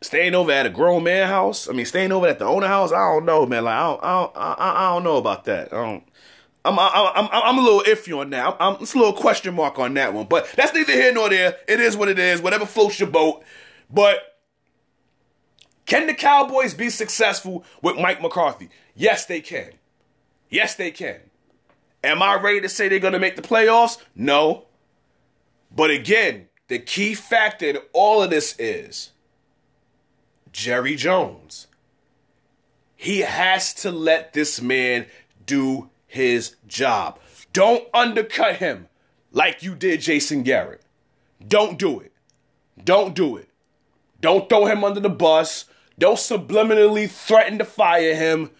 staying 0.00 0.34
over 0.34 0.50
at 0.52 0.64
a 0.64 0.70
grown 0.70 1.04
man 1.04 1.28
house. 1.28 1.68
I 1.68 1.72
mean, 1.72 1.84
staying 1.84 2.12
over 2.12 2.26
at 2.26 2.38
the 2.38 2.46
owner 2.46 2.66
house. 2.66 2.92
I 2.92 3.12
don't 3.12 3.26
know, 3.26 3.44
man. 3.44 3.64
Like 3.64 3.74
I 3.74 3.82
don't, 3.82 4.04
I 4.04 4.12
don't, 4.22 4.32
I, 4.38 4.94
don't 4.94 5.04
know 5.04 5.18
about 5.18 5.44
that. 5.44 5.70
I 5.70 5.76
don't. 5.76 6.04
I'm, 6.64 6.78
I'm, 6.78 6.90
I'm, 7.14 7.28
I'm 7.30 7.58
a 7.58 7.60
little 7.60 7.82
iffy 7.82 8.18
on 8.18 8.30
that. 8.30 8.46
I'm, 8.46 8.54
I'm, 8.58 8.82
it's 8.82 8.94
a 8.94 8.98
little 8.98 9.12
question 9.12 9.54
mark 9.54 9.78
on 9.78 9.92
that 9.94 10.14
one. 10.14 10.28
But 10.28 10.50
that's 10.56 10.72
neither 10.72 10.94
here 10.94 11.12
nor 11.12 11.28
there. 11.28 11.58
It 11.68 11.78
is 11.78 11.94
what 11.94 12.08
it 12.08 12.18
is. 12.18 12.40
Whatever 12.40 12.64
floats 12.64 12.98
your 12.98 13.10
boat. 13.10 13.44
But 13.90 14.31
can 15.86 16.06
the 16.06 16.14
Cowboys 16.14 16.74
be 16.74 16.90
successful 16.90 17.64
with 17.82 17.96
Mike 17.96 18.22
McCarthy? 18.22 18.68
Yes, 18.94 19.26
they 19.26 19.40
can. 19.40 19.72
Yes, 20.48 20.74
they 20.74 20.90
can. 20.90 21.20
Am 22.04 22.22
I 22.22 22.34
ready 22.36 22.60
to 22.60 22.68
say 22.68 22.88
they're 22.88 22.98
going 22.98 23.12
to 23.12 23.18
make 23.18 23.36
the 23.36 23.42
playoffs? 23.42 23.98
No. 24.14 24.66
But 25.74 25.90
again, 25.90 26.48
the 26.68 26.78
key 26.78 27.14
factor 27.14 27.66
in 27.66 27.78
all 27.92 28.22
of 28.22 28.30
this 28.30 28.54
is 28.58 29.10
Jerry 30.52 30.96
Jones. 30.96 31.66
He 32.96 33.20
has 33.20 33.74
to 33.74 33.90
let 33.90 34.32
this 34.32 34.60
man 34.60 35.06
do 35.44 35.90
his 36.06 36.56
job. 36.66 37.18
Don't 37.52 37.88
undercut 37.92 38.56
him 38.56 38.88
like 39.32 39.62
you 39.62 39.74
did 39.74 40.00
Jason 40.00 40.42
Garrett. 40.42 40.82
Don't 41.46 41.78
do 41.78 42.00
it. 42.00 42.12
Don't 42.82 43.14
do 43.14 43.36
it. 43.36 43.48
Don't 44.20 44.48
throw 44.48 44.66
him 44.66 44.84
under 44.84 45.00
the 45.00 45.10
bus. 45.10 45.64
Don't 46.02 46.16
subliminally 46.16 47.08
threaten 47.08 47.58
to 47.58 47.64
fire 47.64 48.16
him. 48.16 48.50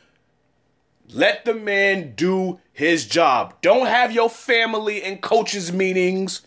Let 1.13 1.45
the 1.45 1.55
man 1.55 2.13
do 2.15 2.61
his 2.73 3.05
job. 3.05 3.55
Don't 3.63 3.89
have 3.89 4.13
your 4.13 4.31
family 4.31 5.03
in 5.03 5.19
coaches' 5.19 5.73
meetings. 5.73 6.43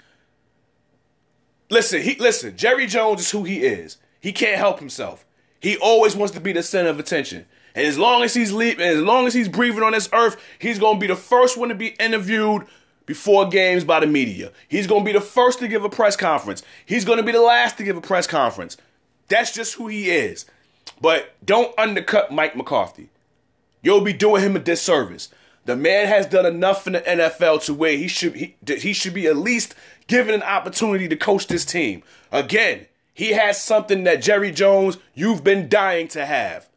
Listen, 1.69 2.01
he 2.01 2.15
listen, 2.15 2.55
Jerry 2.55 2.87
Jones 2.87 3.19
is 3.19 3.31
who 3.31 3.43
he 3.43 3.65
is. 3.65 3.97
He 4.21 4.31
can't 4.31 4.57
help 4.57 4.79
himself. 4.79 5.25
He 5.59 5.75
always 5.75 6.15
wants 6.15 6.33
to 6.35 6.39
be 6.39 6.53
the 6.53 6.63
center 6.63 6.91
of 6.91 6.97
attention. 6.97 7.45
And 7.75 7.85
as 7.85 7.99
long 7.99 8.23
as 8.23 8.33
he's 8.33 8.53
leaving, 8.53 8.79
as 8.79 9.01
long 9.01 9.27
as 9.27 9.33
he's 9.33 9.49
breathing 9.49 9.83
on 9.83 9.91
this 9.91 10.07
earth, 10.13 10.41
he's 10.59 10.79
gonna 10.79 10.97
be 10.97 11.07
the 11.07 11.17
first 11.17 11.57
one 11.57 11.67
to 11.67 11.75
be 11.75 11.87
interviewed 11.99 12.67
before 13.05 13.49
games 13.49 13.83
by 13.83 13.99
the 13.99 14.07
media. 14.07 14.53
He's 14.69 14.87
gonna 14.87 15.03
be 15.03 15.11
the 15.11 15.19
first 15.19 15.59
to 15.59 15.67
give 15.67 15.83
a 15.83 15.89
press 15.89 16.15
conference. 16.15 16.63
He's 16.85 17.03
gonna 17.03 17.21
be 17.21 17.33
the 17.33 17.41
last 17.41 17.75
to 17.79 17.83
give 17.83 17.97
a 17.97 18.01
press 18.01 18.27
conference. 18.27 18.77
That's 19.27 19.53
just 19.53 19.73
who 19.73 19.87
he 19.87 20.09
is. 20.09 20.45
But 21.01 21.33
don't 21.45 21.77
undercut 21.77 22.31
Mike 22.31 22.55
McCarthy. 22.55 23.09
You'll 23.81 24.01
be 24.01 24.13
doing 24.13 24.41
him 24.41 24.55
a 24.55 24.59
disservice. 24.59 25.29
The 25.65 25.75
man 25.75 26.07
has 26.07 26.27
done 26.27 26.45
enough 26.45 26.87
in 26.87 26.93
the 26.93 27.01
NFL 27.01 27.63
to 27.65 27.73
where 27.73 27.97
he 27.97 28.07
should 28.07 28.35
he, 28.35 28.55
he 28.65 28.93
should 28.93 29.13
be 29.13 29.27
at 29.27 29.37
least 29.37 29.75
given 30.07 30.33
an 30.33 30.43
opportunity 30.43 31.07
to 31.07 31.15
coach 31.15 31.47
this 31.47 31.65
team. 31.65 32.03
Again, 32.31 32.85
he 33.13 33.31
has 33.31 33.61
something 33.61 34.03
that 34.03 34.21
Jerry 34.21 34.51
Jones 34.51 34.97
you've 35.13 35.43
been 35.43 35.69
dying 35.69 36.07
to 36.09 36.25
have. 36.25 36.69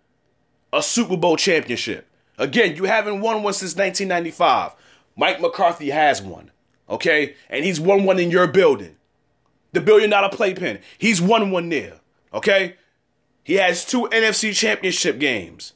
A 0.73 0.83
Super 0.83 1.17
Bowl 1.17 1.37
championship. 1.37 2.07
Again, 2.39 2.77
you 2.77 2.85
haven't 2.85 3.21
won 3.21 3.43
one 3.43 3.55
since 3.55 3.75
1995. 3.75 4.73
Mike 5.17 5.41
McCarthy 5.41 5.91
has 5.91 6.23
one. 6.23 6.51
Okay? 6.89 7.35
And 7.51 7.65
he's 7.65 7.81
won 7.81 8.05
one 8.05 8.19
in 8.19 8.31
your 8.31 8.47
building. 8.47 8.97
The 9.73 9.81
billion 9.81 10.11
dollar 10.11 10.29
playpen. 10.29 10.79
He's 10.97 11.21
won 11.21 11.51
one 11.51 11.69
there. 11.69 12.01
Okay? 12.33 12.77
He 13.49 13.55
has 13.55 13.83
two 13.83 14.03
NFC 14.13 14.55
championship 14.55 15.19
games. 15.19 15.73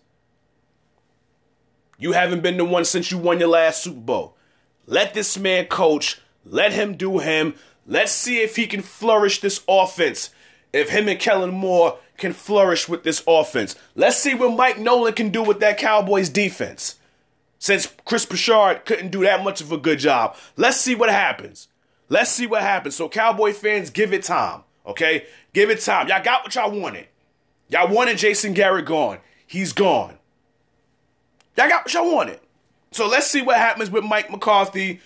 You 1.96 2.12
haven't 2.12 2.42
been 2.42 2.58
the 2.58 2.66
one 2.66 2.84
since 2.84 3.10
you 3.10 3.16
won 3.16 3.38
your 3.38 3.48
last 3.48 3.82
Super 3.82 3.98
Bowl. 3.98 4.36
Let 4.84 5.14
this 5.14 5.38
man 5.38 5.68
coach. 5.68 6.20
Let 6.44 6.74
him 6.74 6.96
do 6.96 7.20
him. 7.20 7.54
Let's 7.86 8.12
see 8.12 8.42
if 8.42 8.56
he 8.56 8.66
can 8.66 8.82
flourish 8.82 9.40
this 9.40 9.62
offense. 9.66 10.28
If 10.74 10.90
him 10.90 11.08
and 11.08 11.18
Kellen 11.18 11.54
Moore 11.54 11.96
can 12.18 12.34
flourish 12.34 12.90
with 12.90 13.04
this 13.04 13.24
offense. 13.26 13.74
Let's 13.94 14.18
see 14.18 14.34
what 14.34 14.54
Mike 14.54 14.78
Nolan 14.78 15.14
can 15.14 15.30
do 15.30 15.42
with 15.42 15.60
that 15.60 15.78
Cowboys 15.78 16.28
defense. 16.28 16.96
Since 17.58 17.90
Chris 18.04 18.26
Bouchard 18.26 18.84
couldn't 18.84 19.12
do 19.12 19.22
that 19.22 19.42
much 19.42 19.62
of 19.62 19.72
a 19.72 19.78
good 19.78 19.98
job. 19.98 20.36
Let's 20.58 20.76
see 20.76 20.94
what 20.94 21.08
happens. 21.08 21.68
Let's 22.10 22.32
see 22.32 22.46
what 22.46 22.60
happens. 22.60 22.96
So, 22.96 23.08
Cowboy 23.08 23.54
fans, 23.54 23.88
give 23.88 24.12
it 24.12 24.24
time. 24.24 24.64
Okay? 24.84 25.24
Give 25.54 25.70
it 25.70 25.80
time. 25.80 26.08
Y'all 26.08 26.22
got 26.22 26.44
what 26.44 26.54
y'all 26.54 26.70
wanted. 26.70 27.06
Y'all 27.72 27.88
wanted 27.88 28.18
Jason 28.18 28.52
Garrett 28.52 28.84
gone. 28.84 29.18
He's 29.46 29.72
gone. 29.72 30.18
Y'all 31.56 31.68
got 31.68 31.86
what 31.86 31.94
y'all 31.94 32.14
wanted. 32.14 32.38
So 32.90 33.08
let's 33.08 33.26
see 33.26 33.40
what 33.40 33.56
happens 33.56 33.90
with 33.90 34.04
Mike 34.04 34.30
McCarthy. 34.30 35.00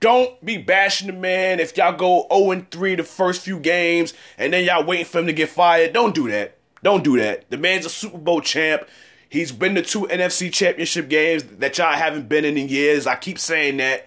Don't 0.00 0.44
be 0.44 0.58
bashing 0.58 1.06
the 1.06 1.14
man 1.14 1.58
if 1.58 1.74
y'all 1.74 1.96
go 1.96 2.26
0 2.30 2.66
3 2.70 2.94
the 2.96 3.02
first 3.02 3.40
few 3.40 3.58
games 3.58 4.12
and 4.36 4.52
then 4.52 4.64
y'all 4.64 4.84
waiting 4.84 5.06
for 5.06 5.20
him 5.20 5.26
to 5.26 5.32
get 5.32 5.48
fired. 5.48 5.94
Don't 5.94 6.14
do 6.14 6.28
that. 6.28 6.58
Don't 6.82 7.02
do 7.02 7.18
that. 7.18 7.50
The 7.50 7.56
man's 7.56 7.86
a 7.86 7.90
Super 7.90 8.18
Bowl 8.18 8.42
champ. 8.42 8.86
He's 9.30 9.50
been 9.50 9.74
to 9.74 9.82
two 9.82 10.02
NFC 10.02 10.52
championship 10.52 11.08
games 11.08 11.44
that 11.44 11.78
y'all 11.78 11.94
haven't 11.94 12.28
been 12.28 12.44
in 12.44 12.58
in 12.58 12.68
years. 12.68 13.06
I 13.06 13.16
keep 13.16 13.38
saying 13.38 13.78
that. 13.78 14.06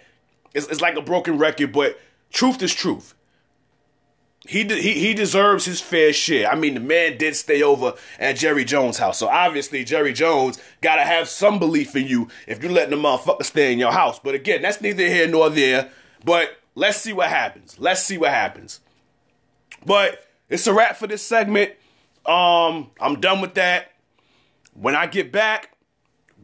It's, 0.54 0.68
it's 0.68 0.82
like 0.82 0.96
a 0.96 1.02
broken 1.02 1.40
record, 1.40 1.72
but 1.72 2.00
truth 2.32 2.62
is 2.62 2.74
truth. 2.74 3.16
He, 4.48 4.64
he 4.64 4.94
he 4.94 5.14
deserves 5.14 5.66
his 5.66 5.82
fair 5.82 6.12
share. 6.12 6.50
I 6.50 6.56
mean, 6.56 6.74
the 6.74 6.80
man 6.80 7.18
did 7.18 7.36
stay 7.36 7.62
over 7.62 7.94
at 8.18 8.38
Jerry 8.38 8.66
Jones' 8.66 8.98
house, 8.98 9.20
so 9.20 9.28
obviously 9.28 9.84
Jerry 9.84 10.14
Jones 10.14 10.58
gotta 10.82 11.04
have 11.04 11.30
some 11.30 11.60
belief 11.60 11.96
in 11.96 12.08
you 12.08 12.28
if 12.48 12.62
you're 12.64 12.72
letting 12.72 12.90
the 12.90 13.08
motherfucker 13.08 13.44
stay 13.44 13.72
in 13.72 13.78
your 13.78 13.92
house. 13.92 14.18
But 14.18 14.34
again, 14.34 14.64
that's 14.64 14.82
neither 14.82 15.06
here 15.06 15.28
nor 15.28 15.52
there. 15.52 15.92
But 16.26 16.58
let's 16.74 16.98
see 16.98 17.14
what 17.14 17.30
happens. 17.30 17.78
Let's 17.80 18.02
see 18.02 18.18
what 18.18 18.32
happens. 18.32 18.80
But 19.86 20.26
it's 20.50 20.66
a 20.66 20.74
wrap 20.74 20.96
for 20.96 21.06
this 21.06 21.22
segment. 21.22 21.74
Um, 22.26 22.90
I'm 23.00 23.20
done 23.20 23.42
with 23.42 23.54
that. 23.56 23.92
When 24.74 24.96
I 24.96 25.06
get 25.06 25.32
back, 25.32 25.76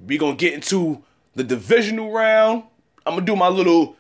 we 0.05 0.19
gonna 0.19 0.35
get 0.35 0.53
into 0.53 1.03
the 1.33 1.43
divisional 1.43 2.11
round. 2.11 2.63
I'm 3.07 3.15
gonna 3.15 3.25
do 3.25 3.35
my 3.35 3.47
little. 3.47 3.95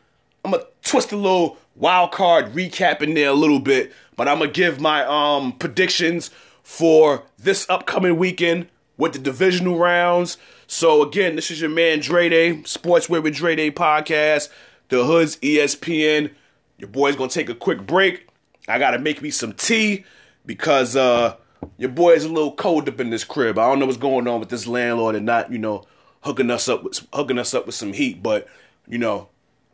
I'm 0.45 0.51
gonna 0.51 0.65
twist 0.83 1.11
a 1.11 1.17
little 1.17 1.57
wild 1.77 2.11
card 2.11 2.53
recap 2.53 3.01
in 3.01 3.13
there 3.13 3.29
a 3.29 3.33
little 3.33 3.59
bit, 3.59 3.93
but 4.15 4.27
I'm 4.27 4.39
gonna 4.39 4.51
give 4.51 4.79
my 4.79 5.05
um 5.05 5.53
predictions 5.53 6.29
for 6.63 7.23
this 7.37 7.69
upcoming 7.69 8.17
weekend 8.17 8.67
with 8.97 9.13
the 9.13 9.19
divisional 9.19 9.77
rounds. 9.77 10.37
So 10.65 11.01
again, 11.01 11.35
this 11.35 11.49
is 11.49 11.61
your 11.61 11.69
man 11.69 11.99
Dre 11.99 12.29
Day, 12.29 12.53
Sportsway 12.63 13.23
with 13.23 13.35
Dre 13.35 13.55
Day 13.55 13.71
podcast, 13.71 14.49
the 14.89 15.05
Hoods 15.05 15.37
ESPN. 15.37 16.31
Your 16.77 16.89
boy's 16.89 17.15
gonna 17.15 17.29
take 17.29 17.49
a 17.49 17.55
quick 17.55 17.85
break. 17.85 18.27
I 18.67 18.79
gotta 18.79 18.99
make 18.99 19.21
me 19.21 19.29
some 19.29 19.53
tea 19.53 20.03
because 20.45 20.95
uh 20.95 21.35
your 21.77 21.89
boy 21.89 22.13
is 22.13 22.25
a 22.25 22.29
little 22.29 22.53
cold 22.53 22.89
up 22.89 22.99
in 22.99 23.09
this 23.09 23.23
crib. 23.23 23.57
I 23.57 23.67
don't 23.67 23.79
know 23.79 23.85
what's 23.85 23.97
going 23.97 24.27
on 24.27 24.39
with 24.39 24.49
this 24.49 24.67
landlord 24.67 25.15
and 25.15 25.25
not, 25.25 25.51
you 25.51 25.57
know, 25.57 25.85
hooking 26.21 26.51
us 26.51 26.67
up 26.67 26.83
with 26.83 27.07
hooking 27.13 27.39
us 27.39 27.53
up 27.53 27.65
with 27.65 27.75
some 27.75 27.93
heat, 27.93 28.21
but 28.21 28.47
you 28.87 28.97
know, 28.97 29.29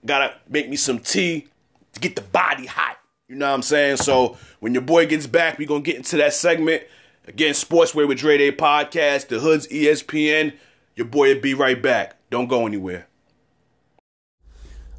gotta 0.06 0.36
make 0.50 0.70
me 0.70 0.76
some 0.76 1.00
tea 1.00 1.48
to 1.94 2.00
get 2.00 2.16
the 2.16 2.22
body 2.22 2.66
hot. 2.66 2.98
You 3.30 3.36
know 3.36 3.48
what 3.48 3.56
I'm 3.56 3.62
saying? 3.62 3.98
So 3.98 4.38
when 4.60 4.74
your 4.74 4.84
boy 4.84 5.08
gets 5.08 5.28
back, 5.28 5.58
we 5.58 5.66
gonna 5.66 5.82
get 5.82 5.96
into 5.96 6.18
that 6.18 6.34
segment. 6.34 6.84
Again, 7.26 7.54
Sportsway 7.54 8.08
with 8.08 8.20
Dre 8.20 8.38
Day 8.38 8.52
Podcast, 8.52 9.30
the 9.30 9.40
Hoods 9.40 9.68
ESPN. 9.68 10.54
Your 10.96 11.08
boy 11.08 11.34
will 11.34 11.42
be 11.42 11.54
right 11.54 11.82
back. 11.82 12.18
Don't 12.30 12.48
go 12.48 12.68
anywhere. 12.68 13.08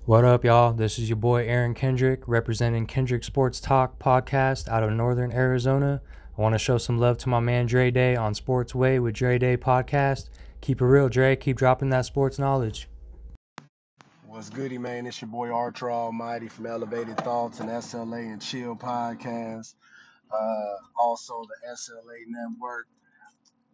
What 0.06 0.24
up, 0.24 0.44
y'all? 0.44 0.72
This 0.72 0.98
is 0.98 1.08
your 1.08 1.16
boy 1.16 1.46
Aaron 1.46 1.74
Kendrick 1.74 2.22
representing 2.26 2.86
Kendrick 2.86 3.24
Sports 3.24 3.60
Talk 3.60 3.98
podcast 3.98 4.68
out 4.68 4.82
of 4.82 4.92
Northern 4.92 5.32
Arizona. 5.32 6.02
I 6.36 6.42
want 6.42 6.54
to 6.54 6.58
show 6.58 6.78
some 6.78 6.98
love 6.98 7.16
to 7.18 7.28
my 7.28 7.40
man 7.40 7.66
Dre 7.66 7.90
Day 7.90 8.16
on 8.16 8.34
Sportsway 8.34 9.00
with 9.00 9.14
Dre 9.14 9.38
Day 9.38 9.56
podcast. 9.56 10.28
Keep 10.60 10.80
it 10.80 10.86
real, 10.86 11.08
Dre. 11.08 11.36
Keep 11.36 11.56
dropping 11.56 11.90
that 11.90 12.06
sports 12.06 12.38
knowledge. 12.38 12.88
What's 14.34 14.50
goody, 14.50 14.78
man? 14.78 15.06
It's 15.06 15.20
your 15.20 15.28
boy 15.28 15.50
Archer 15.50 15.92
Almighty 15.92 16.48
from 16.48 16.66
Elevated 16.66 17.18
Thoughts 17.18 17.60
and 17.60 17.70
SLA 17.70 18.32
and 18.32 18.42
Chill 18.42 18.74
podcast. 18.74 19.76
Uh, 20.28 20.74
also 20.98 21.44
the 21.44 21.70
SLA 21.72 22.24
Network, 22.26 22.88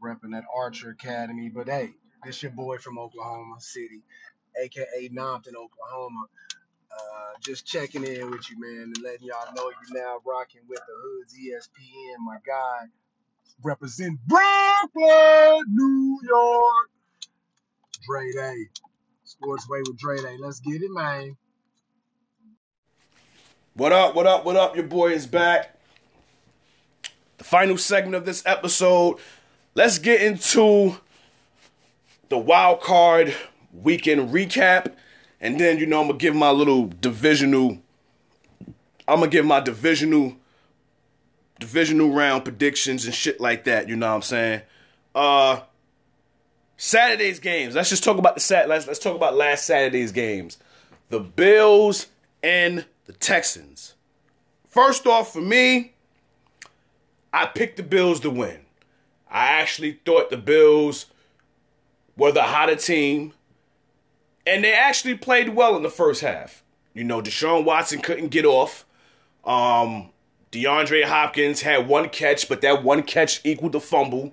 repping 0.04 0.36
at 0.36 0.44
Archer 0.54 0.90
Academy. 0.90 1.48
But 1.48 1.66
hey, 1.66 1.94
this 2.26 2.42
your 2.42 2.52
boy 2.52 2.76
from 2.76 2.98
Oklahoma 2.98 3.58
City, 3.58 4.02
aka 4.62 5.08
Nompton, 5.08 5.56
Oklahoma. 5.56 6.26
Uh, 6.92 7.38
just 7.42 7.64
checking 7.64 8.04
in 8.04 8.30
with 8.30 8.50
you, 8.50 8.60
man, 8.60 8.92
and 8.94 9.02
letting 9.02 9.28
y'all 9.28 9.54
know 9.56 9.70
you're 9.70 10.04
now 10.04 10.18
rocking 10.26 10.60
with 10.68 10.80
the 10.80 10.92
Hoods 11.02 11.34
ESPN, 11.42 12.18
my 12.18 12.36
guy. 12.46 12.86
Represent 13.62 14.18
Brooklyn, 14.26 15.64
New 15.72 16.20
York. 16.22 16.90
Dre 18.06 18.30
Day. 18.32 18.68
Sportsway 19.40 19.86
with 19.86 19.98
Dre 19.98 20.20
Day. 20.20 20.36
Let's 20.38 20.60
get 20.60 20.82
it, 20.82 20.90
man. 20.90 21.36
What 23.74 23.92
up, 23.92 24.14
what 24.14 24.26
up, 24.26 24.44
what 24.44 24.56
up? 24.56 24.74
Your 24.76 24.84
boy 24.84 25.12
is 25.12 25.26
back. 25.26 25.78
The 27.38 27.44
final 27.44 27.78
segment 27.78 28.16
of 28.16 28.26
this 28.26 28.44
episode. 28.44 29.18
Let's 29.74 29.98
get 29.98 30.20
into 30.20 30.96
the 32.28 32.36
wild 32.36 32.80
card 32.80 33.34
weekend 33.72 34.30
recap. 34.30 34.94
And 35.40 35.58
then, 35.58 35.78
you 35.78 35.86
know, 35.86 36.00
I'm 36.00 36.08
gonna 36.08 36.18
give 36.18 36.34
my 36.34 36.50
little 36.50 36.88
divisional. 37.00 37.78
I'm 39.08 39.20
gonna 39.20 39.28
give 39.28 39.46
my 39.46 39.60
divisional 39.60 40.36
divisional 41.58 42.10
round 42.10 42.44
predictions 42.44 43.04
and 43.06 43.14
shit 43.14 43.40
like 43.40 43.64
that. 43.64 43.88
You 43.88 43.96
know 43.96 44.08
what 44.08 44.16
I'm 44.16 44.22
saying? 44.22 44.62
Uh 45.14 45.60
Saturday's 46.82 47.40
games. 47.40 47.74
Let's 47.74 47.90
just 47.90 48.02
talk 48.02 48.16
about 48.16 48.34
the 48.34 48.40
sat. 48.40 48.66
Let's 48.66 48.86
let's 48.86 48.98
talk 48.98 49.14
about 49.14 49.36
last 49.36 49.66
Saturday's 49.66 50.12
games. 50.12 50.56
The 51.10 51.20
Bills 51.20 52.06
and 52.42 52.86
the 53.04 53.12
Texans. 53.12 53.96
First 54.66 55.06
off, 55.06 55.30
for 55.30 55.42
me, 55.42 55.92
I 57.34 57.44
picked 57.44 57.76
the 57.76 57.82
Bills 57.82 58.18
to 58.20 58.30
win. 58.30 58.60
I 59.30 59.60
actually 59.60 60.00
thought 60.06 60.30
the 60.30 60.38
Bills 60.38 61.04
were 62.16 62.32
the 62.32 62.44
hotter 62.44 62.76
team, 62.76 63.34
and 64.46 64.64
they 64.64 64.72
actually 64.72 65.18
played 65.18 65.50
well 65.50 65.76
in 65.76 65.82
the 65.82 65.90
first 65.90 66.22
half. 66.22 66.62
You 66.94 67.04
know, 67.04 67.20
Deshaun 67.20 67.66
Watson 67.66 68.00
couldn't 68.00 68.28
get 68.28 68.46
off. 68.46 68.86
Um, 69.44 70.08
DeAndre 70.50 71.04
Hopkins 71.04 71.60
had 71.60 71.88
one 71.88 72.08
catch, 72.08 72.48
but 72.48 72.62
that 72.62 72.82
one 72.82 73.02
catch 73.02 73.44
equaled 73.44 73.72
the 73.72 73.80
fumble. 73.80 74.32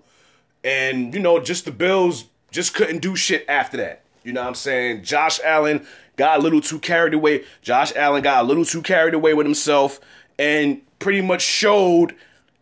And, 0.63 1.13
you 1.13 1.19
know, 1.19 1.41
just 1.41 1.65
the 1.65 1.71
Bills 1.71 2.25
just 2.51 2.73
couldn't 2.73 2.99
do 2.99 3.15
shit 3.15 3.45
after 3.47 3.77
that. 3.77 4.03
You 4.23 4.33
know 4.33 4.41
what 4.41 4.47
I'm 4.47 4.55
saying? 4.55 5.03
Josh 5.03 5.39
Allen 5.43 5.85
got 6.17 6.39
a 6.39 6.41
little 6.41 6.61
too 6.61 6.79
carried 6.79 7.13
away. 7.13 7.45
Josh 7.61 7.93
Allen 7.95 8.23
got 8.23 8.43
a 8.43 8.47
little 8.47 8.65
too 8.65 8.81
carried 8.81 9.13
away 9.13 9.33
with 9.33 9.45
himself 9.45 9.99
and 10.37 10.81
pretty 10.99 11.21
much 11.21 11.41
showed 11.41 12.15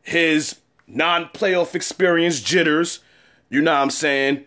his 0.04 0.60
non 0.88 1.26
playoff 1.26 1.76
experience 1.76 2.42
jitters. 2.42 3.00
You 3.50 3.62
know 3.62 3.74
what 3.74 3.82
I'm 3.82 3.90
saying? 3.90 4.46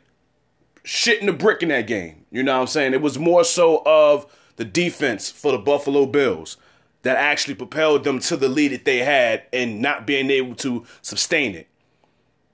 Shitting 0.84 1.26
the 1.26 1.32
brick 1.32 1.62
in 1.62 1.70
that 1.70 1.86
game. 1.86 2.24
You 2.30 2.42
know 2.42 2.54
what 2.54 2.62
I'm 2.62 2.66
saying? 2.66 2.94
It 2.94 3.02
was 3.02 3.18
more 3.18 3.44
so 3.44 3.82
of 3.84 4.26
the 4.56 4.64
defense 4.64 5.30
for 5.30 5.52
the 5.52 5.58
Buffalo 5.58 6.06
Bills 6.06 6.56
that 7.02 7.16
actually 7.16 7.54
propelled 7.54 8.04
them 8.04 8.18
to 8.18 8.36
the 8.36 8.48
lead 8.48 8.72
that 8.72 8.84
they 8.84 8.98
had 8.98 9.44
and 9.52 9.80
not 9.80 10.06
being 10.06 10.30
able 10.30 10.54
to 10.56 10.84
sustain 11.00 11.54
it. 11.54 11.68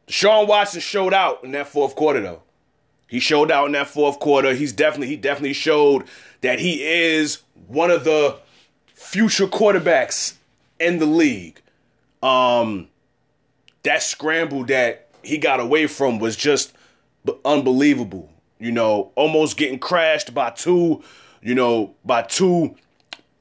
Sean 0.07 0.47
Watson 0.47 0.81
showed 0.81 1.15
out 1.15 1.43
in 1.45 1.53
that 1.53 1.67
fourth 1.67 1.97
quarter 1.97 2.21
though. 2.21 2.44
He 3.09 3.21
showed 3.21 3.51
out 3.51 3.67
in 3.67 3.73
that 3.73 3.89
fourth 3.89 4.19
quarter. 4.19 4.55
He's 4.55 4.73
definitely 4.73 5.09
he 5.09 5.17
definitely 5.17 5.53
showed 5.53 6.05
that 6.41 6.59
he 6.59 6.83
is 6.83 7.43
one 7.67 7.91
of 7.91 8.05
the 8.05 8.39
future 8.95 9.47
quarterbacks 9.47 10.35
in 10.81 10.99
the 10.99 11.07
league. 11.07 11.61
Um 12.23 12.89
that 13.83 14.03
scramble 14.03 14.65
that 14.65 15.09
he 15.23 15.39
got 15.39 15.61
away 15.61 15.87
from 15.87 16.19
was 16.19 16.37
just 16.37 16.73
unbelievable. 17.45 18.31
You 18.59 18.73
know, 18.73 19.13
almost 19.15 19.57
getting 19.57 19.79
crashed 19.79 20.33
by 20.35 20.51
two, 20.51 21.03
you 21.43 21.55
know, 21.55 21.95
by 22.05 22.23
two 22.23 22.77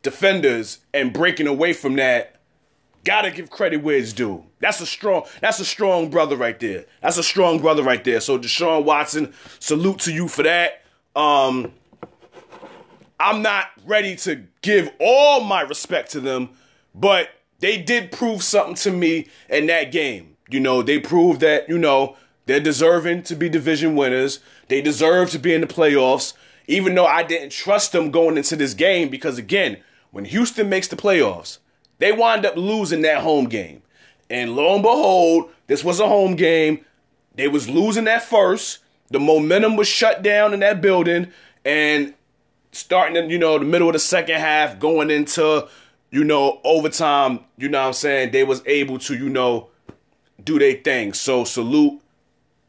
defenders 0.01 0.79
and 0.93 1.13
breaking 1.13 1.47
away 1.47 1.73
from 1.73 1.95
that. 1.95 2.35
Gotta 3.03 3.31
give 3.31 3.49
credit 3.49 3.77
where 3.77 3.97
it's 3.97 4.13
due. 4.13 4.45
That's 4.63 4.79
a 4.79 4.85
strong. 4.85 5.23
That's 5.41 5.59
a 5.59 5.65
strong 5.65 6.09
brother 6.09 6.37
right 6.37 6.57
there. 6.57 6.85
That's 7.01 7.17
a 7.17 7.23
strong 7.23 7.59
brother 7.59 7.83
right 7.83 8.01
there. 8.01 8.21
So 8.21 8.39
Deshaun 8.39 8.85
Watson, 8.85 9.33
salute 9.59 9.99
to 9.99 10.13
you 10.13 10.29
for 10.29 10.43
that. 10.43 10.85
Um, 11.17 11.73
I'm 13.19 13.41
not 13.41 13.71
ready 13.85 14.15
to 14.15 14.45
give 14.61 14.89
all 15.01 15.41
my 15.41 15.63
respect 15.63 16.11
to 16.11 16.21
them, 16.21 16.51
but 16.95 17.27
they 17.59 17.77
did 17.77 18.13
prove 18.13 18.41
something 18.41 18.75
to 18.75 18.91
me 18.91 19.27
in 19.49 19.65
that 19.65 19.91
game. 19.91 20.37
You 20.49 20.61
know, 20.61 20.81
they 20.81 20.97
proved 20.97 21.41
that 21.41 21.67
you 21.67 21.77
know 21.77 22.15
they're 22.45 22.61
deserving 22.61 23.23
to 23.23 23.35
be 23.35 23.49
division 23.49 23.97
winners. 23.97 24.39
They 24.69 24.81
deserve 24.81 25.29
to 25.31 25.39
be 25.39 25.53
in 25.53 25.59
the 25.59 25.67
playoffs. 25.67 26.35
Even 26.67 26.95
though 26.95 27.05
I 27.05 27.23
didn't 27.23 27.49
trust 27.49 27.91
them 27.91 28.11
going 28.11 28.37
into 28.37 28.55
this 28.55 28.73
game, 28.73 29.09
because 29.09 29.37
again, 29.37 29.83
when 30.11 30.23
Houston 30.23 30.69
makes 30.69 30.87
the 30.87 30.95
playoffs, 30.95 31.57
they 31.97 32.13
wind 32.13 32.45
up 32.45 32.55
losing 32.55 33.01
that 33.01 33.23
home 33.23 33.49
game. 33.49 33.83
And 34.33 34.55
lo 34.55 34.73
and 34.73 34.81
behold, 34.81 35.51
this 35.67 35.83
was 35.83 35.99
a 35.99 36.07
home 36.07 36.35
game. 36.35 36.83
They 37.35 37.47
was 37.47 37.69
losing 37.69 38.07
at 38.07 38.23
first. 38.23 38.79
The 39.11 39.19
momentum 39.19 39.75
was 39.75 39.87
shut 39.87 40.23
down 40.23 40.55
in 40.55 40.61
that 40.61 40.81
building. 40.81 41.31
And 41.63 42.15
starting 42.71 43.15
in, 43.15 43.29
you 43.29 43.37
know, 43.37 43.59
the 43.59 43.65
middle 43.65 43.89
of 43.89 43.93
the 43.93 43.99
second 43.99 44.39
half, 44.39 44.79
going 44.79 45.11
into, 45.11 45.67
you 46.09 46.23
know, 46.23 46.59
overtime, 46.63 47.41
you 47.57 47.69
know 47.69 47.81
what 47.81 47.87
I'm 47.87 47.93
saying, 47.93 48.31
they 48.31 48.43
was 48.43 48.63
able 48.65 48.97
to, 48.99 49.15
you 49.15 49.29
know, 49.29 49.69
do 50.43 50.57
their 50.57 50.77
thing. 50.77 51.13
So 51.13 51.43
salute. 51.43 52.01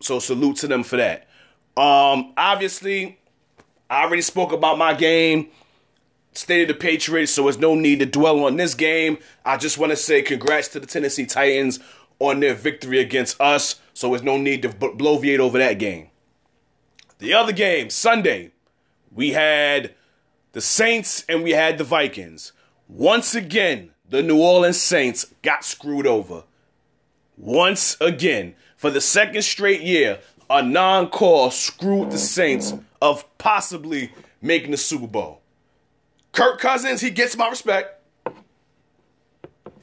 So 0.00 0.18
salute 0.18 0.56
to 0.56 0.68
them 0.68 0.82
for 0.82 0.98
that. 0.98 1.28
Um, 1.78 2.34
obviously, 2.36 3.18
I 3.88 4.04
already 4.04 4.20
spoke 4.20 4.52
about 4.52 4.76
my 4.76 4.92
game. 4.92 5.48
State 6.34 6.62
of 6.62 6.68
the 6.68 6.74
Patriots, 6.74 7.32
so 7.32 7.44
there's 7.44 7.58
no 7.58 7.74
need 7.74 8.00
to 8.00 8.06
dwell 8.06 8.44
on 8.44 8.56
this 8.56 8.74
game. 8.74 9.18
I 9.44 9.56
just 9.56 9.78
want 9.78 9.90
to 9.90 9.96
say 9.96 10.20
congrats 10.20 10.68
to 10.68 10.80
the 10.80 10.86
Tennessee 10.86 11.26
Titans 11.26 11.78
on 12.18 12.40
their 12.40 12.54
victory 12.54 12.98
against 12.98 13.40
us, 13.40 13.76
so 13.92 14.10
there's 14.10 14.22
no 14.22 14.36
need 14.36 14.62
to 14.62 14.68
bloviate 14.68 15.38
over 15.38 15.58
that 15.58 15.78
game. 15.78 16.10
The 17.18 17.34
other 17.34 17.52
game, 17.52 17.90
Sunday, 17.90 18.52
we 19.12 19.30
had 19.30 19.94
the 20.52 20.60
Saints 20.60 21.24
and 21.28 21.42
we 21.44 21.52
had 21.52 21.78
the 21.78 21.84
Vikings. 21.84 22.52
Once 22.88 23.34
again, 23.34 23.90
the 24.08 24.22
New 24.22 24.40
Orleans 24.40 24.80
Saints 24.80 25.26
got 25.42 25.64
screwed 25.64 26.06
over. 26.06 26.44
Once 27.36 27.96
again, 28.00 28.54
for 28.76 28.90
the 28.90 29.00
second 29.00 29.42
straight 29.42 29.80
year, 29.80 30.18
a 30.50 30.62
non 30.62 31.08
call 31.08 31.50
screwed 31.50 32.10
the 32.10 32.18
Saints 32.18 32.74
of 33.00 33.24
possibly 33.38 34.12
making 34.42 34.72
the 34.72 34.76
Super 34.76 35.06
Bowl. 35.06 35.40
Kirk 36.34 36.58
Cousins, 36.60 37.00
he 37.00 37.10
gets 37.10 37.36
my 37.36 37.48
respect. 37.48 38.02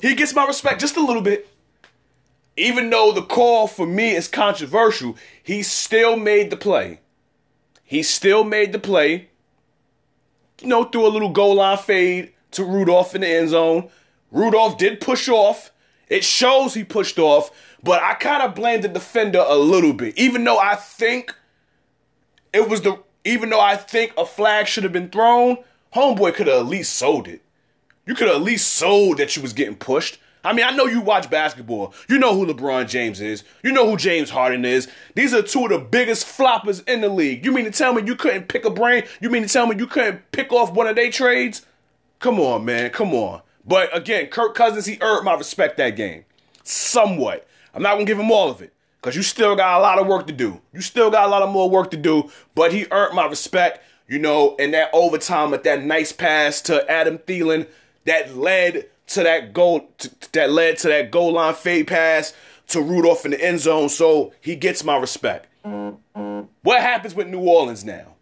He 0.02 0.16
gets 0.16 0.36
my 0.36 0.46
respect 0.46 0.82
just 0.82 0.98
a 0.98 1.04
little 1.04 1.22
bit. 1.22 1.48
Even 2.58 2.90
though 2.90 3.14
the 3.14 3.22
call 3.22 3.68
for 3.68 3.88
me 3.88 4.12
is 4.12 4.28
controversial, 4.28 5.16
he 5.42 5.64
still 5.64 6.18
made 6.18 6.50
the 6.50 6.58
play. 6.58 7.00
He 7.84 8.04
still 8.04 8.44
made 8.44 8.74
the 8.74 8.80
play. 8.80 9.30
You 10.62 10.68
know, 10.68 10.84
threw 10.84 11.08
a 11.08 11.10
little 11.10 11.30
goal 11.30 11.56
line 11.56 11.78
fade 11.78 12.34
to 12.52 12.66
Rudolph 12.66 13.16
in 13.16 13.22
the 13.22 13.28
end 13.28 13.50
zone. 13.50 13.90
Rudolph 14.30 14.78
did 14.78 15.00
push 15.00 15.30
off. 15.30 15.72
It 16.10 16.26
shows 16.26 16.74
he 16.74 16.84
pushed 16.84 17.18
off, 17.18 17.52
but 17.82 18.04
I 18.04 18.16
kind 18.16 18.44
of 18.44 18.54
blame 18.54 18.82
the 18.82 18.90
defender 18.90 19.44
a 19.48 19.56
little 19.56 19.94
bit. 19.94 20.18
Even 20.18 20.44
though 20.44 20.60
I 20.60 20.76
think 20.76 21.34
it 22.52 22.68
was 22.68 22.82
the 22.82 23.00
even 23.24 23.50
though 23.50 23.62
I 23.62 23.78
think 23.78 24.14
a 24.18 24.26
flag 24.26 24.68
should 24.68 24.84
have 24.84 24.92
been 24.92 25.10
thrown, 25.10 25.58
homeboy 25.94 26.34
could 26.34 26.48
have 26.48 26.60
at 26.60 26.66
least 26.66 26.94
sold 26.94 27.28
it. 27.28 27.42
You 28.06 28.16
could 28.16 28.28
have 28.28 28.38
at 28.38 28.44
least 28.44 28.68
sold 28.68 29.18
that 29.18 29.36
you 29.36 29.42
was 29.42 29.54
getting 29.54 29.76
pushed. 29.76 30.20
I 30.44 30.54
mean, 30.54 30.66
I 30.66 30.72
know 30.72 30.86
you 30.86 31.02
watch 31.02 31.30
basketball. 31.30 31.94
You 32.10 32.18
know 32.18 32.36
who 32.36 32.52
LeBron 32.52 32.90
James 32.90 33.22
is. 33.22 33.44
You 33.64 33.72
know 33.72 33.88
who 33.90 33.96
James 33.96 34.32
Harden 34.32 34.66
is. 34.66 34.88
These 35.14 35.34
are 35.36 35.44
two 35.44 35.66
of 35.66 35.70
the 35.70 35.78
biggest 35.78 36.26
floppers 36.26 36.88
in 36.90 37.02
the 37.02 37.10
league. 37.10 37.46
You 37.46 37.52
mean 37.52 37.66
to 37.66 37.72
tell 37.72 37.94
me 37.94 38.02
you 38.06 38.16
couldn't 38.16 38.48
pick 38.48 38.66
a 38.66 38.72
brain? 38.72 39.04
You 39.20 39.30
mean 39.30 39.44
to 39.44 39.50
tell 39.50 39.68
me 39.68 39.76
you 39.78 39.86
couldn't 39.86 40.32
pick 40.32 40.52
off 40.52 40.74
one 40.74 40.88
of 40.88 40.96
their 40.96 41.12
trades? 41.12 41.64
Come 42.20 42.40
on, 42.40 42.66
man. 42.66 42.90
Come 42.90 43.14
on. 43.14 43.42
But 43.66 43.96
again, 43.96 44.28
Kirk 44.28 44.56
Cousins, 44.56 44.88
he 44.88 44.98
earned 45.02 45.26
my 45.26 45.36
respect 45.36 45.78
that 45.78 45.96
game. 45.96 46.26
Somewhat. 46.64 47.48
I'm 47.74 47.84
not 47.84 47.94
going 47.94 48.06
to 48.06 48.12
give 48.12 48.20
him 48.20 48.32
all 48.32 48.50
of 48.50 48.62
it 48.62 48.74
because 49.00 49.16
you 49.16 49.22
still 49.22 49.56
got 49.56 49.80
a 49.80 49.82
lot 49.82 50.00
of 50.00 50.08
work 50.08 50.28
to 50.28 50.34
do. 50.34 50.60
You 50.74 50.82
still 50.82 51.12
got 51.12 51.28
a 51.28 51.32
lot 51.32 51.44
of 51.44 51.50
more 51.50 51.70
work 51.70 51.92
to 51.92 51.98
do, 51.98 52.32
but 52.56 52.74
he 52.74 52.88
earned 52.92 53.16
my 53.16 53.28
respect. 53.28 53.84
You 54.12 54.20
know, 54.20 54.58
and 54.60 54.74
that 54.74 54.90
overtime 54.92 55.52
with 55.52 55.64
that 55.64 55.86
nice 55.86 56.12
pass 56.12 56.60
to 56.64 56.92
Adam 56.92 57.18
Thielen 57.18 57.66
that 58.04 58.36
led 58.36 58.90
to 59.08 59.24
that 59.24 59.54
goal 59.54 59.90
to, 60.00 60.12
that 60.34 60.52
led 60.52 60.78
to 60.80 60.90
that 60.90 61.12
goal 61.12 61.32
line 61.32 61.54
fade 61.54 61.88
pass 61.88 62.34
to 62.68 62.82
Rudolph 62.82 63.24
in 63.24 63.32
the 63.32 63.42
end 63.42 63.62
zone. 63.62 63.88
So 63.88 64.34
he 64.42 64.58
gets 64.58 64.84
my 64.84 64.98
respect. 64.98 65.48
What 65.64 66.82
happens 66.82 67.16
with 67.16 67.28
New 67.28 67.40
Orleans 67.40 67.86
now? 67.86 68.16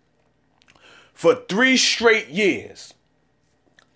For 1.16 1.34
three 1.34 1.76
straight 1.76 2.28
years, 2.28 2.94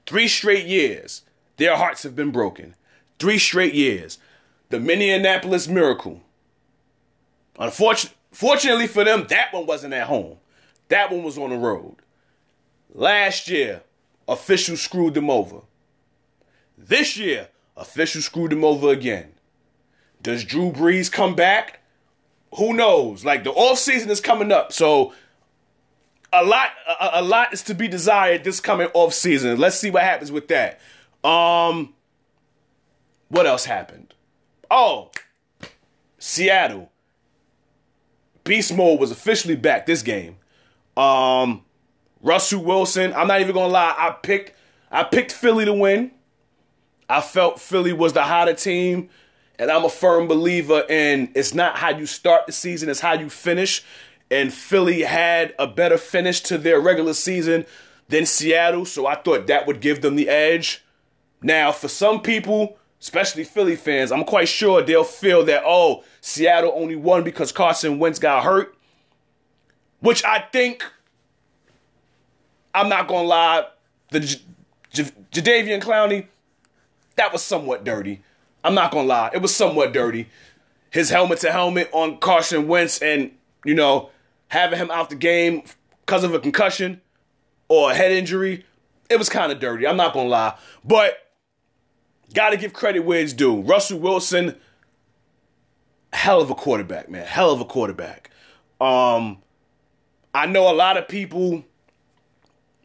three 0.08 0.28
straight 0.28 0.66
years, 0.66 1.22
their 1.58 1.78
hearts 1.78 2.02
have 2.02 2.16
been 2.16 2.32
broken. 2.32 2.74
Three 3.20 3.38
straight 3.38 3.76
years. 3.76 4.18
The 4.70 4.80
Minneapolis 4.80 5.68
Miracle. 5.68 6.22
Unfortunately, 7.60 8.18
fortunately 8.32 8.88
for 8.88 9.04
them, 9.04 9.28
that 9.30 9.54
one 9.54 9.68
wasn't 9.68 9.94
at 9.94 10.08
home. 10.08 10.40
That 10.90 11.12
one 11.12 11.24
was 11.24 11.38
on 11.38 11.50
the 11.50 11.58
road. 11.58 11.96
Last 12.94 13.50
year, 13.50 13.82
officials 14.28 14.82
screwed 14.82 15.14
them 15.14 15.30
over. 15.30 15.62
This 16.78 17.18
year, 17.18 17.50
officials 17.76 18.26
screwed 18.26 18.52
them 18.52 18.64
over 18.64 18.90
again. 18.90 19.34
Does 20.22 20.44
Drew 20.44 20.72
Brees 20.72 21.12
come 21.12 21.36
back? 21.36 21.82
Who 22.56 22.74
knows? 22.74 23.26
Like 23.26 23.44
the 23.44 23.52
off 23.52 23.80
season 23.80 24.10
is 24.10 24.22
coming 24.22 24.52
up, 24.52 24.72
so 24.72 25.14
a 26.32 26.44
lot 26.44 26.70
a, 26.88 27.10
a 27.14 27.22
lot 27.22 27.54
is 27.54 27.64
to 27.64 27.74
be 27.74 27.88
desired 27.88 28.44
this 28.44 28.60
coming 28.60 28.90
off 28.94 29.14
season. 29.14 29.60
Let's 29.60 29.78
see 29.78 29.90
what 29.90 30.04
happens 30.04 30.32
with 30.32 30.48
that. 30.50 30.80
Um 31.28 31.94
what 33.30 33.48
else 33.48 33.66
happened? 33.66 34.14
Oh, 34.70 35.12
Seattle. 36.20 36.92
Beast 38.44 38.76
mode 38.76 39.00
was 39.00 39.12
officially 39.12 39.56
back 39.56 39.86
this 39.86 40.02
game. 40.02 40.38
Um 40.96 41.64
Russell 42.22 42.64
Wilson, 42.64 43.14
I'm 43.14 43.28
not 43.28 43.42
even 43.42 43.54
gonna 43.54 43.72
lie, 43.72 43.96
I 43.98 44.12
picked 44.12 44.54
I 44.92 45.04
picked 45.04 45.32
Philly 45.32 45.66
to 45.66 45.74
win. 45.74 46.12
I 47.10 47.22
felt 47.22 47.60
Philly 47.60 47.94
was 47.94 48.14
the 48.14 48.24
hotter 48.24 48.54
team, 48.54 49.10
and 49.60 49.70
I'm 49.70 49.84
a 49.84 49.90
firm 49.90 50.28
believer 50.28 50.84
in 50.90 51.32
it's 51.36 51.54
not 51.54 51.78
how 51.78 51.90
you 51.90 52.06
start 52.06 52.46
the 52.46 52.52
season, 52.52 52.90
it's 52.90 53.00
how 53.00 53.14
you 53.14 53.30
finish. 53.30 53.84
And 54.32 54.54
Philly 54.54 55.02
had 55.02 55.54
a 55.60 55.68
better 55.68 55.98
finish 55.98 56.42
to 56.42 56.58
their 56.58 56.80
regular 56.80 57.14
season 57.14 57.66
than 58.08 58.26
Seattle, 58.26 58.86
so 58.86 59.06
I 59.06 59.16
thought 59.16 59.48
that 59.48 59.68
would 59.68 59.82
give 59.82 60.02
them 60.02 60.16
the 60.16 60.30
edge. 60.30 60.84
Now, 61.42 61.72
for 61.72 61.88
some 61.88 62.22
people, 62.22 62.78
especially 63.02 63.44
Philly 63.44 63.76
fans, 63.76 64.12
I'm 64.12 64.24
quite 64.24 64.48
sure 64.48 64.82
they'll 64.82 65.04
feel 65.04 65.44
that, 65.46 65.64
oh, 65.66 66.04
Seattle 66.22 66.74
only 66.76 66.96
won 66.96 67.24
because 67.24 67.52
Carson 67.52 68.00
Wentz 68.00 68.18
got 68.18 68.44
hurt. 68.44 68.76
Which 70.04 70.26
I 70.26 70.40
think, 70.40 70.84
I'm 72.76 72.90
not 72.90 73.08
to 73.08 73.28
lie, 73.28 73.64
the 74.12 74.20
J- 74.20 74.42
J- 74.92 75.12
Jadeveon 75.32 75.82
Clowney, 75.82 76.28
that 77.16 77.32
was 77.32 77.42
somewhat 77.42 77.86
dirty. 77.86 78.22
I'm 78.66 78.76
not 78.76 78.92
to 78.92 79.02
lie. 79.02 79.30
It 79.34 79.42
was 79.42 79.56
somewhat 79.56 79.94
dirty. 79.94 80.28
His 80.90 81.10
helmet 81.10 81.40
to 81.40 81.54
helmet 81.54 81.90
on 81.94 82.18
Carson 82.18 82.68
Wentz 82.68 83.02
and, 83.02 83.32
you 83.64 83.76
know, 83.76 84.10
having 84.50 84.78
him 84.78 84.92
out 84.92 85.10
the 85.10 85.16
game 85.16 85.64
because 86.06 86.26
of 86.26 86.34
a 86.34 86.40
concussion 86.42 87.00
or 87.70 87.92
a 87.92 87.96
head 87.96 88.12
injury, 88.12 88.66
it 89.10 89.18
was 89.18 89.30
kind 89.30 89.54
of 89.54 89.62
dirty. 89.62 89.88
I'm 89.88 89.96
not 89.96 90.12
to 90.16 90.22
lie. 90.22 90.58
But 90.84 91.18
got 92.34 92.50
to 92.50 92.58
give 92.58 92.74
credit 92.74 93.06
where 93.06 93.22
it's 93.22 93.32
due. 93.32 93.62
Russell 93.62 94.00
Wilson, 94.00 94.58
hell 96.12 96.42
of 96.42 96.50
a 96.50 96.56
quarterback, 96.56 97.10
man. 97.10 97.26
Hell 97.26 97.52
of 97.52 97.62
a 97.62 97.66
quarterback. 97.66 98.32
Um, 98.82 99.38
I 100.34 100.46
know 100.48 100.72
a 100.72 100.74
lot 100.74 100.98
of 100.98 101.08
people 101.08 101.64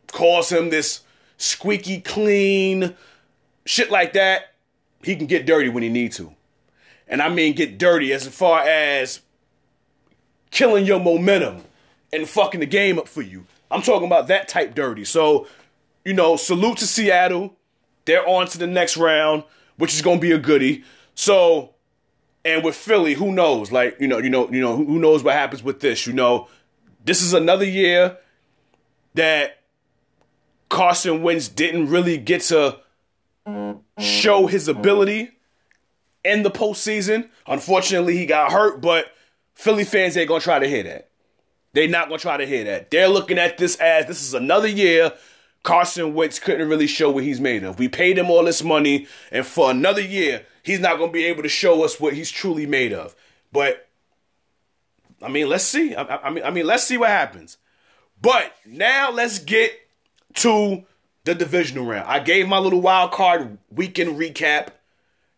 calls 0.09 0.51
him 0.51 0.71
this 0.71 1.01
squeaky 1.39 2.01
clean, 2.01 2.95
shit 3.65 3.91
like 3.91 4.13
that. 4.15 4.55
He 5.03 5.17
can 5.17 5.27
get 5.27 5.47
dirty 5.47 5.69
when 5.69 5.83
he 5.83 5.89
need 5.89 6.13
to. 6.13 6.35
And 7.07 7.23
I 7.23 7.29
mean 7.29 7.55
get 7.55 7.79
dirty 7.79 8.13
as 8.13 8.27
far 8.29 8.61
as 8.61 9.21
killing 10.51 10.85
your 10.85 11.01
momentum 11.01 11.63
and 12.13 12.29
fucking 12.29 12.61
the 12.61 12.67
game 12.67 12.99
up 12.99 13.09
for 13.09 13.23
you. 13.23 13.47
I'm 13.71 13.83
talking 13.83 14.07
about 14.07 14.29
that 14.29 14.49
type 14.49 14.75
dirty. 14.75 15.05
So, 15.05 15.47
you 16.05 16.15
know, 16.15 16.37
salute 16.37 16.79
to 16.79 16.87
Seattle. 16.87 17.55
They're 18.05 18.27
on 18.27 18.47
to 18.49 18.59
the 18.59 18.67
next 18.67 18.97
round, 18.97 19.45
which 19.77 19.95
is 19.95 20.03
gonna 20.03 20.21
be 20.21 20.33
a 20.33 20.39
goodie. 20.39 20.85
So, 21.15 21.75
and 22.45 22.65
with 22.65 22.75
Philly, 22.75 23.15
who 23.15 23.33
knows? 23.33 23.71
Like, 23.71 24.01
you 24.01 24.09
know, 24.09 24.19
you 24.19 24.31
know, 24.31 24.51
you 24.51 24.61
know, 24.61 24.77
who 24.77 24.99
knows 24.99 25.23
what 25.23 25.35
happens 25.35 25.63
with 25.63 25.81
this? 25.81 26.07
You 26.07 26.15
know, 26.15 26.49
this 27.09 27.23
is 27.23 27.33
another 27.33 27.65
year 27.65 28.19
that 29.15 29.63
Carson 30.69 31.23
Wentz 31.23 31.49
didn't 31.49 31.89
really 31.89 32.19
get 32.19 32.43
to 32.43 32.79
show 33.99 34.47
his 34.47 34.69
ability 34.69 35.31
in 36.23 36.43
the 36.43 36.51
postseason. 36.51 37.31
Unfortunately, 37.47 38.19
he 38.19 38.27
got 38.27 38.53
hurt, 38.53 38.83
but 38.83 39.07
Philly 39.55 39.85
fans 39.85 40.19
ain't 40.19 40.29
gonna 40.29 40.41
try 40.41 40.59
to 40.59 40.69
hear 40.69 40.83
that. 40.83 41.09
They're 41.73 41.89
not 41.89 42.09
gonna 42.09 42.19
try 42.19 42.37
to 42.37 42.47
hear 42.47 42.65
that. 42.65 42.91
They're 42.91 43.09
looking 43.09 43.39
at 43.39 43.57
this 43.57 43.77
as 43.77 44.05
this 44.05 44.23
is 44.23 44.35
another 44.35 44.69
year. 44.69 45.15
Carson 45.63 46.13
Wentz 46.13 46.39
couldn't 46.39 46.69
really 46.69 46.87
show 46.87 47.11
what 47.11 47.25
he's 47.25 47.41
made 47.41 47.65
of. 47.65 47.79
We 47.79 47.89
paid 47.89 48.19
him 48.19 48.31
all 48.31 48.45
this 48.45 48.63
money, 48.63 49.07
and 49.33 49.47
for 49.47 49.71
another 49.71 50.03
year, 50.03 50.45
he's 50.63 50.81
not 50.81 50.99
gonna 50.99 51.11
be 51.11 51.25
able 51.25 51.43
to 51.43 51.49
show 51.49 51.83
us 51.85 51.99
what 51.99 52.13
he's 52.13 52.31
truly 52.31 52.67
made 52.67 52.93
of. 52.93 53.17
But 53.51 53.88
I 55.23 55.29
mean, 55.29 55.49
let's 55.49 55.65
see. 55.65 55.95
I, 55.95 56.17
I 56.17 56.31
mean, 56.31 56.45
I 56.45 56.51
mean, 56.51 56.67
let's 56.67 56.85
see 56.85 56.97
what 56.97 57.11
happens. 57.11 57.57
But 58.21 58.53
now 58.67 59.11
let's 59.11 59.39
get 59.39 59.73
to 60.35 60.85
the 61.25 61.35
divisional 61.35 61.85
round. 61.85 62.09
I 62.09 62.21
gave 62.21 62.49
my 62.49 62.59
little 62.59 62.81
wild 62.81 63.13
card 63.13 63.59
weekend 63.71 64.19
recap. 64.19 64.69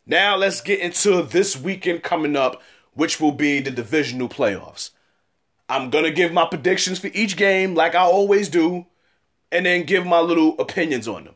Now 0.07 0.37
let's 0.37 0.61
get 0.61 0.81
into 0.81 1.23
this 1.23 1.57
weekend 1.57 2.03
coming 2.03 2.37
up, 2.37 2.63
which 2.95 3.21
will 3.21 3.33
be 3.33 3.61
the 3.61 3.71
divisional 3.71 4.29
playoffs. 4.29 4.91
I'm 5.69 5.91
to 5.91 6.11
give 6.11 6.33
my 6.33 6.47
predictions 6.47 6.99
for 6.99 7.11
each 7.15 7.37
game 7.37 7.75
like 7.75 7.95
I 7.95 8.01
always 8.01 8.49
do, 8.49 8.87
and 9.53 9.67
then 9.67 9.85
give 9.85 10.05
my 10.05 10.21
little 10.21 10.59
opinions 10.59 11.07
on 11.07 11.25
them. 11.25 11.35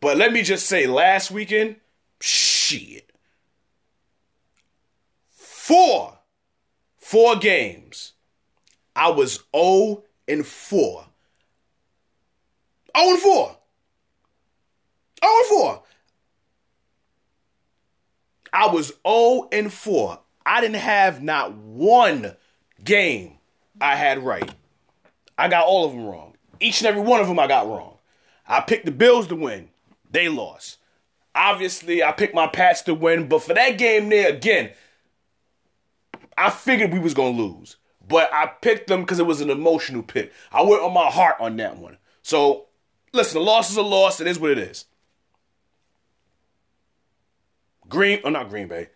But 0.00 0.16
let 0.16 0.32
me 0.32 0.42
just 0.42 0.66
say, 0.66 0.86
last 0.86 1.30
weekend, 1.30 1.76
shit. 2.20 3.10
Four, 5.30 6.17
four 7.08 7.36
games. 7.36 8.12
I 8.94 9.08
was 9.08 9.42
0 9.56 10.04
and 10.26 10.46
4. 10.46 11.06
0 12.96 13.10
and 13.10 13.18
4. 13.18 13.56
0 15.24 15.32
and 15.38 15.46
4. 15.46 15.82
I 18.52 18.66
was 18.66 18.92
0 19.06 19.48
and 19.52 19.72
4. 19.72 20.20
I 20.44 20.60
didn't 20.60 20.76
have 20.76 21.22
not 21.22 21.54
one 21.54 22.36
game 22.84 23.38
I 23.80 23.96
had 23.96 24.22
right. 24.22 24.52
I 25.38 25.48
got 25.48 25.64
all 25.64 25.86
of 25.86 25.92
them 25.92 26.04
wrong. 26.04 26.34
Each 26.60 26.82
and 26.82 26.88
every 26.88 27.00
one 27.00 27.20
of 27.20 27.28
them 27.28 27.38
I 27.38 27.46
got 27.46 27.68
wrong. 27.68 27.96
I 28.46 28.60
picked 28.60 28.84
the 28.84 28.92
Bills 28.92 29.28
to 29.28 29.36
win. 29.36 29.70
They 30.10 30.28
lost. 30.28 30.76
Obviously, 31.34 32.02
I 32.02 32.12
picked 32.12 32.34
my 32.34 32.48
Pats 32.48 32.82
to 32.82 32.94
win, 32.94 33.28
but 33.28 33.42
for 33.42 33.54
that 33.54 33.78
game 33.78 34.10
there, 34.10 34.28
again, 34.28 34.72
I 36.38 36.50
figured 36.50 36.92
we 36.92 36.98
was 36.98 37.14
to 37.14 37.22
lose. 37.22 37.76
But 38.06 38.32
I 38.32 38.46
picked 38.46 38.86
them 38.86 39.02
because 39.02 39.18
it 39.18 39.26
was 39.26 39.40
an 39.40 39.50
emotional 39.50 40.02
pick. 40.02 40.32
I 40.50 40.62
went 40.62 40.82
on 40.82 40.94
my 40.94 41.10
heart 41.10 41.36
on 41.40 41.56
that 41.58 41.76
one. 41.76 41.98
So, 42.22 42.68
listen, 43.12 43.38
a 43.38 43.44
loss 43.44 43.70
is 43.70 43.76
a 43.76 43.82
loss. 43.82 44.20
It 44.20 44.26
is 44.26 44.38
what 44.38 44.50
it 44.52 44.58
is. 44.58 44.86
Green, 47.88 48.20
oh, 48.24 48.30
not 48.30 48.48
Green 48.48 48.68
Bay. 48.68 48.88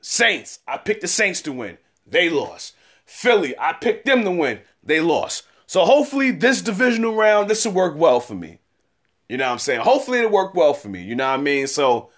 Saints, 0.00 0.58
I 0.68 0.76
picked 0.76 1.00
the 1.00 1.08
Saints 1.08 1.40
to 1.42 1.52
win. 1.52 1.78
They 2.06 2.28
lost. 2.28 2.74
Philly, 3.06 3.58
I 3.58 3.72
picked 3.72 4.04
them 4.04 4.24
to 4.24 4.30
win. 4.30 4.60
They 4.82 5.00
lost. 5.00 5.44
So 5.66 5.84
hopefully 5.84 6.30
this 6.30 6.60
divisional 6.60 7.14
round, 7.14 7.48
this 7.48 7.64
will 7.64 7.72
work 7.72 7.96
well 7.96 8.20
for 8.20 8.34
me. 8.34 8.58
You 9.28 9.38
know 9.38 9.46
what 9.46 9.52
I'm 9.52 9.58
saying? 9.58 9.80
Hopefully 9.80 10.18
it'll 10.18 10.30
work 10.30 10.54
well 10.54 10.74
for 10.74 10.88
me. 10.88 11.02
You 11.02 11.14
know 11.14 11.28
what 11.30 11.40
I 11.40 11.42
mean? 11.42 11.66
So 11.66 12.10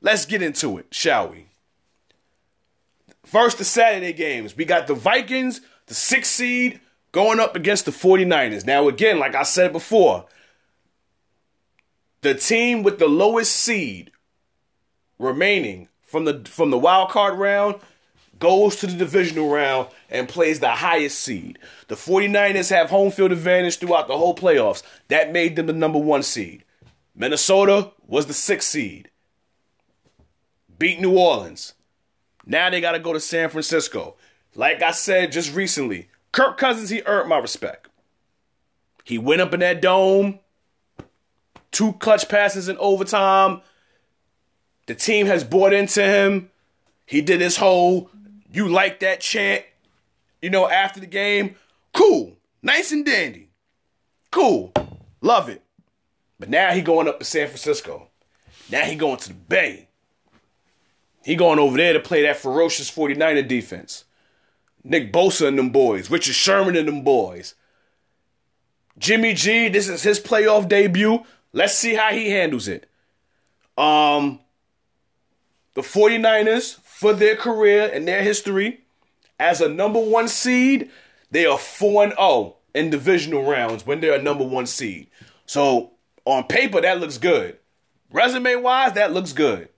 let's 0.00 0.26
get 0.26 0.42
into 0.42 0.78
it, 0.78 0.86
shall 0.90 1.28
we? 1.28 1.46
First, 3.32 3.56
the 3.56 3.64
Saturday 3.64 4.12
games. 4.12 4.54
We 4.54 4.66
got 4.66 4.86
the 4.86 4.94
Vikings, 4.94 5.62
the 5.86 5.94
sixth 5.94 6.32
seed, 6.32 6.80
going 7.12 7.40
up 7.40 7.56
against 7.56 7.86
the 7.86 7.90
49ers. 7.90 8.66
Now, 8.66 8.88
again, 8.88 9.18
like 9.18 9.34
I 9.34 9.42
said 9.42 9.72
before, 9.72 10.26
the 12.20 12.34
team 12.34 12.82
with 12.82 12.98
the 12.98 13.08
lowest 13.08 13.56
seed 13.56 14.10
remaining 15.18 15.88
from 16.02 16.26
the 16.26 16.42
from 16.44 16.70
the 16.70 16.78
wild 16.78 17.08
card 17.08 17.38
round 17.38 17.76
goes 18.38 18.76
to 18.76 18.86
the 18.86 18.98
divisional 18.98 19.48
round 19.48 19.88
and 20.10 20.28
plays 20.28 20.60
the 20.60 20.68
highest 20.68 21.18
seed. 21.18 21.58
The 21.88 21.94
49ers 21.94 22.68
have 22.68 22.90
home 22.90 23.10
field 23.10 23.32
advantage 23.32 23.78
throughout 23.78 24.08
the 24.08 24.18
whole 24.18 24.36
playoffs. 24.36 24.82
That 25.08 25.32
made 25.32 25.56
them 25.56 25.68
the 25.68 25.72
number 25.72 25.98
one 25.98 26.22
seed. 26.22 26.64
Minnesota 27.14 27.92
was 28.06 28.26
the 28.26 28.34
sixth 28.34 28.68
seed. 28.68 29.10
Beat 30.78 31.00
New 31.00 31.16
Orleans. 31.16 31.72
Now 32.46 32.70
they 32.70 32.80
got 32.80 32.92
to 32.92 32.98
go 32.98 33.12
to 33.12 33.20
San 33.20 33.48
Francisco. 33.48 34.16
Like 34.54 34.82
I 34.82 34.90
said 34.90 35.32
just 35.32 35.54
recently, 35.54 36.08
Kirk 36.32 36.58
Cousins, 36.58 36.90
he 36.90 37.02
earned 37.06 37.28
my 37.28 37.38
respect. 37.38 37.88
He 39.04 39.18
went 39.18 39.40
up 39.40 39.54
in 39.54 39.60
that 39.60 39.82
dome, 39.82 40.38
two 41.70 41.94
clutch 41.94 42.28
passes 42.28 42.68
in 42.68 42.76
overtime. 42.78 43.62
The 44.86 44.94
team 44.94 45.26
has 45.26 45.44
bought 45.44 45.72
into 45.72 46.02
him. 46.02 46.50
He 47.06 47.20
did 47.20 47.40
his 47.40 47.56
whole 47.56 48.10
you 48.52 48.68
like 48.68 49.00
that 49.00 49.20
chant, 49.20 49.64
you 50.40 50.50
know, 50.50 50.68
after 50.68 51.00
the 51.00 51.06
game. 51.06 51.56
Cool. 51.94 52.36
Nice 52.62 52.92
and 52.92 53.04
dandy. 53.04 53.48
Cool. 54.30 54.72
Love 55.20 55.48
it. 55.48 55.62
But 56.38 56.50
now 56.50 56.72
he 56.72 56.82
going 56.82 57.08
up 57.08 57.18
to 57.18 57.24
San 57.24 57.46
Francisco. 57.46 58.08
Now 58.70 58.82
he 58.82 58.94
going 58.94 59.16
to 59.18 59.28
the 59.28 59.34
Bay. 59.34 59.88
He 61.24 61.36
going 61.36 61.58
over 61.58 61.76
there 61.76 61.92
to 61.92 62.00
play 62.00 62.22
that 62.22 62.36
ferocious 62.36 62.90
49er 62.90 63.46
defense. 63.46 64.04
Nick 64.84 65.12
Bosa 65.12 65.46
and 65.46 65.58
them 65.58 65.70
boys. 65.70 66.10
Richard 66.10 66.34
Sherman 66.34 66.76
and 66.76 66.88
them 66.88 67.02
boys. 67.02 67.54
Jimmy 68.98 69.34
G, 69.34 69.68
this 69.68 69.88
is 69.88 70.02
his 70.02 70.20
playoff 70.20 70.68
debut. 70.68 71.24
Let's 71.52 71.74
see 71.74 71.94
how 71.94 72.10
he 72.10 72.30
handles 72.30 72.68
it. 72.68 72.88
Um, 73.78 74.40
the 75.74 75.82
49ers, 75.82 76.80
for 76.80 77.12
their 77.12 77.36
career 77.36 77.90
and 77.92 78.06
their 78.06 78.22
history, 78.22 78.80
as 79.38 79.60
a 79.60 79.68
number 79.68 80.00
one 80.00 80.28
seed, 80.28 80.90
they 81.30 81.46
are 81.46 81.58
4 81.58 82.10
0 82.10 82.56
in 82.74 82.90
divisional 82.90 83.44
rounds 83.44 83.86
when 83.86 84.00
they're 84.00 84.18
a 84.18 84.22
number 84.22 84.44
one 84.44 84.66
seed. 84.66 85.08
So 85.46 85.92
on 86.24 86.44
paper, 86.44 86.80
that 86.80 87.00
looks 87.00 87.18
good. 87.18 87.58
Resume 88.10 88.56
wise, 88.56 88.92
that 88.92 89.12
looks 89.12 89.32
good. 89.32 89.68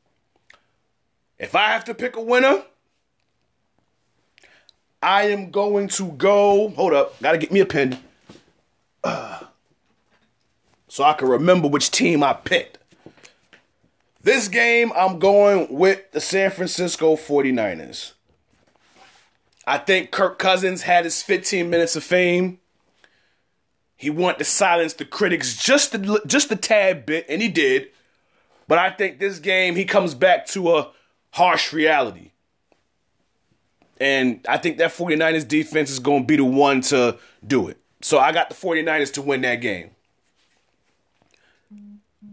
If 1.45 1.55
I 1.55 1.66
have 1.66 1.84
to 1.84 1.95
pick 1.95 2.16
a 2.16 2.22
winner, 2.22 2.62
I 5.03 5.24
am 5.24 5.51
going 5.51 5.88
to 5.88 6.12
go. 6.12 6.70
Hold 6.70 6.95
up, 6.95 7.20
gotta 7.20 7.36
get 7.36 7.53
me 7.53 7.61
a 7.61 7.66
pen. 7.66 7.99
Uh, 9.05 9.40
so 10.88 11.05
I 11.05 11.12
can 11.12 11.28
remember 11.28 11.68
which 11.68 11.90
team 11.90 12.22
I 12.22 12.32
picked. 12.32 12.78
This 14.22 14.49
game, 14.49 14.90
I'm 14.97 15.18
going 15.18 15.68
with 15.68 16.11
the 16.12 16.20
San 16.20 16.51
Francisco 16.51 17.14
49ers. 17.14 18.12
I 19.66 19.76
think 19.76 20.11
Kirk 20.11 20.38
Cousins 20.38 20.80
had 20.80 21.05
his 21.05 21.22
15 21.22 21.68
minutes 21.68 21.95
of 21.95 22.05
fame. 22.05 22.59
He 23.99 24.09
wanted 24.09 24.38
to 24.38 24.45
silence 24.45 24.95
the 24.95 25.05
critics 25.05 25.62
just 25.62 25.95
a, 25.95 26.22
just 26.26 26.51
a 26.51 26.57
tad 26.57 27.05
bit, 27.05 27.26
and 27.28 27.42
he 27.42 27.51
did. 27.51 27.88
But 28.66 28.78
I 28.78 28.88
think 28.88 29.18
this 29.18 29.40
game, 29.40 29.76
he 29.76 29.84
comes 29.84 30.14
back 30.14 30.47
to 30.47 30.74
a 30.74 30.90
harsh 31.35 31.72
reality. 31.72 32.30
And 33.99 34.41
I 34.49 34.57
think 34.57 34.78
that 34.78 34.93
49ers 34.93 35.47
defense 35.49 35.91
is 35.91 35.99
going 35.99 36.22
to 36.22 36.26
be 36.26 36.37
the 36.37 36.45
one 36.45 36.80
to 36.82 37.18
do 37.45 37.66
it. 37.68 37.76
So 38.03 38.18
I 38.18 38.30
got 38.30 38.49
the 38.51 38.55
49ers 38.55 39.12
to 39.14 39.22
win 39.22 39.41
that 39.41 39.57
game. 39.57 39.91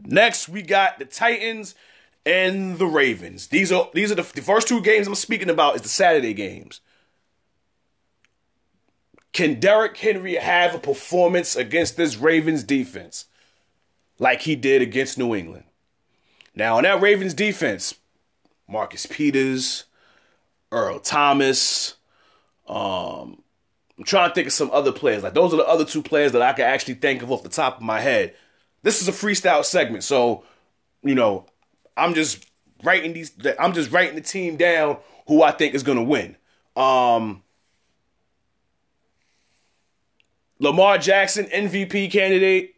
Next, 0.05 0.47
we 0.47 0.61
got 0.61 0.99
the 0.99 1.05
Titans 1.05 1.73
and 2.27 2.77
the 2.77 2.85
Ravens. 2.85 3.47
These 3.47 3.71
are 3.71 3.89
these 3.93 4.11
are 4.11 4.15
the, 4.15 4.21
the 4.21 4.41
first 4.41 4.67
two 4.67 4.81
games 4.81 5.07
I'm 5.07 5.15
speaking 5.15 5.49
about 5.49 5.75
is 5.75 5.81
the 5.81 5.89
Saturday 5.89 6.33
games. 6.33 6.81
Can 9.33 9.59
Derrick 9.59 9.97
Henry 9.97 10.35
have 10.35 10.75
a 10.75 10.79
performance 10.79 11.55
against 11.55 11.97
this 11.97 12.17
Ravens 12.17 12.63
defense 12.63 13.25
like 14.19 14.41
he 14.41 14.55
did 14.55 14.81
against 14.81 15.17
New 15.17 15.33
England? 15.33 15.63
Now, 16.53 16.77
on 16.77 16.83
that 16.83 17.01
Ravens 17.01 17.33
defense, 17.33 17.95
Marcus 18.71 19.05
Peters, 19.05 19.85
Earl 20.71 20.99
Thomas, 20.99 21.95
um, 22.67 23.43
I'm 23.97 24.05
trying 24.05 24.29
to 24.29 24.33
think 24.33 24.47
of 24.47 24.53
some 24.53 24.71
other 24.71 24.91
players. 24.91 25.23
Like 25.23 25.33
those 25.33 25.53
are 25.53 25.57
the 25.57 25.67
other 25.67 25.85
two 25.85 26.01
players 26.01 26.31
that 26.31 26.41
I 26.41 26.53
can 26.53 26.65
actually 26.65 26.95
think 26.95 27.21
of 27.21 27.31
off 27.31 27.43
the 27.43 27.49
top 27.49 27.77
of 27.77 27.83
my 27.83 27.99
head. 27.99 28.33
This 28.81 29.01
is 29.01 29.07
a 29.07 29.11
freestyle 29.11 29.63
segment, 29.63 30.03
so 30.03 30.43
you 31.03 31.13
know, 31.13 31.45
I'm 31.95 32.13
just 32.13 32.45
writing 32.83 33.13
these. 33.13 33.31
I'm 33.59 33.73
just 33.73 33.91
writing 33.91 34.15
the 34.15 34.21
team 34.21 34.57
down 34.57 34.97
who 35.27 35.43
I 35.43 35.51
think 35.51 35.75
is 35.75 35.83
going 35.83 35.97
to 35.97 36.03
win. 36.03 36.35
Um, 36.75 37.43
Lamar 40.59 40.97
Jackson, 40.97 41.45
MVP 41.45 42.11
candidate. 42.11 42.75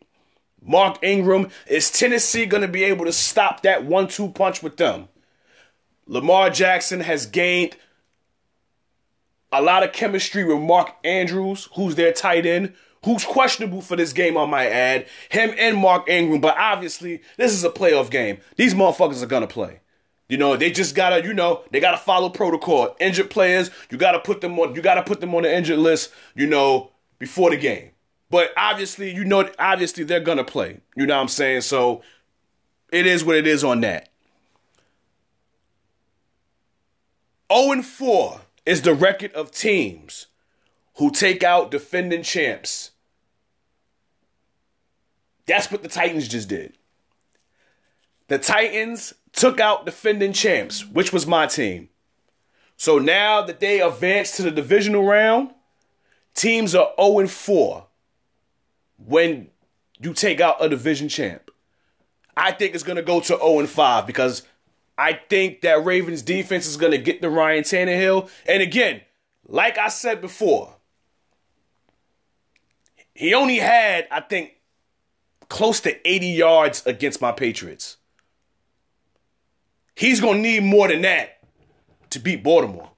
Mark 0.66 0.98
Ingram. 1.04 1.50
Is 1.68 1.92
Tennessee 1.92 2.46
going 2.46 2.62
to 2.62 2.68
be 2.68 2.84
able 2.86 3.06
to 3.06 3.12
stop 3.14 3.64
that 3.64 3.86
one 3.86 4.08
two 4.08 4.30
punch 4.30 4.64
with 4.64 4.78
them? 4.78 5.08
Lamar 6.08 6.50
Jackson 6.50 7.00
has 7.02 7.26
gained 7.26 7.78
a 9.52 9.62
lot 9.62 9.84
of 9.84 9.94
chemistry 9.94 10.44
with 10.44 10.60
Mark 10.60 10.96
Andrews, 11.04 11.70
who's 11.76 11.96
their 11.96 12.12
tight 12.12 12.46
end, 12.46 12.74
who's 13.06 13.24
questionable 13.24 13.82
for 13.82 13.96
this 13.96 14.14
game, 14.14 14.38
I 14.38 14.46
might 14.46 14.70
add. 14.70 15.08
Him 15.30 15.54
and 15.58 15.78
Mark 15.78 16.10
Ingram, 16.10 16.42
but 16.42 16.58
obviously, 16.58 17.22
this 17.38 17.52
is 17.52 17.64
a 17.64 17.70
playoff 17.70 18.10
game. 18.10 18.40
These 18.56 18.74
motherfuckers 18.74 19.22
are 19.22 19.40
to 19.40 19.48
play. 19.48 19.80
You 20.30 20.38
know, 20.38 20.56
they 20.56 20.72
just 20.72 20.96
gotta, 20.96 21.24
you 21.24 21.34
know, 21.34 21.64
they 21.72 21.80
gotta 21.80 21.98
follow 21.98 22.30
protocol. 22.30 22.96
Injured 23.00 23.30
players, 23.30 23.70
you 23.92 23.98
gotta 23.98 24.20
put 24.20 24.42
them 24.42 24.58
on, 24.58 24.74
you 24.74 24.82
gotta 24.82 25.04
put 25.04 25.22
them 25.22 25.36
on 25.36 25.44
the 25.44 25.56
injured 25.56 25.80
list, 25.80 26.12
you 26.34 26.48
know, 26.48 26.92
before 27.20 27.50
the 27.50 27.58
game. 27.58 27.92
But 28.30 28.52
obviously, 28.58 29.14
you 29.14 29.26
know, 29.26 29.48
obviously 29.60 30.06
they're 30.06 30.20
gonna 30.20 30.44
play. 30.44 30.80
You 30.96 31.06
know 31.06 31.16
what 31.16 31.22
I'm 31.22 31.28
saying? 31.28 31.62
So 31.62 32.02
it 32.92 33.06
is 33.06 33.24
what 33.24 33.36
it 33.36 33.46
is 33.46 33.64
on 33.64 33.82
that. 33.82 34.10
0 37.54 37.82
4 37.82 38.42
is 38.66 38.82
the 38.82 38.94
record 38.94 39.34
of 39.34 39.52
teams 39.52 40.28
who 40.96 41.12
take 41.12 41.44
out 41.44 41.72
defending 41.72 42.24
champs. 42.24 42.92
That's 45.46 45.72
what 45.72 45.84
the 45.84 45.90
Titans 45.90 46.28
just 46.28 46.50
did. 46.50 46.78
The 48.28 48.40
Titans 48.40 49.14
took 49.34 49.60
out 49.60 49.86
defending 49.86 50.34
champs, 50.34 50.86
which 50.86 51.12
was 51.12 51.28
my 51.28 51.48
team. 51.48 51.90
So 52.78 52.98
now 52.98 53.42
that 53.42 53.60
they 53.60 53.82
advanced 53.82 54.36
to 54.38 54.44
the 54.44 54.52
divisional 54.52 55.06
round, 55.06 55.52
teams 56.34 56.74
are 56.74 56.92
0 57.00 57.28
4 57.28 57.86
when 58.98 59.50
you 60.00 60.14
take 60.14 60.40
out 60.42 60.64
a 60.64 60.70
division 60.70 61.10
champ. 61.10 61.52
I 62.36 62.52
think 62.52 62.74
it's 62.74 62.84
going 62.84 62.96
to 62.96 63.04
go 63.04 63.20
to 63.20 63.38
0 63.38 63.68
5 63.68 64.08
because 64.08 64.44
I 64.98 65.14
think 65.14 65.62
that 65.62 65.86
Ravens 65.86 66.22
defense 66.22 66.68
is 66.68 66.78
going 66.78 66.92
to 66.92 66.98
get 66.98 67.22
the 67.22 67.30
Ryan 67.30 67.64
Tannehill. 67.64 68.30
And 68.48 68.62
again, 68.62 69.02
like 69.48 69.78
I 69.78 69.88
said 69.88 70.22
before, 70.22 70.76
he 73.16 73.34
only 73.34 73.58
had, 73.58 74.08
I 74.12 74.22
think, 74.22 74.54
close 75.50 75.80
to 75.82 76.08
80 76.08 76.28
yards 76.28 76.86
against 76.86 77.22
my 77.22 77.32
Patriots. 77.32 77.98
He's 79.96 80.20
going 80.20 80.38
to 80.38 80.42
need 80.42 80.64
more 80.64 80.88
than 80.88 81.02
that 81.02 81.40
to 82.12 82.20
beat 82.20 82.44
Baltimore. 82.44 82.90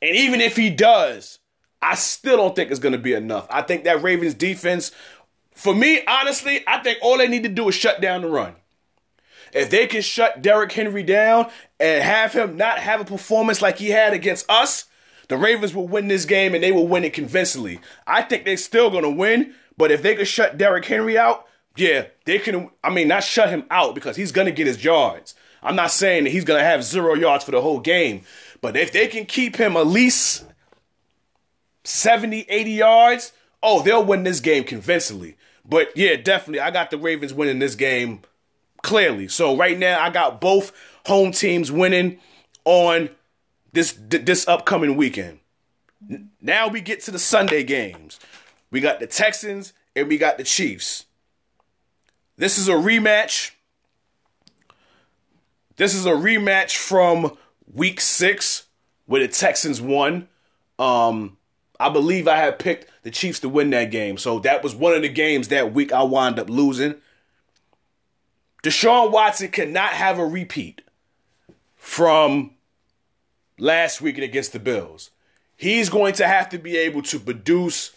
And 0.00 0.16
even 0.16 0.40
if 0.40 0.56
he 0.56 0.70
does, 0.70 1.38
I 1.80 1.94
still 1.94 2.36
don't 2.36 2.56
think 2.56 2.70
it's 2.70 2.80
going 2.80 2.92
to 2.92 2.98
be 2.98 3.12
enough. 3.12 3.46
I 3.50 3.62
think 3.62 3.84
that 3.84 4.02
Ravens 4.02 4.34
defense, 4.34 4.92
for 5.54 5.74
me, 5.74 6.02
honestly, 6.06 6.64
I 6.66 6.78
think 6.82 6.98
all 7.02 7.18
they 7.18 7.28
need 7.28 7.42
to 7.42 7.48
do 7.48 7.68
is 7.68 7.74
shut 7.74 8.00
down 8.00 8.22
the 8.22 8.28
run. 8.28 8.54
If 9.52 9.70
they 9.70 9.86
can 9.86 10.02
shut 10.02 10.42
Derrick 10.42 10.72
Henry 10.72 11.02
down 11.02 11.50
and 11.78 12.02
have 12.02 12.32
him 12.32 12.56
not 12.56 12.78
have 12.78 13.00
a 13.00 13.04
performance 13.04 13.60
like 13.60 13.78
he 13.78 13.90
had 13.90 14.12
against 14.12 14.48
us, 14.50 14.86
the 15.28 15.36
Ravens 15.36 15.74
will 15.74 15.88
win 15.88 16.08
this 16.08 16.24
game 16.24 16.54
and 16.54 16.62
they 16.62 16.72
will 16.72 16.88
win 16.88 17.04
it 17.04 17.12
convincingly. 17.12 17.80
I 18.06 18.22
think 18.22 18.44
they're 18.44 18.56
still 18.56 18.90
going 18.90 19.04
to 19.04 19.10
win, 19.10 19.54
but 19.76 19.90
if 19.90 20.02
they 20.02 20.14
can 20.14 20.24
shut 20.24 20.58
Derrick 20.58 20.84
Henry 20.84 21.18
out, 21.18 21.46
yeah, 21.76 22.06
they 22.24 22.38
can. 22.38 22.70
I 22.84 22.90
mean, 22.90 23.08
not 23.08 23.24
shut 23.24 23.48
him 23.48 23.64
out 23.70 23.94
because 23.94 24.16
he's 24.16 24.32
going 24.32 24.46
to 24.46 24.52
get 24.52 24.66
his 24.66 24.84
yards. 24.84 25.34
I'm 25.62 25.76
not 25.76 25.90
saying 25.90 26.24
that 26.24 26.30
he's 26.30 26.44
going 26.44 26.60
to 26.60 26.64
have 26.64 26.84
zero 26.84 27.14
yards 27.14 27.44
for 27.44 27.52
the 27.52 27.62
whole 27.62 27.80
game, 27.80 28.22
but 28.60 28.76
if 28.76 28.92
they 28.92 29.06
can 29.06 29.26
keep 29.26 29.56
him 29.56 29.76
at 29.76 29.86
least 29.86 30.44
70, 31.84 32.46
80 32.48 32.70
yards, 32.70 33.32
oh, 33.62 33.82
they'll 33.82 34.04
win 34.04 34.24
this 34.24 34.40
game 34.40 34.64
convincingly. 34.64 35.36
But 35.64 35.96
yeah, 35.96 36.16
definitely, 36.16 36.60
I 36.60 36.70
got 36.70 36.90
the 36.90 36.98
Ravens 36.98 37.32
winning 37.32 37.58
this 37.58 37.74
game 37.74 38.22
clearly. 38.82 39.28
So 39.28 39.56
right 39.56 39.78
now, 39.78 40.00
I 40.00 40.10
got 40.10 40.40
both 40.40 40.72
home 41.06 41.32
teams 41.32 41.72
winning 41.72 42.18
on 42.64 43.10
this 43.72 43.98
this 44.08 44.46
upcoming 44.46 44.96
weekend. 44.96 45.38
Now 46.40 46.68
we 46.68 46.80
get 46.80 47.00
to 47.02 47.10
the 47.10 47.18
Sunday 47.18 47.62
games. 47.62 48.18
We 48.70 48.80
got 48.80 49.00
the 49.00 49.06
Texans 49.06 49.72
and 49.94 50.08
we 50.08 50.18
got 50.18 50.36
the 50.36 50.44
Chiefs. 50.44 51.06
This 52.36 52.58
is 52.58 52.68
a 52.68 52.72
rematch. 52.72 53.52
This 55.76 55.94
is 55.94 56.06
a 56.06 56.10
rematch 56.10 56.76
from 56.76 57.36
week 57.72 58.00
six 58.00 58.64
where 59.06 59.20
the 59.20 59.28
Texans 59.28 59.80
won. 59.80 60.28
Um, 60.78 61.36
I 61.78 61.88
believe 61.88 62.28
I 62.28 62.36
had 62.36 62.58
picked 62.58 62.90
the 63.02 63.10
Chiefs 63.10 63.40
to 63.40 63.48
win 63.48 63.70
that 63.70 63.90
game. 63.90 64.18
So 64.18 64.38
that 64.40 64.62
was 64.62 64.74
one 64.74 64.94
of 64.94 65.02
the 65.02 65.08
games 65.08 65.48
that 65.48 65.72
week 65.72 65.92
I 65.92 66.02
wound 66.02 66.38
up 66.38 66.50
losing. 66.50 66.96
Deshaun 68.62 69.10
Watson 69.10 69.48
cannot 69.48 69.90
have 69.90 70.18
a 70.18 70.26
repeat 70.26 70.82
from 71.76 72.52
last 73.58 74.00
weekend 74.00 74.24
against 74.24 74.52
the 74.52 74.60
Bills. 74.60 75.10
He's 75.56 75.88
going 75.88 76.14
to 76.14 76.26
have 76.26 76.48
to 76.50 76.58
be 76.58 76.76
able 76.76 77.02
to 77.02 77.18
produce 77.18 77.92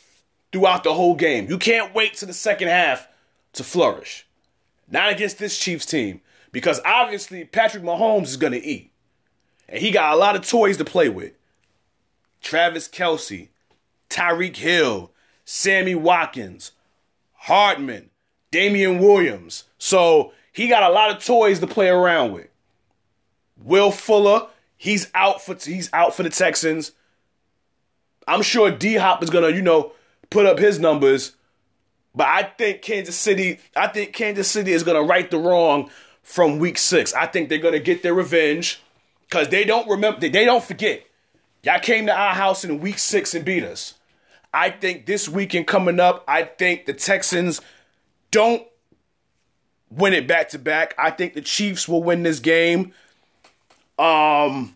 throughout 0.52 0.84
the 0.84 0.94
whole 0.94 1.16
game. 1.16 1.48
You 1.50 1.58
can't 1.58 1.94
wait 1.94 2.16
to 2.16 2.26
the 2.26 2.34
second 2.34 2.68
half 2.68 3.08
to 3.54 3.64
flourish. 3.64 4.26
Not 4.90 5.12
against 5.12 5.40
this 5.40 5.58
Chiefs 5.58 5.86
team. 5.86 6.22
Because 6.56 6.80
obviously 6.86 7.44
Patrick 7.44 7.84
Mahomes 7.84 8.28
is 8.28 8.38
gonna 8.38 8.56
eat. 8.56 8.90
And 9.68 9.82
he 9.82 9.92
got 9.92 10.14
a 10.14 10.16
lot 10.16 10.38
of 10.38 10.48
toys 10.48 10.78
to 10.78 10.86
play 10.86 11.10
with. 11.10 11.34
Travis 12.42 12.88
Kelce, 12.88 13.50
Tyreek 14.10 14.56
Hill, 14.56 15.12
Sammy 15.44 15.96
Watkins, 15.96 16.72
Hardman, 17.34 18.10
Damien 18.52 19.00
Williams. 19.00 19.66
So 19.78 20.32
he 20.56 20.70
got 20.70 20.90
a 20.90 20.94
lot 20.94 21.12
of 21.12 21.22
toys 21.22 21.60
to 21.60 21.68
play 21.68 21.90
around 21.90 22.32
with. 22.32 22.48
Will 23.62 23.92
Fuller, 23.92 24.48
he's 24.78 25.12
out 25.14 25.42
for 25.42 25.54
he's 25.54 25.92
out 25.92 26.16
for 26.16 26.24
the 26.24 26.30
Texans. 26.30 26.94
I'm 28.26 28.42
sure 28.42 28.72
D 28.72 28.96
Hop 28.96 29.22
is 29.22 29.30
gonna, 29.30 29.50
you 29.50 29.62
know, 29.62 29.92
put 30.30 30.46
up 30.46 30.58
his 30.58 30.80
numbers. 30.80 31.34
But 32.16 32.28
I 32.28 32.44
think 32.44 32.82
Kansas 32.82 33.18
City, 33.18 33.60
I 33.76 33.88
think 33.88 34.14
Kansas 34.14 34.50
City 34.50 34.72
is 34.72 34.84
gonna 34.84 35.04
right 35.04 35.30
the 35.30 35.38
wrong 35.38 35.90
from 36.24 36.58
week 36.58 36.78
six. 36.78 37.14
I 37.14 37.26
think 37.26 37.50
they're 37.50 37.58
gonna 37.58 37.80
get 37.80 38.02
their 38.02 38.14
revenge. 38.14 38.82
Cause 39.30 39.50
they 39.50 39.66
don't 39.66 39.90
remember 39.90 40.22
they 40.22 40.46
don't 40.46 40.64
forget. 40.64 41.04
Y'all 41.64 41.80
came 41.80 42.06
to 42.06 42.18
our 42.18 42.34
house 42.34 42.64
in 42.64 42.80
week 42.80 42.98
six 42.98 43.34
and 43.34 43.44
beat 43.44 43.64
us. 43.66 43.96
I 44.54 44.70
think 44.70 45.06
this 45.06 45.28
weekend 45.28 45.68
coming 45.68 46.00
up, 46.00 46.24
I 46.30 46.44
think 46.44 46.86
the 46.86 46.94
Texans 46.94 47.60
don't 48.32 48.66
win 49.90 50.14
it 50.14 50.28
back 50.28 50.50
to 50.50 50.60
back. 50.60 50.94
I 50.98 51.12
think 51.12 51.34
the 51.34 51.42
Chiefs 51.42 51.88
will 51.88 52.04
win 52.04 52.24
this 52.24 52.40
game. 52.40 52.94
Um 53.98 54.76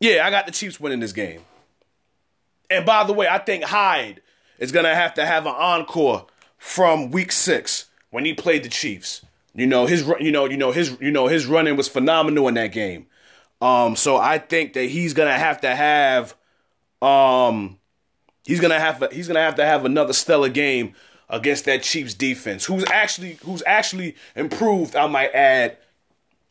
Yeah, 0.00 0.26
I 0.26 0.30
got 0.30 0.46
the 0.46 0.52
Chiefs 0.52 0.80
winning 0.80 0.98
this 0.98 1.12
game. 1.12 1.42
And 2.68 2.84
by 2.84 3.04
the 3.04 3.12
way, 3.12 3.28
I 3.28 3.38
think 3.38 3.62
Hyde 3.62 4.20
is 4.58 4.72
gonna 4.72 4.94
have 4.94 5.14
to 5.14 5.24
have 5.24 5.46
an 5.46 5.54
encore 5.56 6.26
from 6.58 7.10
week 7.10 7.30
six 7.30 7.86
when 8.10 8.24
he 8.24 8.34
played 8.34 8.64
the 8.64 8.68
Chiefs. 8.68 9.24
You 9.54 9.66
know 9.66 9.86
his, 9.86 10.04
you 10.18 10.32
know, 10.32 10.46
you 10.46 10.56
know 10.56 10.72
his, 10.72 10.96
you 11.00 11.10
know 11.10 11.28
his 11.28 11.46
running 11.46 11.76
was 11.76 11.88
phenomenal 11.88 12.48
in 12.48 12.54
that 12.54 12.72
game. 12.72 13.06
Um, 13.60 13.94
so 13.94 14.16
I 14.16 14.38
think 14.38 14.72
that 14.72 14.86
he's 14.86 15.14
gonna 15.14 15.38
have 15.38 15.60
to 15.60 15.72
have, 15.72 16.34
um, 17.00 17.78
he's 18.44 18.58
gonna 18.60 18.80
have, 18.80 19.04
he's 19.12 19.28
gonna 19.28 19.40
have 19.40 19.54
to 19.56 19.64
have 19.64 19.84
another 19.84 20.14
stellar 20.14 20.48
game 20.48 20.94
against 21.28 21.64
that 21.64 21.82
Chiefs 21.82 22.14
defense, 22.14 22.64
who's 22.64 22.84
actually, 22.90 23.38
who's 23.44 23.62
actually 23.66 24.16
improved. 24.36 24.96
I 24.96 25.06
might 25.06 25.34
add 25.34 25.78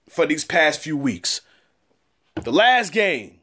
for 0.09 0.25
these 0.25 0.43
past 0.43 0.79
few 0.79 0.97
weeks. 0.97 1.41
The 2.35 2.51
last 2.51 2.91
game, 2.91 3.39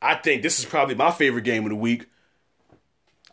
I 0.00 0.14
think 0.14 0.42
this 0.42 0.58
is 0.58 0.64
probably 0.64 0.94
my 0.94 1.10
favorite 1.10 1.44
game 1.44 1.64
of 1.64 1.70
the 1.70 1.76
week. 1.76 2.06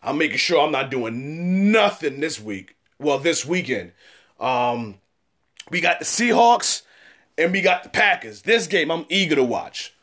I'm 0.01 0.17
making 0.17 0.37
sure 0.37 0.61
I'm 0.61 0.71
not 0.71 0.91
doing 0.91 1.71
nothing 1.71 2.19
this 2.19 2.39
week. 2.39 2.75
Well, 2.99 3.19
this 3.19 3.45
weekend. 3.45 3.93
Um, 4.39 4.95
we 5.69 5.81
got 5.81 5.99
the 5.99 6.05
Seahawks 6.05 6.81
and 7.37 7.51
we 7.51 7.61
got 7.61 7.83
the 7.83 7.89
Packers. 7.89 8.41
This 8.41 8.67
game 8.67 8.91
I'm 8.91 9.05
eager 9.09 9.35
to 9.35 9.43
watch. 9.43 9.93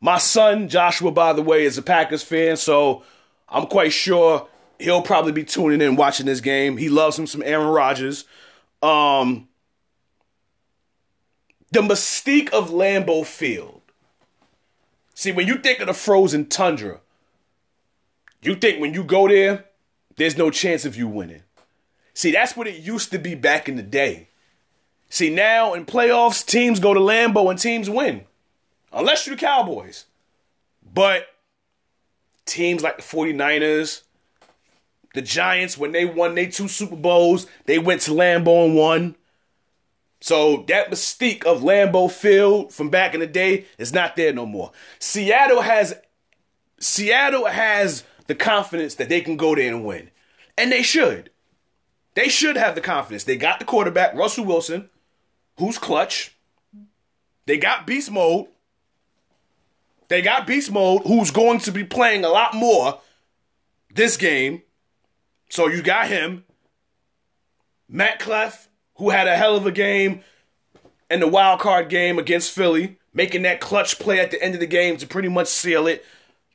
My 0.00 0.18
son, 0.18 0.68
Joshua, 0.68 1.10
by 1.10 1.32
the 1.32 1.42
way, 1.42 1.64
is 1.64 1.78
a 1.78 1.82
Packers 1.82 2.22
fan, 2.22 2.56
so 2.56 3.02
I'm 3.48 3.66
quite 3.66 3.92
sure 3.92 4.48
he'll 4.78 5.02
probably 5.02 5.32
be 5.32 5.44
tuning 5.44 5.80
in 5.80 5.96
watching 5.96 6.26
this 6.26 6.40
game. 6.40 6.76
He 6.76 6.88
loves 6.88 7.18
him 7.18 7.26
some 7.26 7.42
Aaron 7.44 7.68
Rodgers. 7.68 8.24
Um, 8.82 9.48
the 11.70 11.80
mystique 11.80 12.50
of 12.50 12.70
Lambeau 12.70 13.26
Field. 13.26 13.82
See, 15.14 15.32
when 15.32 15.48
you 15.48 15.58
think 15.58 15.80
of 15.80 15.88
the 15.88 15.94
frozen 15.94 16.46
tundra, 16.46 17.00
you 18.40 18.54
think 18.54 18.80
when 18.80 18.94
you 18.94 19.02
go 19.02 19.26
there, 19.26 19.64
there's 20.16 20.38
no 20.38 20.50
chance 20.50 20.84
of 20.84 20.96
you 20.96 21.08
winning. 21.08 21.42
See, 22.14 22.32
that's 22.32 22.56
what 22.56 22.66
it 22.66 22.76
used 22.76 23.10
to 23.10 23.18
be 23.18 23.34
back 23.34 23.68
in 23.68 23.76
the 23.76 23.82
day. 23.82 24.28
See, 25.10 25.30
now 25.30 25.74
in 25.74 25.86
playoffs, 25.86 26.44
teams 26.44 26.80
go 26.80 26.94
to 26.94 27.00
Lambeau 27.00 27.50
and 27.50 27.58
teams 27.58 27.88
win. 27.90 28.24
Unless 28.92 29.26
you're 29.26 29.36
the 29.36 29.40
Cowboys. 29.40 30.06
But 30.92 31.26
teams 32.44 32.82
like 32.82 32.96
the 32.96 33.02
49ers, 33.02 34.02
the 35.14 35.22
Giants, 35.22 35.78
when 35.78 35.92
they 35.92 36.04
won 36.04 36.34
their 36.34 36.50
two 36.50 36.68
Super 36.68 36.96
Bowls, 36.96 37.46
they 37.66 37.78
went 37.78 38.02
to 38.02 38.12
Lambeau 38.12 38.66
and 38.66 38.74
won. 38.74 39.16
So 40.20 40.64
that 40.68 40.90
mystique 40.90 41.44
of 41.44 41.62
Lambeau 41.62 42.10
Field 42.10 42.72
from 42.72 42.90
back 42.90 43.14
in 43.14 43.20
the 43.20 43.26
day 43.26 43.66
is 43.78 43.92
not 43.92 44.16
there 44.16 44.32
no 44.32 44.46
more. 44.46 44.72
Seattle 44.98 45.62
has 45.62 45.94
Seattle 46.80 47.46
has 47.46 48.04
the 48.26 48.34
confidence 48.34 48.96
that 48.96 49.08
they 49.08 49.20
can 49.20 49.36
go 49.36 49.54
there 49.54 49.72
and 49.72 49.84
win. 49.84 50.10
And 50.56 50.70
they 50.70 50.82
should. 50.82 51.30
They 52.14 52.28
should 52.28 52.56
have 52.56 52.74
the 52.74 52.80
confidence. 52.80 53.24
They 53.24 53.36
got 53.36 53.58
the 53.58 53.64
quarterback, 53.64 54.14
Russell 54.14 54.44
Wilson, 54.44 54.90
who's 55.56 55.78
clutch. 55.78 56.36
They 57.46 57.58
got 57.58 57.86
beast 57.86 58.10
mode. 58.10 58.46
They 60.08 60.22
got 60.22 60.46
beast 60.46 60.72
mode, 60.72 61.02
who's 61.06 61.30
going 61.30 61.60
to 61.60 61.72
be 61.72 61.84
playing 61.84 62.24
a 62.24 62.28
lot 62.28 62.54
more 62.54 63.00
this 63.94 64.16
game. 64.16 64.62
So 65.48 65.68
you 65.68 65.82
got 65.82 66.08
him. 66.08 66.44
Metcalf, 67.88 68.68
who 68.96 69.10
had 69.10 69.28
a 69.28 69.36
hell 69.36 69.56
of 69.56 69.66
a 69.66 69.72
game 69.72 70.22
in 71.10 71.20
the 71.20 71.28
wild 71.28 71.60
card 71.60 71.88
game 71.88 72.18
against 72.18 72.52
Philly, 72.52 72.98
making 73.14 73.42
that 73.42 73.60
clutch 73.60 73.98
play 73.98 74.20
at 74.20 74.30
the 74.30 74.42
end 74.42 74.54
of 74.54 74.60
the 74.60 74.66
game 74.66 74.96
to 74.98 75.06
pretty 75.06 75.28
much 75.28 75.48
seal 75.48 75.86
it. 75.86 76.04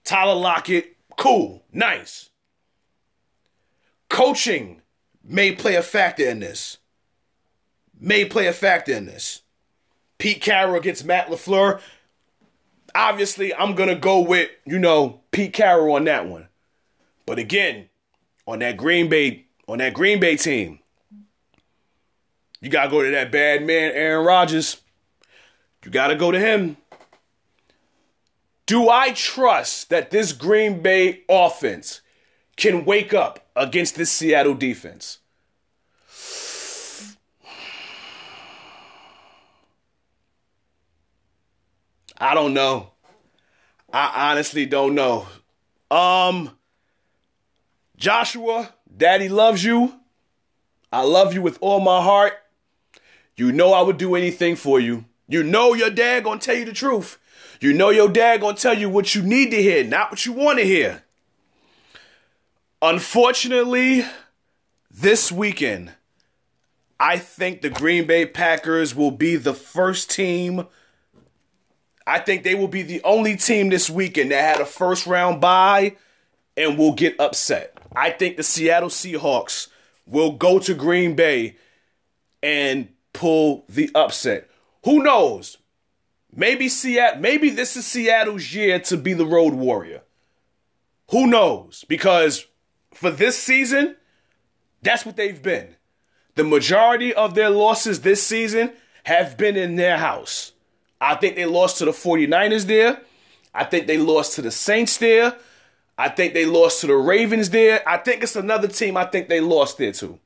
Tyler 0.04 0.36
Lockett, 0.36 0.96
cool, 1.18 1.64
nice. 1.72 2.30
Coaching 4.10 4.82
may 5.24 5.54
play 5.54 5.76
a 5.76 5.82
factor 5.82 6.28
in 6.30 6.40
this. 6.40 6.78
May 8.00 8.26
play 8.26 8.48
a 8.48 8.54
factor 8.54 8.94
in 8.94 9.06
this. 9.06 9.42
Pete 10.20 10.42
Carroll 10.42 10.76
against 10.76 11.06
Matt 11.06 11.28
LaFleur. 11.28 11.82
Obviously, 12.94 13.54
I'm 13.56 13.74
going 13.74 13.90
to 13.90 13.96
go 13.96 14.20
with, 14.20 14.52
you 14.66 14.78
know, 14.78 15.22
Pete 15.32 15.54
Carroll 15.54 15.96
on 15.96 16.04
that 16.04 16.28
one. 16.28 16.48
But 17.26 17.40
again, 17.40 17.90
on 18.48 18.60
that 18.60 18.78
Green 18.78 19.10
Bay, 19.10 19.46
on 19.68 19.78
that 19.80 19.94
Green 19.94 20.20
Bay 20.20 20.36
team, 20.36 20.80
you 22.62 22.70
got 22.70 22.86
to 22.86 22.90
go 22.90 23.04
to 23.04 23.12
that 23.12 23.32
bad 23.32 23.66
man, 23.66 23.92
Aaron 23.94 24.26
Rodgers. 24.26 24.82
You 25.84 25.92
got 25.92 26.08
to 26.08 26.16
go 26.16 26.32
to 26.32 26.40
him. 26.40 26.78
Do 28.66 28.90
I 28.90 29.12
trust 29.12 29.90
that 29.90 30.12
this 30.12 30.32
Green 30.32 30.82
Bay 30.82 31.24
offense 31.28 32.02
can 32.56 32.86
wake 32.86 33.14
up 33.14 33.46
against 33.56 33.96
this 33.96 34.12
Seattle 34.12 34.54
defense? 34.54 35.20
I 42.18 42.34
don't 42.34 42.54
know. 42.54 42.92
I 43.92 44.32
honestly 44.32 44.66
don't 44.66 44.96
know. 44.96 45.28
Um 45.92 46.58
Joshua, 47.98 48.74
daddy 48.96 49.30
loves 49.30 49.64
you. 49.64 49.94
I 50.92 51.02
love 51.02 51.34
you 51.34 51.42
with 51.42 51.58
all 51.62 51.80
my 51.80 52.02
heart. 52.02 52.34
You 53.36 53.52
know 53.52 53.74
I 53.74 53.82
would 53.82 53.98
do 53.98 54.16
anything 54.16 54.56
for 54.56 54.80
you. 54.80 55.06
You 55.28 55.44
know 55.44 55.74
your 55.74 55.90
dad 55.90 56.24
gonna 56.24 56.40
tell 56.40 56.56
you 56.56 56.66
the 56.66 56.74
truth. 56.74 57.18
You 57.60 57.74
know 57.74 57.90
your 57.90 58.10
dad 58.10 58.42
gonna 58.42 58.58
tell 58.58 58.78
you 58.78 58.90
what 58.90 59.16
you 59.16 59.22
need 59.22 59.52
to 59.52 59.62
hear, 59.62 59.84
not 59.84 60.12
what 60.12 60.26
you 60.26 60.34
want 60.34 60.60
to 60.60 60.66
hear. 60.66 61.04
Unfortunately, 62.82 64.06
this 64.92 65.32
weekend, 65.32 65.94
I 67.00 67.18
think 67.18 67.62
the 67.62 67.70
Green 67.70 68.06
Bay 68.06 68.26
Packers 68.26 68.94
will 68.94 69.12
be 69.12 69.36
the 69.36 69.54
first 69.54 70.12
team. 70.12 70.68
I 72.06 72.20
think 72.20 72.44
they 72.44 72.56
will 72.56 72.68
be 72.68 72.84
the 72.84 73.02
only 73.04 73.38
team 73.38 73.70
this 73.70 73.90
weekend 73.90 74.32
that 74.32 74.42
had 74.42 74.62
a 74.62 74.66
first 74.66 75.08
round 75.08 75.42
bye 75.42 75.96
and 76.56 76.78
will 76.78 76.94
get 76.94 77.20
upset. 77.20 77.73
I 77.96 78.10
think 78.12 78.38
the 78.38 78.44
Seattle 78.44 78.90
Seahawks 78.90 79.68
will 80.06 80.32
go 80.32 80.60
to 80.60 80.74
Green 80.74 81.16
Bay 81.16 81.58
and 82.42 82.90
pull 83.14 83.66
the 83.70 83.90
upset. 83.96 84.50
Who 84.84 85.04
knows? 85.04 85.58
Maybe 86.36 86.68
Seattle, 86.68 87.22
maybe 87.22 87.50
this 87.50 87.78
is 87.78 87.86
Seattle's 87.86 88.54
year 88.54 88.80
to 88.80 88.98
be 88.98 89.14
the 89.14 89.26
road 89.26 89.54
warrior. 89.54 90.02
Who 91.12 91.28
knows? 91.28 91.86
Because 91.88 92.48
for 92.94 93.12
this 93.12 93.38
season, 93.38 93.96
that's 94.82 95.06
what 95.06 95.16
they've 95.16 95.42
been. 95.42 95.76
The 96.36 96.44
majority 96.44 97.14
of 97.14 97.36
their 97.36 97.50
losses 97.50 98.02
this 98.02 98.24
season 98.24 98.74
have 99.04 99.38
been 99.38 99.56
in 99.56 99.76
their 99.76 99.98
house. 99.98 100.54
I 101.00 101.16
think 101.16 101.36
they 101.36 101.46
lost 101.46 101.78
to 101.78 101.86
the 101.86 101.92
49ers 101.92 102.66
there. 102.66 103.02
I 103.54 103.66
think 103.66 103.86
they 103.86 103.98
lost 103.98 104.34
to 104.36 104.42
the 104.42 104.52
Saints 104.52 104.98
there. 104.98 105.36
I 105.98 106.10
think 106.10 106.34
they 106.34 106.46
lost 106.46 106.82
to 106.82 106.88
the 106.88 106.96
Ravens 106.96 107.50
there. 107.50 107.88
I 107.88 107.98
think 107.98 108.24
it's 108.24 108.36
another 108.36 108.68
team 108.68 108.98
I 108.98 109.06
think 109.06 109.30
they 109.30 109.42
lost 109.42 109.78
there 109.78 109.92
too. 109.92 110.20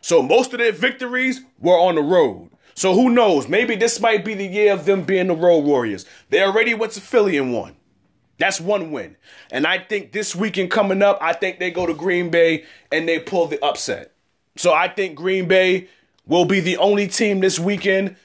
So 0.00 0.22
most 0.22 0.52
of 0.52 0.58
their 0.58 0.72
victories 0.72 1.40
were 1.58 1.78
on 1.78 1.96
the 1.96 2.02
road. 2.02 2.50
So 2.74 2.94
who 2.94 3.10
knows? 3.10 3.48
Maybe 3.48 3.74
this 3.74 3.98
might 4.00 4.24
be 4.24 4.34
the 4.34 4.46
year 4.46 4.72
of 4.72 4.84
them 4.84 5.02
being 5.02 5.28
the 5.28 5.34
road 5.34 5.64
warriors. 5.64 6.04
They 6.30 6.42
already 6.42 6.74
went 6.74 6.92
to 6.92 7.00
Philly 7.00 7.36
and 7.38 7.52
won. 7.52 7.74
That's 8.38 8.60
one 8.60 8.92
win. 8.92 9.16
And 9.50 9.66
I 9.66 9.78
think 9.78 10.12
this 10.12 10.36
weekend 10.36 10.70
coming 10.70 11.02
up, 11.02 11.18
I 11.20 11.32
think 11.32 11.58
they 11.58 11.70
go 11.70 11.86
to 11.86 11.94
Green 11.94 12.30
Bay 12.30 12.64
and 12.92 13.08
they 13.08 13.18
pull 13.18 13.46
the 13.46 13.62
upset. 13.64 14.12
So 14.56 14.72
I 14.72 14.88
think 14.88 15.16
Green 15.16 15.48
Bay 15.48 15.88
will 16.26 16.44
be 16.44 16.60
the 16.60 16.76
only 16.76 17.08
team 17.08 17.40
this 17.40 17.58
weekend. 17.58 18.16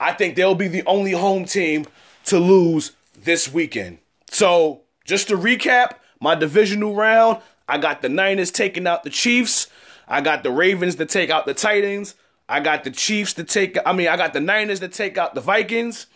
I 0.00 0.12
think 0.12 0.36
they'll 0.36 0.54
be 0.54 0.68
the 0.68 0.84
only 0.86 1.12
home 1.12 1.44
team 1.44 1.86
to 2.24 2.38
lose 2.38 2.92
this 3.22 3.52
weekend. 3.52 3.98
So 4.30 4.81
just 5.04 5.28
to 5.28 5.36
recap, 5.36 5.96
my 6.20 6.34
divisional 6.34 6.94
round, 6.94 7.42
I 7.68 7.78
got 7.78 8.02
the 8.02 8.08
Niners 8.08 8.50
taking 8.50 8.86
out 8.86 9.02
the 9.02 9.10
Chiefs. 9.10 9.68
I 10.08 10.20
got 10.20 10.42
the 10.42 10.50
Ravens 10.50 10.96
to 10.96 11.06
take 11.06 11.30
out 11.30 11.46
the 11.46 11.54
Titans. 11.54 12.14
I 12.48 12.60
got 12.60 12.84
the 12.84 12.90
Chiefs 12.90 13.32
to 13.34 13.44
take 13.44 13.78
I 13.86 13.92
mean, 13.92 14.08
I 14.08 14.16
got 14.16 14.32
the 14.32 14.40
Niners 14.40 14.80
to 14.80 14.88
take 14.88 15.16
out 15.16 15.34
the 15.34 15.40
Vikings. 15.40 16.06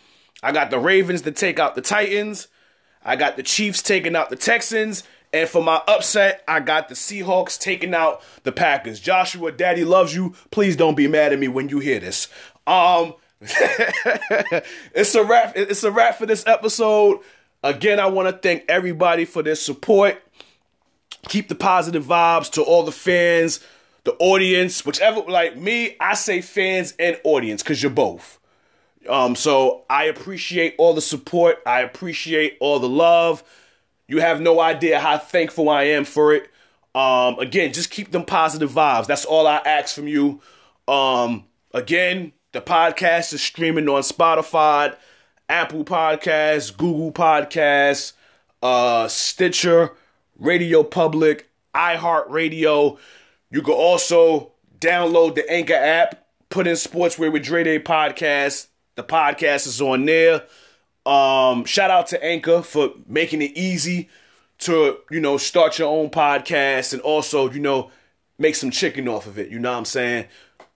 I 0.43 0.53
got 0.53 0.71
the 0.71 0.79
Ravens 0.79 1.23
to 1.23 1.33
take 1.33 1.59
out 1.59 1.75
the 1.75 1.81
Titans. 1.83 2.49
I 3.03 3.17
got 3.17 3.37
the 3.37 3.43
Chiefs 3.43 3.83
taking 3.83 4.15
out 4.17 4.31
the 4.31 4.37
Texans. 4.37 5.03
And 5.33 5.49
for 5.49 5.63
my 5.63 5.83
upset, 5.89 6.45
I 6.47 6.61
got 6.61 6.89
the 6.89 6.95
Seahawks 6.95 7.59
taking 7.59 7.95
out 7.95 8.23
the 8.45 8.53
Packers. 8.53 9.01
Joshua, 9.01 9.53
Daddy 9.53 9.85
loves 9.85 10.15
you. 10.15 10.35
Please 10.51 10.77
don't 10.77 10.95
be 10.95 11.09
mad 11.09 11.33
at 11.33 11.39
me 11.39 11.49
when 11.49 11.69
you 11.69 11.79
hear 11.79 12.01
this. 12.01 12.29
Um, 12.67 13.15
it's 13.41 15.15
a 15.15 15.25
wrap. 15.25 15.53
It's 15.57 15.85
a 15.85 15.91
wrap 15.91 16.19
for 16.19 16.27
this 16.27 16.47
episode. 16.47 17.21
Again, 17.67 17.99
I 17.99 18.07
want 18.07 18.29
to 18.29 18.33
thank 18.33 18.65
everybody 18.69 19.25
for 19.25 19.43
their 19.43 19.57
support. 19.57 20.23
Keep 21.29 21.49
the 21.49 21.57
positive 21.57 22.05
vibes 22.05 22.51
to 22.53 22.63
all 22.63 22.85
the 22.85 22.93
fans, 22.93 23.59
the 24.05 24.13
audience, 24.21 24.87
whichever. 24.87 25.21
Like 25.23 25.57
me, 25.57 25.97
I 25.99 26.15
say 26.15 26.41
fans 26.41 26.95
and 26.99 27.19
audience 27.25 27.65
because 27.65 27.83
you're 27.83 27.91
both. 27.91 28.39
Um, 29.09 29.35
so 29.35 29.85
I 29.91 30.05
appreciate 30.05 30.77
all 30.79 30.95
the 30.95 31.01
support. 31.01 31.59
I 31.67 31.81
appreciate 31.81 32.57
all 32.61 32.79
the 32.79 32.89
love. 32.89 33.43
You 34.07 34.21
have 34.21 34.41
no 34.41 34.61
idea 34.61 35.01
how 35.01 35.19
thankful 35.19 35.69
I 35.69 35.85
am 35.85 36.05
for 36.05 36.35
it. 36.35 36.49
Um, 36.95 37.39
again, 37.41 37.73
just 37.73 37.91
keep 37.91 38.13
them 38.13 38.25
positive 38.25 38.71
vibes. 38.71 39.07
That's 39.07 39.25
all 39.25 39.47
I 39.47 39.57
ask 39.57 39.95
from 39.95 40.07
you. 40.07 40.41
Um, 40.87 41.47
again, 41.75 42.33
the 42.53 42.61
podcast 42.61 43.33
is 43.33 43.43
streaming 43.43 43.89
on 43.89 44.03
Spotify, 44.03 44.95
Apple 45.49 45.85
Podcasts, 45.85 46.77
Google 46.77 47.13
Podcasts, 47.13 48.13
uh, 48.63 49.09
Stitcher, 49.09 49.93
Radio 50.39 50.83
Public, 50.83 51.49
iHeartRadio. 51.75 52.99
You 53.51 53.63
can 53.63 53.75
also 53.75 54.53
download 54.81 55.35
the 55.35 55.49
Anchor 55.51 55.75
app, 55.75 56.27
put 56.49 56.67
in 56.67 56.75
Sportsway 56.75 57.33
with 57.33 57.45
Dre 57.45 57.65
Day 57.65 57.79
podcast. 57.79 58.67
The 58.97 59.05
podcast 59.05 59.67
is 59.67 59.81
on 59.81 60.05
there. 60.07 60.45
Um, 61.05 61.65
shout 61.65 61.91
out 61.91 62.09
to 62.09 62.25
Anchor 62.25 62.63
for 62.63 62.91
making 63.07 63.43
it 63.43 63.53
easy 63.57 64.09
to, 64.59 64.99
you 65.11 65.21
know, 65.21 65.37
start 65.37 65.79
your 65.79 65.89
own 65.89 66.11
podcast 66.11 66.93
and 66.93 67.03
also, 67.03 67.51
you 67.51 67.61
know, 67.61 67.91
make 68.39 68.57
some 68.57 68.71
chicken 68.71 69.07
off 69.07 69.27
of 69.27 69.39
it. 69.39 69.51
You 69.51 69.59
know 69.59 69.71
what 69.71 69.79
I'm 69.79 69.85
saying? 69.85 70.27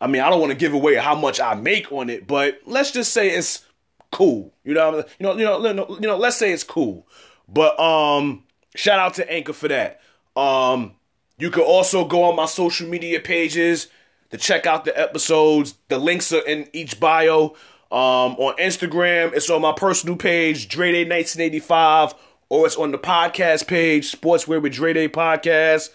I 0.00 0.06
mean, 0.06 0.22
I 0.22 0.30
don't 0.30 0.40
want 0.40 0.52
to 0.52 0.58
give 0.58 0.72
away 0.72 0.94
how 0.94 1.14
much 1.14 1.40
I 1.40 1.54
make 1.54 1.90
on 1.92 2.08
it, 2.08 2.26
but 2.26 2.60
let's 2.64 2.90
just 2.90 3.12
say 3.12 3.30
it's 3.30 3.66
cool. 4.10 4.52
You 4.64 4.74
know, 4.74 5.04
you 5.18 5.26
know, 5.26 5.36
you 5.36 5.44
know, 5.44 5.86
you 6.00 6.06
know, 6.06 6.16
let's 6.16 6.36
say 6.36 6.52
it's 6.52 6.64
cool. 6.64 7.06
But 7.48 7.78
um, 7.80 8.44
shout 8.74 8.98
out 8.98 9.14
to 9.14 9.30
Anchor 9.30 9.52
for 9.52 9.68
that. 9.68 10.00
Um, 10.36 10.94
you 11.38 11.50
can 11.50 11.62
also 11.62 12.04
go 12.04 12.24
on 12.24 12.36
my 12.36 12.46
social 12.46 12.88
media 12.88 13.20
pages 13.20 13.88
to 14.30 14.36
check 14.36 14.66
out 14.66 14.84
the 14.84 14.98
episodes. 14.98 15.74
The 15.88 15.98
links 15.98 16.32
are 16.32 16.46
in 16.46 16.68
each 16.72 17.00
bio. 17.00 17.56
Um, 17.90 18.36
on 18.36 18.56
Instagram, 18.56 19.32
it's 19.34 19.50
on 19.50 19.62
my 19.62 19.72
personal 19.72 20.14
page, 20.14 20.68
Dre 20.68 20.92
Day 20.92 21.00
1985, 21.00 22.14
or 22.48 22.64
it's 22.64 22.76
on 22.76 22.92
the 22.92 22.98
podcast 22.98 23.66
page, 23.66 24.12
Sportsway 24.12 24.62
with 24.62 24.74
Dre 24.74 24.92
Day 24.92 25.08
Podcast. 25.08 25.90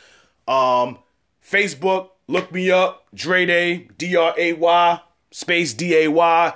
Um, 0.45 0.99
Facebook, 1.41 2.09
look 2.27 2.51
me 2.51 2.69
up, 2.69 3.05
Dre 3.13 3.45
Day, 3.45 3.87
D 3.97 4.17
R 4.17 4.33
A 4.37 4.51
Y, 4.53 4.99
space 5.31 5.73
D 5.73 5.95
A 5.95 6.07
Y. 6.09 6.53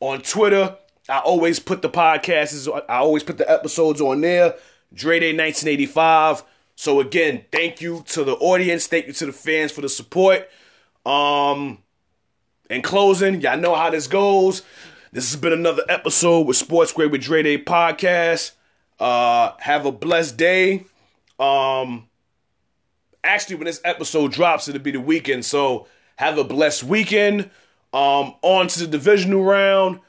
On 0.00 0.20
Twitter, 0.20 0.76
I 1.12 1.18
always 1.18 1.60
put 1.60 1.82
the 1.82 1.90
podcasts, 1.90 2.66
I 2.88 2.96
always 2.96 3.22
put 3.22 3.36
the 3.36 3.50
episodes 3.50 4.00
on 4.00 4.22
there, 4.22 4.54
Dre 4.94 5.20
Day 5.20 5.36
1985. 5.36 6.42
So 6.74 7.00
again, 7.00 7.44
thank 7.52 7.82
you 7.82 8.02
to 8.08 8.24
the 8.24 8.32
audience, 8.36 8.86
thank 8.86 9.06
you 9.06 9.12
to 9.12 9.26
the 9.26 9.32
fans 9.32 9.72
for 9.72 9.82
the 9.82 9.90
support. 9.90 10.48
Um, 11.04 11.80
in 12.70 12.80
closing, 12.80 13.42
y'all 13.42 13.58
know 13.58 13.74
how 13.74 13.90
this 13.90 14.06
goes. 14.06 14.62
This 15.12 15.30
has 15.30 15.38
been 15.38 15.52
another 15.52 15.82
episode 15.86 16.46
with 16.46 16.56
Sportsway 16.56 17.10
with 17.10 17.20
Dre 17.20 17.42
Day 17.42 17.58
podcast. 17.62 18.52
Uh, 18.98 19.52
have 19.58 19.84
a 19.84 19.92
blessed 19.92 20.38
day. 20.38 20.86
Um, 21.38 22.08
actually, 23.22 23.56
when 23.56 23.66
this 23.66 23.82
episode 23.84 24.32
drops, 24.32 24.66
it'll 24.66 24.80
be 24.80 24.92
the 24.92 25.00
weekend. 25.00 25.44
So 25.44 25.88
have 26.16 26.38
a 26.38 26.44
blessed 26.44 26.84
weekend. 26.84 27.50
Um, 27.92 28.34
on 28.40 28.68
to 28.68 28.78
the 28.80 28.86
divisional 28.86 29.44
round. 29.44 30.00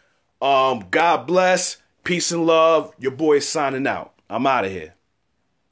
Um, 0.44 0.88
God 0.91 1.26
bless. 1.26 1.78
Peace 2.04 2.34
and 2.34 2.46
love. 2.46 2.94
Your 3.00 3.14
boy 3.14 3.38
is 3.38 3.48
signing 3.48 3.88
out. 3.88 4.14
I'm 4.30 4.46
out 4.46 4.66
of 4.66 4.72
here. 4.72 4.94